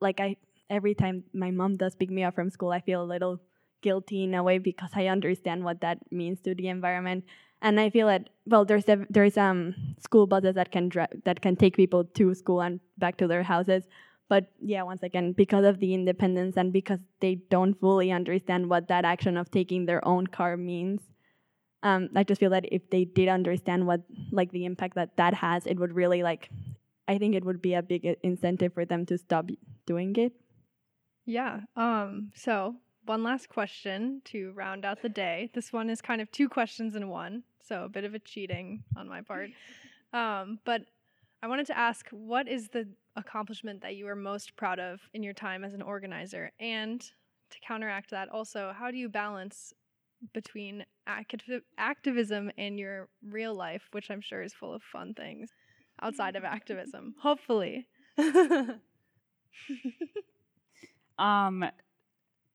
like, 0.00 0.20
I, 0.20 0.36
every 0.68 0.94
time 0.94 1.24
my 1.32 1.50
mom 1.50 1.76
does 1.76 1.94
pick 1.94 2.10
me 2.10 2.24
up 2.24 2.34
from 2.34 2.50
school, 2.50 2.70
I 2.70 2.80
feel 2.80 3.02
a 3.02 3.04
little 3.04 3.40
guilty 3.82 4.24
in 4.24 4.34
a 4.34 4.42
way 4.42 4.58
because 4.58 4.90
I 4.94 5.06
understand 5.06 5.64
what 5.64 5.80
that 5.80 5.98
means 6.10 6.40
to 6.42 6.54
the 6.54 6.68
environment. 6.68 7.24
And 7.60 7.78
I 7.78 7.90
feel 7.90 8.06
that 8.08 8.30
well, 8.46 8.64
there's 8.64 8.84
there's 9.08 9.36
um 9.36 9.74
school 10.00 10.26
buses 10.26 10.54
that 10.56 10.72
can 10.72 10.88
dri- 10.88 11.14
that 11.24 11.40
can 11.42 11.54
take 11.54 11.76
people 11.76 12.04
to 12.04 12.34
school 12.34 12.60
and 12.60 12.80
back 12.98 13.16
to 13.18 13.28
their 13.28 13.44
houses. 13.44 13.84
But 14.32 14.46
yeah, 14.62 14.82
once 14.82 15.02
again, 15.02 15.32
because 15.32 15.66
of 15.66 15.78
the 15.78 15.92
independence 15.92 16.56
and 16.56 16.72
because 16.72 17.00
they 17.20 17.34
don't 17.50 17.78
fully 17.78 18.10
understand 18.10 18.70
what 18.70 18.88
that 18.88 19.04
action 19.04 19.36
of 19.36 19.50
taking 19.50 19.84
their 19.84 20.02
own 20.08 20.26
car 20.26 20.56
means, 20.56 21.02
um, 21.82 22.08
I 22.16 22.24
just 22.24 22.40
feel 22.40 22.48
that 22.48 22.64
if 22.72 22.88
they 22.88 23.04
did 23.04 23.28
understand 23.28 23.86
what 23.86 24.00
like 24.30 24.50
the 24.50 24.64
impact 24.64 24.94
that 24.94 25.18
that 25.18 25.34
has, 25.34 25.66
it 25.66 25.78
would 25.78 25.92
really 25.92 26.22
like, 26.22 26.48
I 27.06 27.18
think 27.18 27.34
it 27.34 27.44
would 27.44 27.60
be 27.60 27.74
a 27.74 27.82
big 27.82 28.06
incentive 28.22 28.72
for 28.72 28.86
them 28.86 29.04
to 29.04 29.18
stop 29.18 29.50
doing 29.84 30.16
it. 30.16 30.32
Yeah. 31.26 31.60
Um. 31.76 32.32
So 32.34 32.76
one 33.04 33.22
last 33.22 33.50
question 33.50 34.22
to 34.32 34.52
round 34.52 34.86
out 34.86 35.02
the 35.02 35.10
day. 35.10 35.50
This 35.52 35.74
one 35.74 35.90
is 35.90 36.00
kind 36.00 36.22
of 36.22 36.32
two 36.32 36.48
questions 36.48 36.96
in 36.96 37.10
one, 37.10 37.42
so 37.62 37.84
a 37.84 37.90
bit 37.90 38.04
of 38.04 38.14
a 38.14 38.18
cheating 38.18 38.84
on 38.96 39.10
my 39.10 39.20
part. 39.20 39.50
Um, 40.14 40.58
but 40.66 40.82
I 41.42 41.46
wanted 41.46 41.68
to 41.68 41.78
ask 41.78 42.06
what 42.10 42.46
is 42.46 42.68
the 42.68 42.86
accomplishment 43.16 43.82
that 43.82 43.96
you 43.96 44.08
are 44.08 44.16
most 44.16 44.56
proud 44.56 44.78
of 44.78 45.00
in 45.14 45.22
your 45.22 45.34
time 45.34 45.64
as 45.64 45.74
an 45.74 45.82
organizer? 45.82 46.50
And 46.60 47.00
to 47.00 47.58
counteract 47.66 48.10
that, 48.10 48.28
also, 48.28 48.72
how 48.76 48.90
do 48.90 48.96
you 48.96 49.08
balance 49.08 49.72
between 50.32 50.84
activ- 51.08 51.62
activism 51.78 52.50
and 52.56 52.78
your 52.78 53.08
real 53.24 53.54
life, 53.54 53.82
which 53.92 54.10
I'm 54.10 54.20
sure 54.20 54.42
is 54.42 54.54
full 54.54 54.74
of 54.74 54.82
fun 54.82 55.14
things 55.14 55.50
outside 56.00 56.36
of 56.36 56.44
activism? 56.44 57.14
Hopefully. 57.22 57.88
um, 61.18 61.64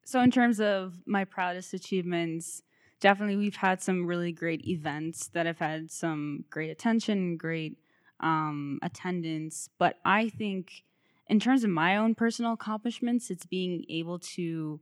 so 0.05 0.22
in 0.22 0.32
terms 0.32 0.60
of 0.60 1.01
my 1.05 1.26
proudest 1.26 1.74
achievements, 1.74 2.64
definitely 2.99 3.36
we've 3.36 3.55
had 3.55 3.82
some 3.82 4.05
really 4.05 4.32
great 4.32 4.66
events 4.68 5.28
that 5.30 5.45
have 5.45 5.60
had 5.60 5.91
some 5.91 6.45
great 6.49 6.70
attention, 6.70 7.38
great 7.38 7.78
um, 8.20 8.80
attendance. 8.82 9.70
But 9.78 9.97
I 10.05 10.30
think, 10.30 10.84
in 11.28 11.39
terms 11.39 11.63
of 11.63 11.70
my 11.70 11.97
own 11.97 12.15
personal 12.15 12.53
accomplishments, 12.53 13.30
it's 13.30 13.45
being 13.45 13.86
able 13.89 14.20
to 14.20 14.80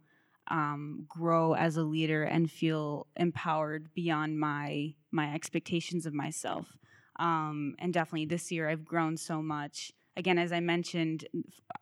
um, 0.49 1.05
grow 1.07 1.53
as 1.53 1.77
a 1.77 1.83
leader 1.83 2.23
and 2.23 2.51
feel 2.51 3.07
empowered 3.15 3.93
beyond 3.93 4.39
my 4.39 4.93
my 5.11 5.33
expectations 5.33 6.05
of 6.05 6.13
myself. 6.13 6.77
Um, 7.17 7.75
and 7.79 7.93
definitely 7.93 8.25
this 8.25 8.51
year, 8.51 8.69
I've 8.69 8.85
grown 8.85 9.17
so 9.17 9.41
much. 9.41 9.93
Again, 10.17 10.37
as 10.37 10.51
I 10.51 10.59
mentioned, 10.59 11.25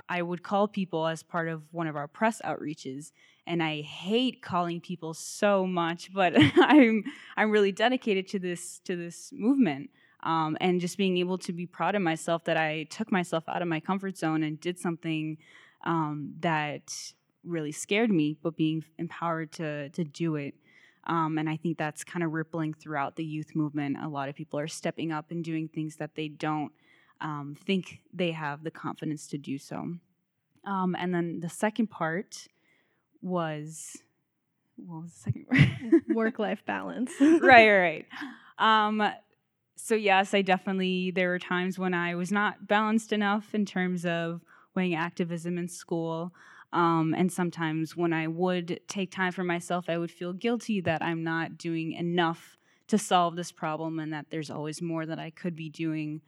I 0.10 0.22
would 0.22 0.44
call 0.44 0.68
people 0.68 1.08
as 1.08 1.24
part 1.24 1.50
of 1.50 1.64
one 1.72 1.88
of 1.88 1.96
our 1.96 2.08
press 2.08 2.42
outreaches, 2.44 3.12
and 3.46 3.62
I 3.62 3.82
hate 3.82 4.42
calling 4.42 4.80
people 4.80 5.14
so 5.14 5.68
much, 5.68 6.14
but 6.14 6.34
I'm 6.56 7.04
I'm 7.36 7.52
really 7.52 7.72
dedicated 7.72 8.28
to 8.30 8.40
this 8.40 8.80
to 8.86 8.96
this 8.96 9.32
movement. 9.34 9.90
Um, 10.24 10.58
and 10.62 10.80
just 10.80 10.98
being 10.98 11.18
able 11.18 11.38
to 11.40 11.54
be 11.54 11.66
proud 11.66 11.96
of 11.96 12.02
myself 12.02 12.46
that 12.46 12.58
I 12.58 12.84
took 12.90 13.12
myself 13.12 13.44
out 13.48 13.62
of 13.62 13.68
my 13.68 13.80
comfort 13.80 14.18
zone 14.18 14.44
and 14.44 14.60
did 14.60 14.80
something 14.80 15.38
um, 15.86 16.34
that 16.40 17.14
really 17.44 17.74
scared 17.74 18.10
me, 18.10 18.38
but 18.42 18.56
being 18.56 18.84
empowered 18.98 19.52
to 19.54 19.90
to 19.90 20.04
do 20.04 20.36
it. 20.36 20.56
Um, 21.06 21.38
and 21.38 21.50
I 21.50 21.58
think 21.58 21.78
that's 21.78 22.04
kind 22.04 22.24
of 22.24 22.32
rippling 22.32 22.74
throughout 22.74 23.18
the 23.18 23.26
youth 23.26 23.56
movement. 23.56 23.98
A 24.02 24.08
lot 24.08 24.30
of 24.30 24.36
people 24.36 24.58
are 24.58 24.70
stepping 24.70 25.12
up 25.12 25.32
and 25.32 25.44
doing 25.44 25.68
things 25.68 25.98
that 25.98 26.16
they 26.16 26.30
don't 26.30 26.72
um, 27.20 27.58
think 27.66 28.00
they 28.14 28.32
have 28.32 28.64
the 28.64 28.72
confidence 28.72 29.28
to 29.28 29.38
do 29.38 29.58
so. 29.58 29.96
Um, 30.66 30.96
and 30.98 31.14
then 31.14 31.42
the 31.42 31.50
second 31.50 31.88
part 31.88 32.48
was 33.22 33.98
what 34.78 35.02
was 35.02 35.12
the 35.12 35.20
second 35.20 35.48
part? 35.50 36.16
Work 36.16 36.40
life 36.40 36.64
balance. 36.66 37.12
right, 37.20 37.42
right, 37.42 37.80
right. 37.80 38.06
So 39.76 39.96
yes, 39.96 40.34
I 40.34 40.42
definitely 40.42 41.12
there 41.12 41.30
were 41.30 41.40
times 41.40 41.80
when 41.80 41.94
I 41.94 42.16
was 42.16 42.32
not 42.32 42.68
balanced 42.68 43.12
enough 43.12 43.54
in 43.54 43.66
terms 43.66 44.06
of 44.06 44.42
weighing 44.76 44.96
activism 44.96 45.58
in 45.58 45.68
school. 45.68 46.34
Um, 46.72 47.14
and 47.16 47.32
sometimes 47.32 47.96
when 47.96 48.14
I 48.14 48.28
would 48.28 48.80
take 48.88 49.12
time 49.12 49.32
for 49.32 49.44
myself, 49.44 49.86
I 49.90 49.98
would 49.98 50.12
feel 50.12 50.34
guilty 50.34 50.82
that 50.82 51.04
I'm 51.04 51.24
not 51.24 51.58
doing 51.58 51.94
enough 51.94 52.58
to 52.88 52.98
solve 52.98 53.36
this 53.36 53.52
problem 53.52 54.00
and 54.00 54.12
that 54.14 54.28
there's 54.30 54.50
always 54.50 54.82
more 54.82 55.06
that 55.06 55.20
I 55.20 55.30
could 55.30 55.56
be 55.56 55.70
doing. 55.70 56.22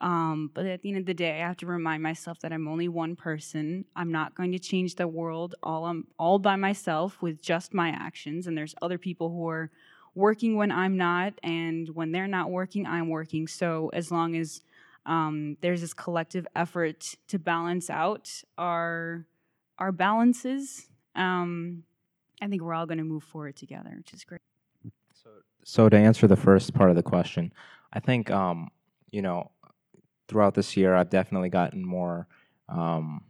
Um, 0.00 0.50
but 0.52 0.66
at 0.66 0.82
the 0.82 0.88
end 0.90 0.98
of 0.98 1.06
the 1.06 1.14
day, 1.14 1.40
I 1.40 1.46
have 1.46 1.56
to 1.58 1.66
remind 1.66 2.02
myself 2.02 2.40
that 2.40 2.52
I'm 2.52 2.66
only 2.66 2.88
one 2.88 3.14
person. 3.14 3.84
I'm 3.94 4.10
not 4.10 4.34
going 4.34 4.50
to 4.52 4.58
change 4.58 4.96
the 4.96 5.06
world 5.06 5.54
all 5.62 5.84
um, 5.84 6.08
all 6.18 6.40
by 6.40 6.56
myself 6.56 7.22
with 7.22 7.40
just 7.40 7.72
my 7.72 7.90
actions. 7.90 8.48
And 8.48 8.58
there's 8.58 8.74
other 8.82 8.98
people 8.98 9.28
who 9.28 9.48
are 9.48 9.70
working 10.14 10.56
when 10.56 10.70
I'm 10.70 10.96
not, 10.96 11.34
and 11.42 11.88
when 11.90 12.12
they're 12.12 12.28
not 12.28 12.50
working, 12.50 12.86
I'm 12.86 13.08
working. 13.08 13.46
So 13.46 13.90
as 13.92 14.10
long 14.10 14.36
as 14.36 14.60
um, 15.06 15.56
there's 15.60 15.80
this 15.80 15.94
collective 15.94 16.46
effort 16.54 17.16
to 17.28 17.38
balance 17.38 17.90
out 17.90 18.30
our 18.58 19.26
our 19.78 19.90
balances, 19.90 20.86
um, 21.16 21.82
I 22.40 22.46
think 22.46 22.62
we're 22.62 22.74
all 22.74 22.86
going 22.86 22.98
to 22.98 23.04
move 23.04 23.24
forward 23.24 23.56
together, 23.56 23.94
which 23.96 24.12
is 24.12 24.22
great. 24.22 24.42
So, 25.12 25.30
so 25.64 25.88
to 25.88 25.96
answer 25.96 26.26
the 26.26 26.36
first 26.36 26.72
part 26.74 26.90
of 26.90 26.96
the 26.96 27.02
question, 27.02 27.52
I 27.92 28.00
think 28.00 28.30
um, 28.30 28.70
you 29.10 29.22
know 29.22 29.50
throughout 30.28 30.54
this 30.54 30.76
year 30.76 30.94
I've 30.94 31.10
definitely 31.10 31.48
gotten 31.48 31.84
more 31.84 32.26
um, 32.68 33.24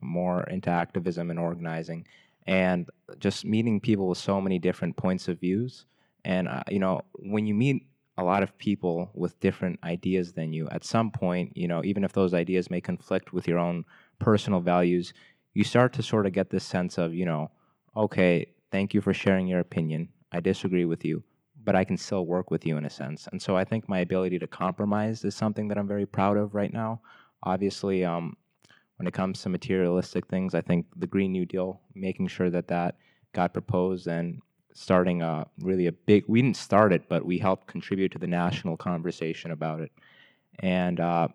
more 0.00 0.44
into 0.44 0.70
activism 0.70 1.30
and 1.30 1.38
organizing, 1.38 2.06
and 2.46 2.88
just 3.18 3.44
meeting 3.44 3.80
people 3.80 4.08
with 4.08 4.18
so 4.18 4.40
many 4.40 4.58
different 4.58 4.96
points 4.96 5.26
of 5.26 5.40
views. 5.40 5.86
And 6.24 6.48
uh, 6.48 6.62
you 6.70 6.78
know, 6.78 7.02
when 7.14 7.46
you 7.46 7.54
meet 7.54 7.86
a 8.16 8.24
lot 8.24 8.42
of 8.42 8.56
people 8.58 9.10
with 9.14 9.38
different 9.40 9.78
ideas 9.84 10.32
than 10.32 10.52
you, 10.52 10.68
at 10.70 10.84
some 10.84 11.10
point, 11.10 11.56
you 11.56 11.68
know, 11.68 11.84
even 11.84 12.04
if 12.04 12.12
those 12.12 12.34
ideas 12.34 12.70
may 12.70 12.80
conflict 12.80 13.32
with 13.32 13.46
your 13.46 13.58
own 13.58 13.84
personal 14.18 14.60
values, 14.60 15.12
you 15.54 15.64
start 15.64 15.92
to 15.92 16.02
sort 16.02 16.26
of 16.26 16.32
get 16.32 16.50
this 16.50 16.64
sense 16.64 16.98
of, 16.98 17.14
you 17.14 17.24
know, 17.24 17.50
okay, 17.96 18.46
thank 18.70 18.92
you 18.94 19.00
for 19.00 19.14
sharing 19.14 19.46
your 19.46 19.60
opinion. 19.60 20.08
I 20.32 20.40
disagree 20.40 20.84
with 20.84 21.04
you, 21.04 21.22
but 21.64 21.76
I 21.76 21.84
can 21.84 21.96
still 21.96 22.26
work 22.26 22.50
with 22.50 22.66
you 22.66 22.76
in 22.76 22.84
a 22.84 22.90
sense. 22.90 23.28
And 23.30 23.40
so 23.40 23.56
I 23.56 23.64
think 23.64 23.88
my 23.88 24.00
ability 24.00 24.38
to 24.40 24.46
compromise 24.46 25.24
is 25.24 25.34
something 25.34 25.68
that 25.68 25.78
I'm 25.78 25.88
very 25.88 26.06
proud 26.06 26.36
of 26.36 26.54
right 26.54 26.72
now. 26.72 27.00
Obviously, 27.42 28.04
um, 28.04 28.36
when 28.96 29.06
it 29.06 29.14
comes 29.14 29.42
to 29.42 29.48
materialistic 29.48 30.26
things, 30.26 30.54
I 30.54 30.60
think 30.60 30.86
the 30.96 31.06
Green 31.06 31.32
New 31.32 31.46
Deal, 31.46 31.80
making 31.94 32.26
sure 32.28 32.50
that 32.50 32.68
that 32.68 32.96
got 33.32 33.52
proposed 33.52 34.08
and 34.08 34.40
starting 34.78 35.22
a 35.22 35.46
really 35.60 35.86
a 35.86 35.92
big, 35.92 36.24
we 36.28 36.40
didn't 36.40 36.56
start 36.56 36.92
it, 36.92 37.08
but 37.08 37.24
we 37.24 37.38
helped 37.38 37.66
contribute 37.66 38.12
to 38.12 38.18
the 38.18 38.26
national 38.26 38.76
conversation 38.76 39.50
about 39.50 39.80
it. 39.80 39.90
And 40.60 41.00
uh, 41.00 41.28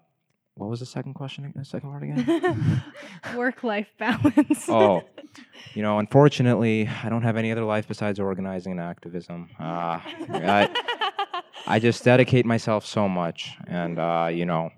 what 0.56 0.70
was 0.70 0.80
the 0.80 0.86
second 0.86 1.16
question? 1.16 1.52
The 1.56 1.66
second 1.66 1.90
part 1.90 2.04
again? 2.04 2.84
Work 3.36 3.64
life 3.64 3.88
balance. 3.98 4.70
oh, 4.70 5.02
you 5.74 5.82
know, 5.82 5.98
unfortunately, 6.00 6.90
I 7.04 7.10
don't 7.10 7.24
have 7.24 7.38
any 7.38 7.52
other 7.52 7.64
life 7.64 7.88
besides 7.88 8.20
organizing 8.20 8.74
and 8.74 8.82
activism. 8.82 9.50
Uh, 9.60 10.00
I, 10.30 10.70
I 11.68 11.80
just 11.80 12.04
dedicate 12.04 12.46
myself 12.46 12.86
so 12.86 13.10
much, 13.10 13.58
and 13.68 14.00
uh, 14.00 14.30
you 14.32 14.46
know, 14.46 14.70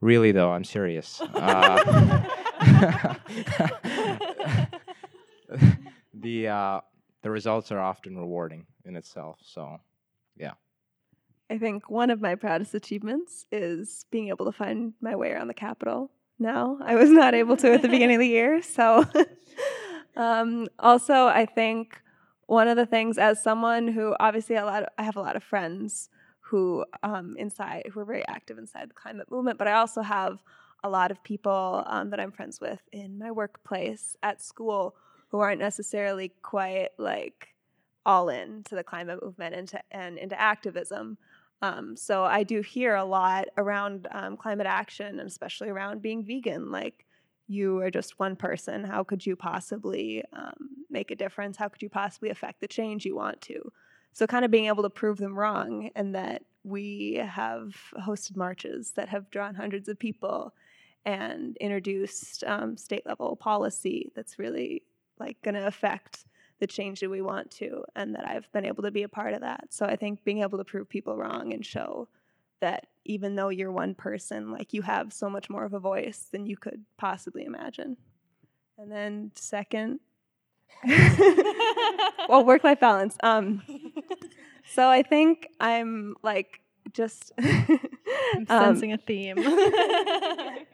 really 0.00 0.32
though, 0.32 0.52
I'm 0.52 0.64
serious. 0.64 1.20
Uh, 1.20 2.24
the 6.14 6.48
uh, 6.48 6.80
the 7.22 7.30
results 7.30 7.70
are 7.70 7.80
often 7.80 8.16
rewarding 8.16 8.66
in 8.84 8.96
itself. 8.96 9.38
So, 9.42 9.78
yeah. 10.36 10.52
I 11.50 11.58
think 11.58 11.90
one 11.90 12.10
of 12.10 12.20
my 12.20 12.34
proudest 12.34 12.74
achievements 12.74 13.46
is 13.50 14.06
being 14.10 14.28
able 14.28 14.46
to 14.46 14.52
find 14.52 14.94
my 15.00 15.16
way 15.16 15.32
around 15.32 15.48
the 15.48 15.54
Capitol 15.54 16.10
now. 16.38 16.78
I 16.80 16.94
was 16.94 17.10
not 17.10 17.34
able 17.34 17.56
to 17.58 17.72
at 17.72 17.82
the 17.82 17.88
beginning 17.88 18.16
of 18.16 18.20
the 18.20 18.28
year. 18.28 18.62
So, 18.70 19.04
um, 20.16 20.68
also, 20.78 21.26
I 21.26 21.46
think 21.46 22.00
one 22.46 22.68
of 22.68 22.76
the 22.76 22.86
things, 22.86 23.18
as 23.18 23.42
someone 23.42 23.88
who 23.88 24.14
obviously 24.18 24.56
a 24.56 24.64
lot, 24.64 24.84
of, 24.84 24.88
I 24.98 25.02
have 25.02 25.16
a 25.16 25.20
lot 25.20 25.36
of 25.36 25.42
friends 25.42 26.08
who 26.40 26.84
um, 27.02 27.36
inside 27.38 27.84
who 27.92 28.00
are 28.00 28.04
very 28.04 28.26
active 28.26 28.58
inside 28.58 28.90
the 28.90 28.94
climate 28.94 29.30
movement, 29.30 29.58
but 29.58 29.68
I 29.68 29.74
also 29.74 30.02
have 30.02 30.42
a 30.82 30.88
lot 30.88 31.10
of 31.10 31.22
people 31.22 31.84
um, 31.86 32.10
that 32.10 32.18
I'm 32.18 32.32
friends 32.32 32.60
with 32.60 32.80
in 32.92 33.18
my 33.18 33.30
workplace 33.30 34.16
at 34.22 34.42
school 34.42 34.96
who 35.30 35.40
aren't 35.40 35.60
necessarily 35.60 36.32
quite 36.42 36.88
like 36.98 37.48
all 38.06 38.28
in 38.28 38.62
to 38.64 38.74
the 38.74 38.84
climate 38.84 39.22
movement 39.22 39.54
and 39.54 39.68
to, 39.68 39.80
and 39.90 40.18
into 40.18 40.40
activism. 40.40 41.18
Um, 41.62 41.96
so 41.96 42.24
I 42.24 42.42
do 42.42 42.62
hear 42.62 42.94
a 42.94 43.04
lot 43.04 43.46
around 43.56 44.08
um, 44.12 44.36
climate 44.36 44.66
action 44.66 45.18
and 45.18 45.28
especially 45.28 45.68
around 45.68 46.02
being 46.02 46.24
vegan. 46.24 46.70
Like, 46.70 47.06
you 47.50 47.80
are 47.80 47.90
just 47.90 48.18
one 48.18 48.36
person. 48.36 48.84
How 48.84 49.02
could 49.02 49.26
you 49.26 49.34
possibly 49.34 50.22
um, 50.32 50.70
make 50.88 51.10
a 51.10 51.16
difference? 51.16 51.56
How 51.56 51.68
could 51.68 51.82
you 51.82 51.88
possibly 51.88 52.30
affect 52.30 52.60
the 52.60 52.68
change 52.68 53.04
you 53.04 53.16
want 53.16 53.40
to? 53.42 53.72
So, 54.12 54.26
kind 54.26 54.44
of 54.44 54.52
being 54.52 54.66
able 54.66 54.84
to 54.84 54.90
prove 54.90 55.18
them 55.18 55.36
wrong, 55.36 55.90
and 55.96 56.14
that 56.14 56.42
we 56.62 57.14
have 57.14 57.74
hosted 57.98 58.36
marches 58.36 58.92
that 58.92 59.08
have 59.08 59.30
drawn 59.30 59.54
hundreds 59.54 59.88
of 59.88 59.98
people 59.98 60.54
and 61.04 61.56
introduced 61.56 62.44
um, 62.44 62.76
state 62.76 63.04
level 63.04 63.34
policy 63.34 64.12
that's 64.14 64.38
really 64.38 64.82
like 65.20 65.40
going 65.42 65.54
to 65.54 65.66
affect 65.66 66.24
the 66.58 66.66
change 66.66 67.00
that 67.00 67.10
we 67.10 67.22
want 67.22 67.50
to, 67.52 67.84
and 67.94 68.14
that 68.14 68.28
I've 68.28 68.50
been 68.52 68.66
able 68.66 68.82
to 68.82 68.90
be 68.90 69.04
a 69.04 69.08
part 69.08 69.34
of 69.34 69.40
that. 69.42 69.66
So 69.70 69.86
I 69.86 69.96
think 69.96 70.24
being 70.24 70.42
able 70.42 70.58
to 70.58 70.64
prove 70.64 70.88
people 70.88 71.16
wrong 71.16 71.52
and 71.52 71.64
show 71.64 72.08
that 72.60 72.86
even 73.04 73.34
though 73.34 73.48
you're 73.48 73.72
one 73.72 73.94
person, 73.94 74.50
like 74.50 74.72
you 74.72 74.82
have 74.82 75.12
so 75.12 75.30
much 75.30 75.48
more 75.48 75.64
of 75.64 75.72
a 75.72 75.80
voice 75.80 76.28
than 76.30 76.46
you 76.46 76.56
could 76.56 76.84
possibly 76.98 77.44
imagine. 77.44 77.96
And 78.78 78.90
then 78.90 79.32
second, 79.34 80.00
well, 82.28 82.44
work 82.44 82.64
life 82.64 82.80
balance. 82.80 83.16
Um, 83.22 83.62
so 84.72 84.88
I 84.88 85.02
think 85.02 85.48
I'm 85.60 86.14
like 86.22 86.60
just 86.92 87.32
I'm 87.38 88.46
sensing 88.46 88.92
um, 88.92 88.98
a 88.98 89.02
theme. 89.06 89.36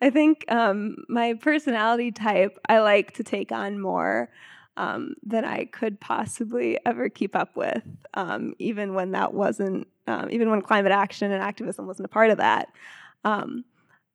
I 0.00 0.10
think 0.10 0.44
um, 0.48 1.04
my 1.08 1.34
personality 1.34 2.12
type, 2.12 2.58
I 2.68 2.80
like 2.80 3.14
to 3.14 3.24
take 3.24 3.50
on 3.50 3.80
more 3.80 4.30
um, 4.76 5.14
than 5.22 5.44
I 5.44 5.64
could 5.64 5.98
possibly 6.00 6.78
ever 6.84 7.08
keep 7.08 7.34
up 7.34 7.56
with, 7.56 7.82
um, 8.12 8.54
even 8.58 8.92
when 8.92 9.12
that 9.12 9.32
wasn't, 9.32 9.88
um, 10.06 10.28
even 10.30 10.50
when 10.50 10.60
climate 10.60 10.92
action 10.92 11.32
and 11.32 11.42
activism 11.42 11.86
wasn't 11.86 12.04
a 12.06 12.10
part 12.10 12.30
of 12.30 12.36
that. 12.38 12.68
Um, 13.24 13.64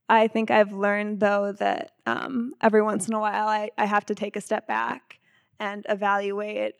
I 0.07 0.27
think 0.27 0.51
I've 0.51 0.73
learned, 0.73 1.19
though, 1.19 1.53
that 1.53 1.93
um, 2.05 2.53
every 2.61 2.83
once 2.83 3.07
in 3.07 3.13
a 3.15 3.19
while 3.19 3.47
I, 3.47 3.71
I 3.77 3.85
have 3.85 4.05
to 4.07 4.15
take 4.15 4.35
a 4.35 4.41
step 4.41 4.67
back 4.67 5.19
and 5.59 5.85
evaluate 5.89 6.75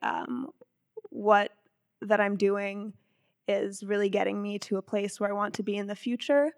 what 1.10 1.52
that 2.02 2.22
I'm 2.22 2.36
doing 2.36 2.94
is 3.48 3.84
really 3.84 4.10
getting 4.10 4.42
me 4.42 4.60
to 4.60 4.78
a 4.78 4.82
place 4.82 5.20
where 5.20 5.30
I 5.30 5.34
want 5.34 5.56
to 5.56 5.64
be 5.64 5.76
in 5.76 5.88
the 5.88 5.96
future 5.96 6.52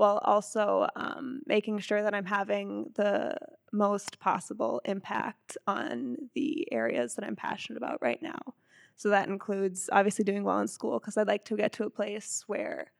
while 0.00 0.18
also 0.24 0.88
um, 0.96 1.42
making 1.44 1.78
sure 1.78 2.02
that 2.02 2.14
I'm 2.14 2.24
having 2.24 2.90
the 2.94 3.36
most 3.70 4.18
possible 4.18 4.80
impact 4.86 5.58
on 5.66 6.16
the 6.34 6.66
areas 6.72 7.16
that 7.16 7.24
I'm 7.26 7.36
passionate 7.36 7.76
about 7.76 8.00
right 8.00 8.22
now. 8.22 8.40
So 8.96 9.10
that 9.10 9.28
includes 9.28 9.90
obviously 9.92 10.24
doing 10.24 10.42
well 10.42 10.58
in 10.60 10.68
school 10.68 10.98
because 10.98 11.18
I'd 11.18 11.26
like 11.26 11.44
to 11.44 11.56
get 11.56 11.72
to 11.74 11.84
a 11.84 11.90
place 11.90 12.44
where 12.46 12.92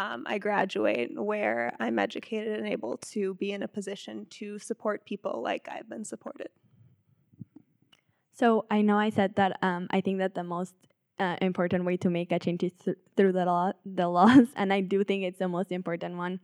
um, 0.00 0.24
I 0.26 0.38
graduate 0.38 1.12
where 1.14 1.76
I'm 1.78 1.96
educated 2.00 2.58
and 2.58 2.66
able 2.66 2.96
to 3.12 3.34
be 3.34 3.52
in 3.52 3.62
a 3.62 3.68
position 3.68 4.26
to 4.30 4.58
support 4.58 5.06
people 5.06 5.40
like 5.40 5.68
I've 5.70 5.88
been 5.88 6.04
supported. 6.04 6.48
So 8.32 8.66
I 8.68 8.82
know 8.82 8.98
I 8.98 9.10
said 9.10 9.36
that 9.36 9.58
um, 9.62 9.86
I 9.90 10.00
think 10.00 10.18
that 10.18 10.34
the 10.34 10.42
most 10.42 10.74
uh, 11.18 11.36
important 11.40 11.84
way 11.84 11.96
to 11.98 12.10
make 12.10 12.32
a 12.32 12.38
change 12.38 12.62
is 12.62 12.72
th- 12.84 12.96
through 13.16 13.32
the 13.32 13.44
law, 13.44 13.72
the 13.84 14.08
laws, 14.08 14.48
and 14.56 14.72
I 14.72 14.80
do 14.80 15.04
think 15.04 15.24
it's 15.24 15.38
the 15.38 15.48
most 15.48 15.72
important 15.72 16.16
one. 16.16 16.40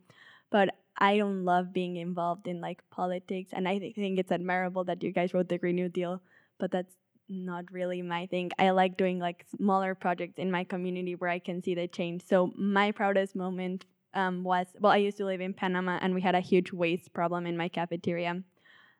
But 0.51 0.70
I 0.97 1.16
don't 1.16 1.45
love 1.45 1.72
being 1.72 1.97
involved 1.97 2.47
in 2.47 2.61
like 2.61 2.83
politics, 2.91 3.51
and 3.53 3.68
I 3.68 3.79
th- 3.79 3.95
think 3.95 4.18
it's 4.18 4.33
admirable 4.33 4.85
that 4.85 5.03
you 5.03 5.12
guys 5.12 5.35
wrote 5.35 5.49
the 5.49 5.59
Green 5.59 5.77
New 5.77 5.89
Deal, 5.89 6.20
but 6.59 6.70
that's 6.70 6.95
not 7.29 7.64
really 7.72 8.03
my 8.03 8.27
thing. 8.27 8.51
I 8.59 8.70
like 8.70 8.97
doing 8.97 9.18
like 9.18 9.47
smaller 9.57 9.95
projects 9.95 10.39
in 10.39 10.51
my 10.51 10.64
community 10.64 11.14
where 11.14 11.31
I 11.31 11.39
can 11.39 11.62
see 11.62 11.75
the 11.75 11.89
change. 11.89 12.22
So 12.27 12.53
my 12.57 12.93
proudest 12.93 13.35
moment 13.35 13.87
um, 14.12 14.45
was 14.45 14.66
well, 14.79 14.93
I 14.93 14.99
used 14.99 15.16
to 15.18 15.25
live 15.25 15.41
in 15.41 15.55
Panama, 15.55 15.99
and 16.01 16.14
we 16.14 16.20
had 16.20 16.35
a 16.35 16.41
huge 16.41 16.72
waste 16.72 17.12
problem 17.12 17.47
in 17.47 17.57
my 17.57 17.68
cafeteria. 17.68 18.43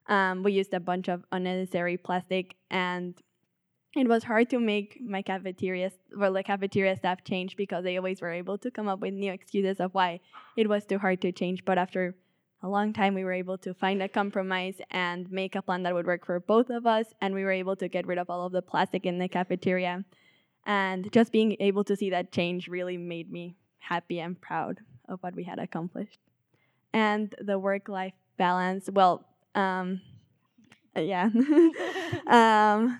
Um, 0.07 0.43
we 0.43 0.53
used 0.53 0.75
a 0.75 0.81
bunch 0.81 1.09
of 1.09 1.25
unnecessary 1.33 1.97
plastic, 1.97 2.57
and 2.71 3.15
it 3.97 4.09
was 4.09 4.25
hard 4.25 4.51
to 4.51 4.59
make 4.59 5.01
my 5.01 5.23
cafeteria, 5.23 5.93
well, 6.17 6.33
the 6.33 6.43
cafeteria 6.43 6.97
staff 6.97 7.23
change 7.25 7.57
because 7.57 7.85
they 7.85 7.97
always 7.97 8.21
were 8.21 8.33
able 8.33 8.59
to 8.59 8.71
come 8.71 8.89
up 8.89 9.01
with 9.01 9.15
new 9.15 9.33
excuses 9.33 9.79
of 9.81 9.95
why 9.95 10.21
it 10.57 10.69
was 10.69 10.85
too 10.85 10.99
hard 10.99 11.21
to 11.23 11.33
change. 11.33 11.65
But 11.65 11.79
after 11.79 12.15
a 12.63 12.69
long 12.69 12.93
time, 12.93 13.15
we 13.15 13.25
were 13.25 13.33
able 13.33 13.59
to 13.59 13.75
find 13.75 14.03
a 14.03 14.09
compromise 14.09 14.81
and 14.91 15.31
make 15.31 15.55
a 15.55 15.63
plan 15.63 15.85
that 15.85 15.95
would 15.95 16.07
work 16.07 16.27
for 16.27 16.41
both 16.41 16.71
of 16.71 16.87
us, 16.87 17.07
and 17.21 17.35
we 17.35 17.45
were 17.45 17.53
able 17.53 17.77
to 17.77 17.89
get 17.89 18.07
rid 18.07 18.19
of 18.19 18.31
all 18.31 18.47
of 18.47 18.53
the 18.53 18.63
plastic 18.63 19.07
in 19.07 19.19
the 19.19 19.29
cafeteria. 19.29 20.05
And 20.67 21.13
just 21.13 21.31
being 21.31 21.57
able 21.61 21.85
to 21.85 21.95
see 21.95 22.11
that 22.11 22.33
change 22.33 22.69
really 22.69 22.97
made 22.97 23.31
me 23.31 23.57
happy 23.79 24.19
and 24.19 24.41
proud 24.41 24.81
of 25.09 25.23
what 25.23 25.37
we 25.37 25.45
had 25.45 25.59
accomplished. 25.59 26.19
And 26.93 27.35
the 27.39 27.59
work 27.59 27.89
life 27.89 28.15
balance, 28.39 28.89
well, 28.91 29.27
um, 29.55 30.01
yeah. 30.97 31.29
um, 32.27 32.99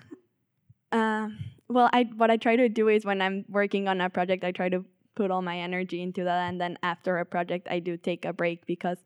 uh, 0.91 1.29
well, 1.67 1.89
I 1.91 2.03
what 2.15 2.29
I 2.31 2.37
try 2.37 2.55
to 2.55 2.69
do 2.69 2.87
is 2.87 3.05
when 3.05 3.21
I'm 3.21 3.45
working 3.49 3.87
on 3.87 4.01
a 4.01 4.09
project, 4.09 4.43
I 4.43 4.51
try 4.51 4.69
to 4.69 4.85
put 5.15 5.31
all 5.31 5.41
my 5.41 5.57
energy 5.57 6.01
into 6.01 6.23
that, 6.23 6.49
and 6.49 6.59
then 6.59 6.77
after 6.83 7.17
a 7.17 7.25
project, 7.25 7.67
I 7.69 7.79
do 7.79 7.97
take 7.97 8.25
a 8.25 8.33
break 8.33 8.65
because 8.65 8.97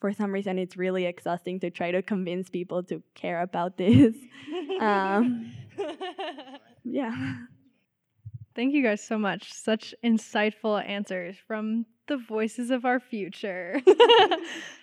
for 0.00 0.12
some 0.12 0.32
reason 0.32 0.58
it's 0.58 0.76
really 0.76 1.06
exhausting 1.06 1.60
to 1.60 1.70
try 1.70 1.90
to 1.90 2.02
convince 2.02 2.50
people 2.50 2.82
to 2.84 3.02
care 3.14 3.40
about 3.40 3.76
this. 3.78 4.14
um, 4.80 5.52
yeah. 6.84 7.36
Thank 8.54 8.74
you 8.74 8.82
guys 8.82 9.02
so 9.02 9.18
much. 9.18 9.52
Such 9.52 9.94
insightful 10.04 10.86
answers 10.86 11.36
from 11.46 11.86
the 12.06 12.16
voices 12.16 12.70
of 12.70 12.84
our 12.84 13.00
future. 13.00 13.80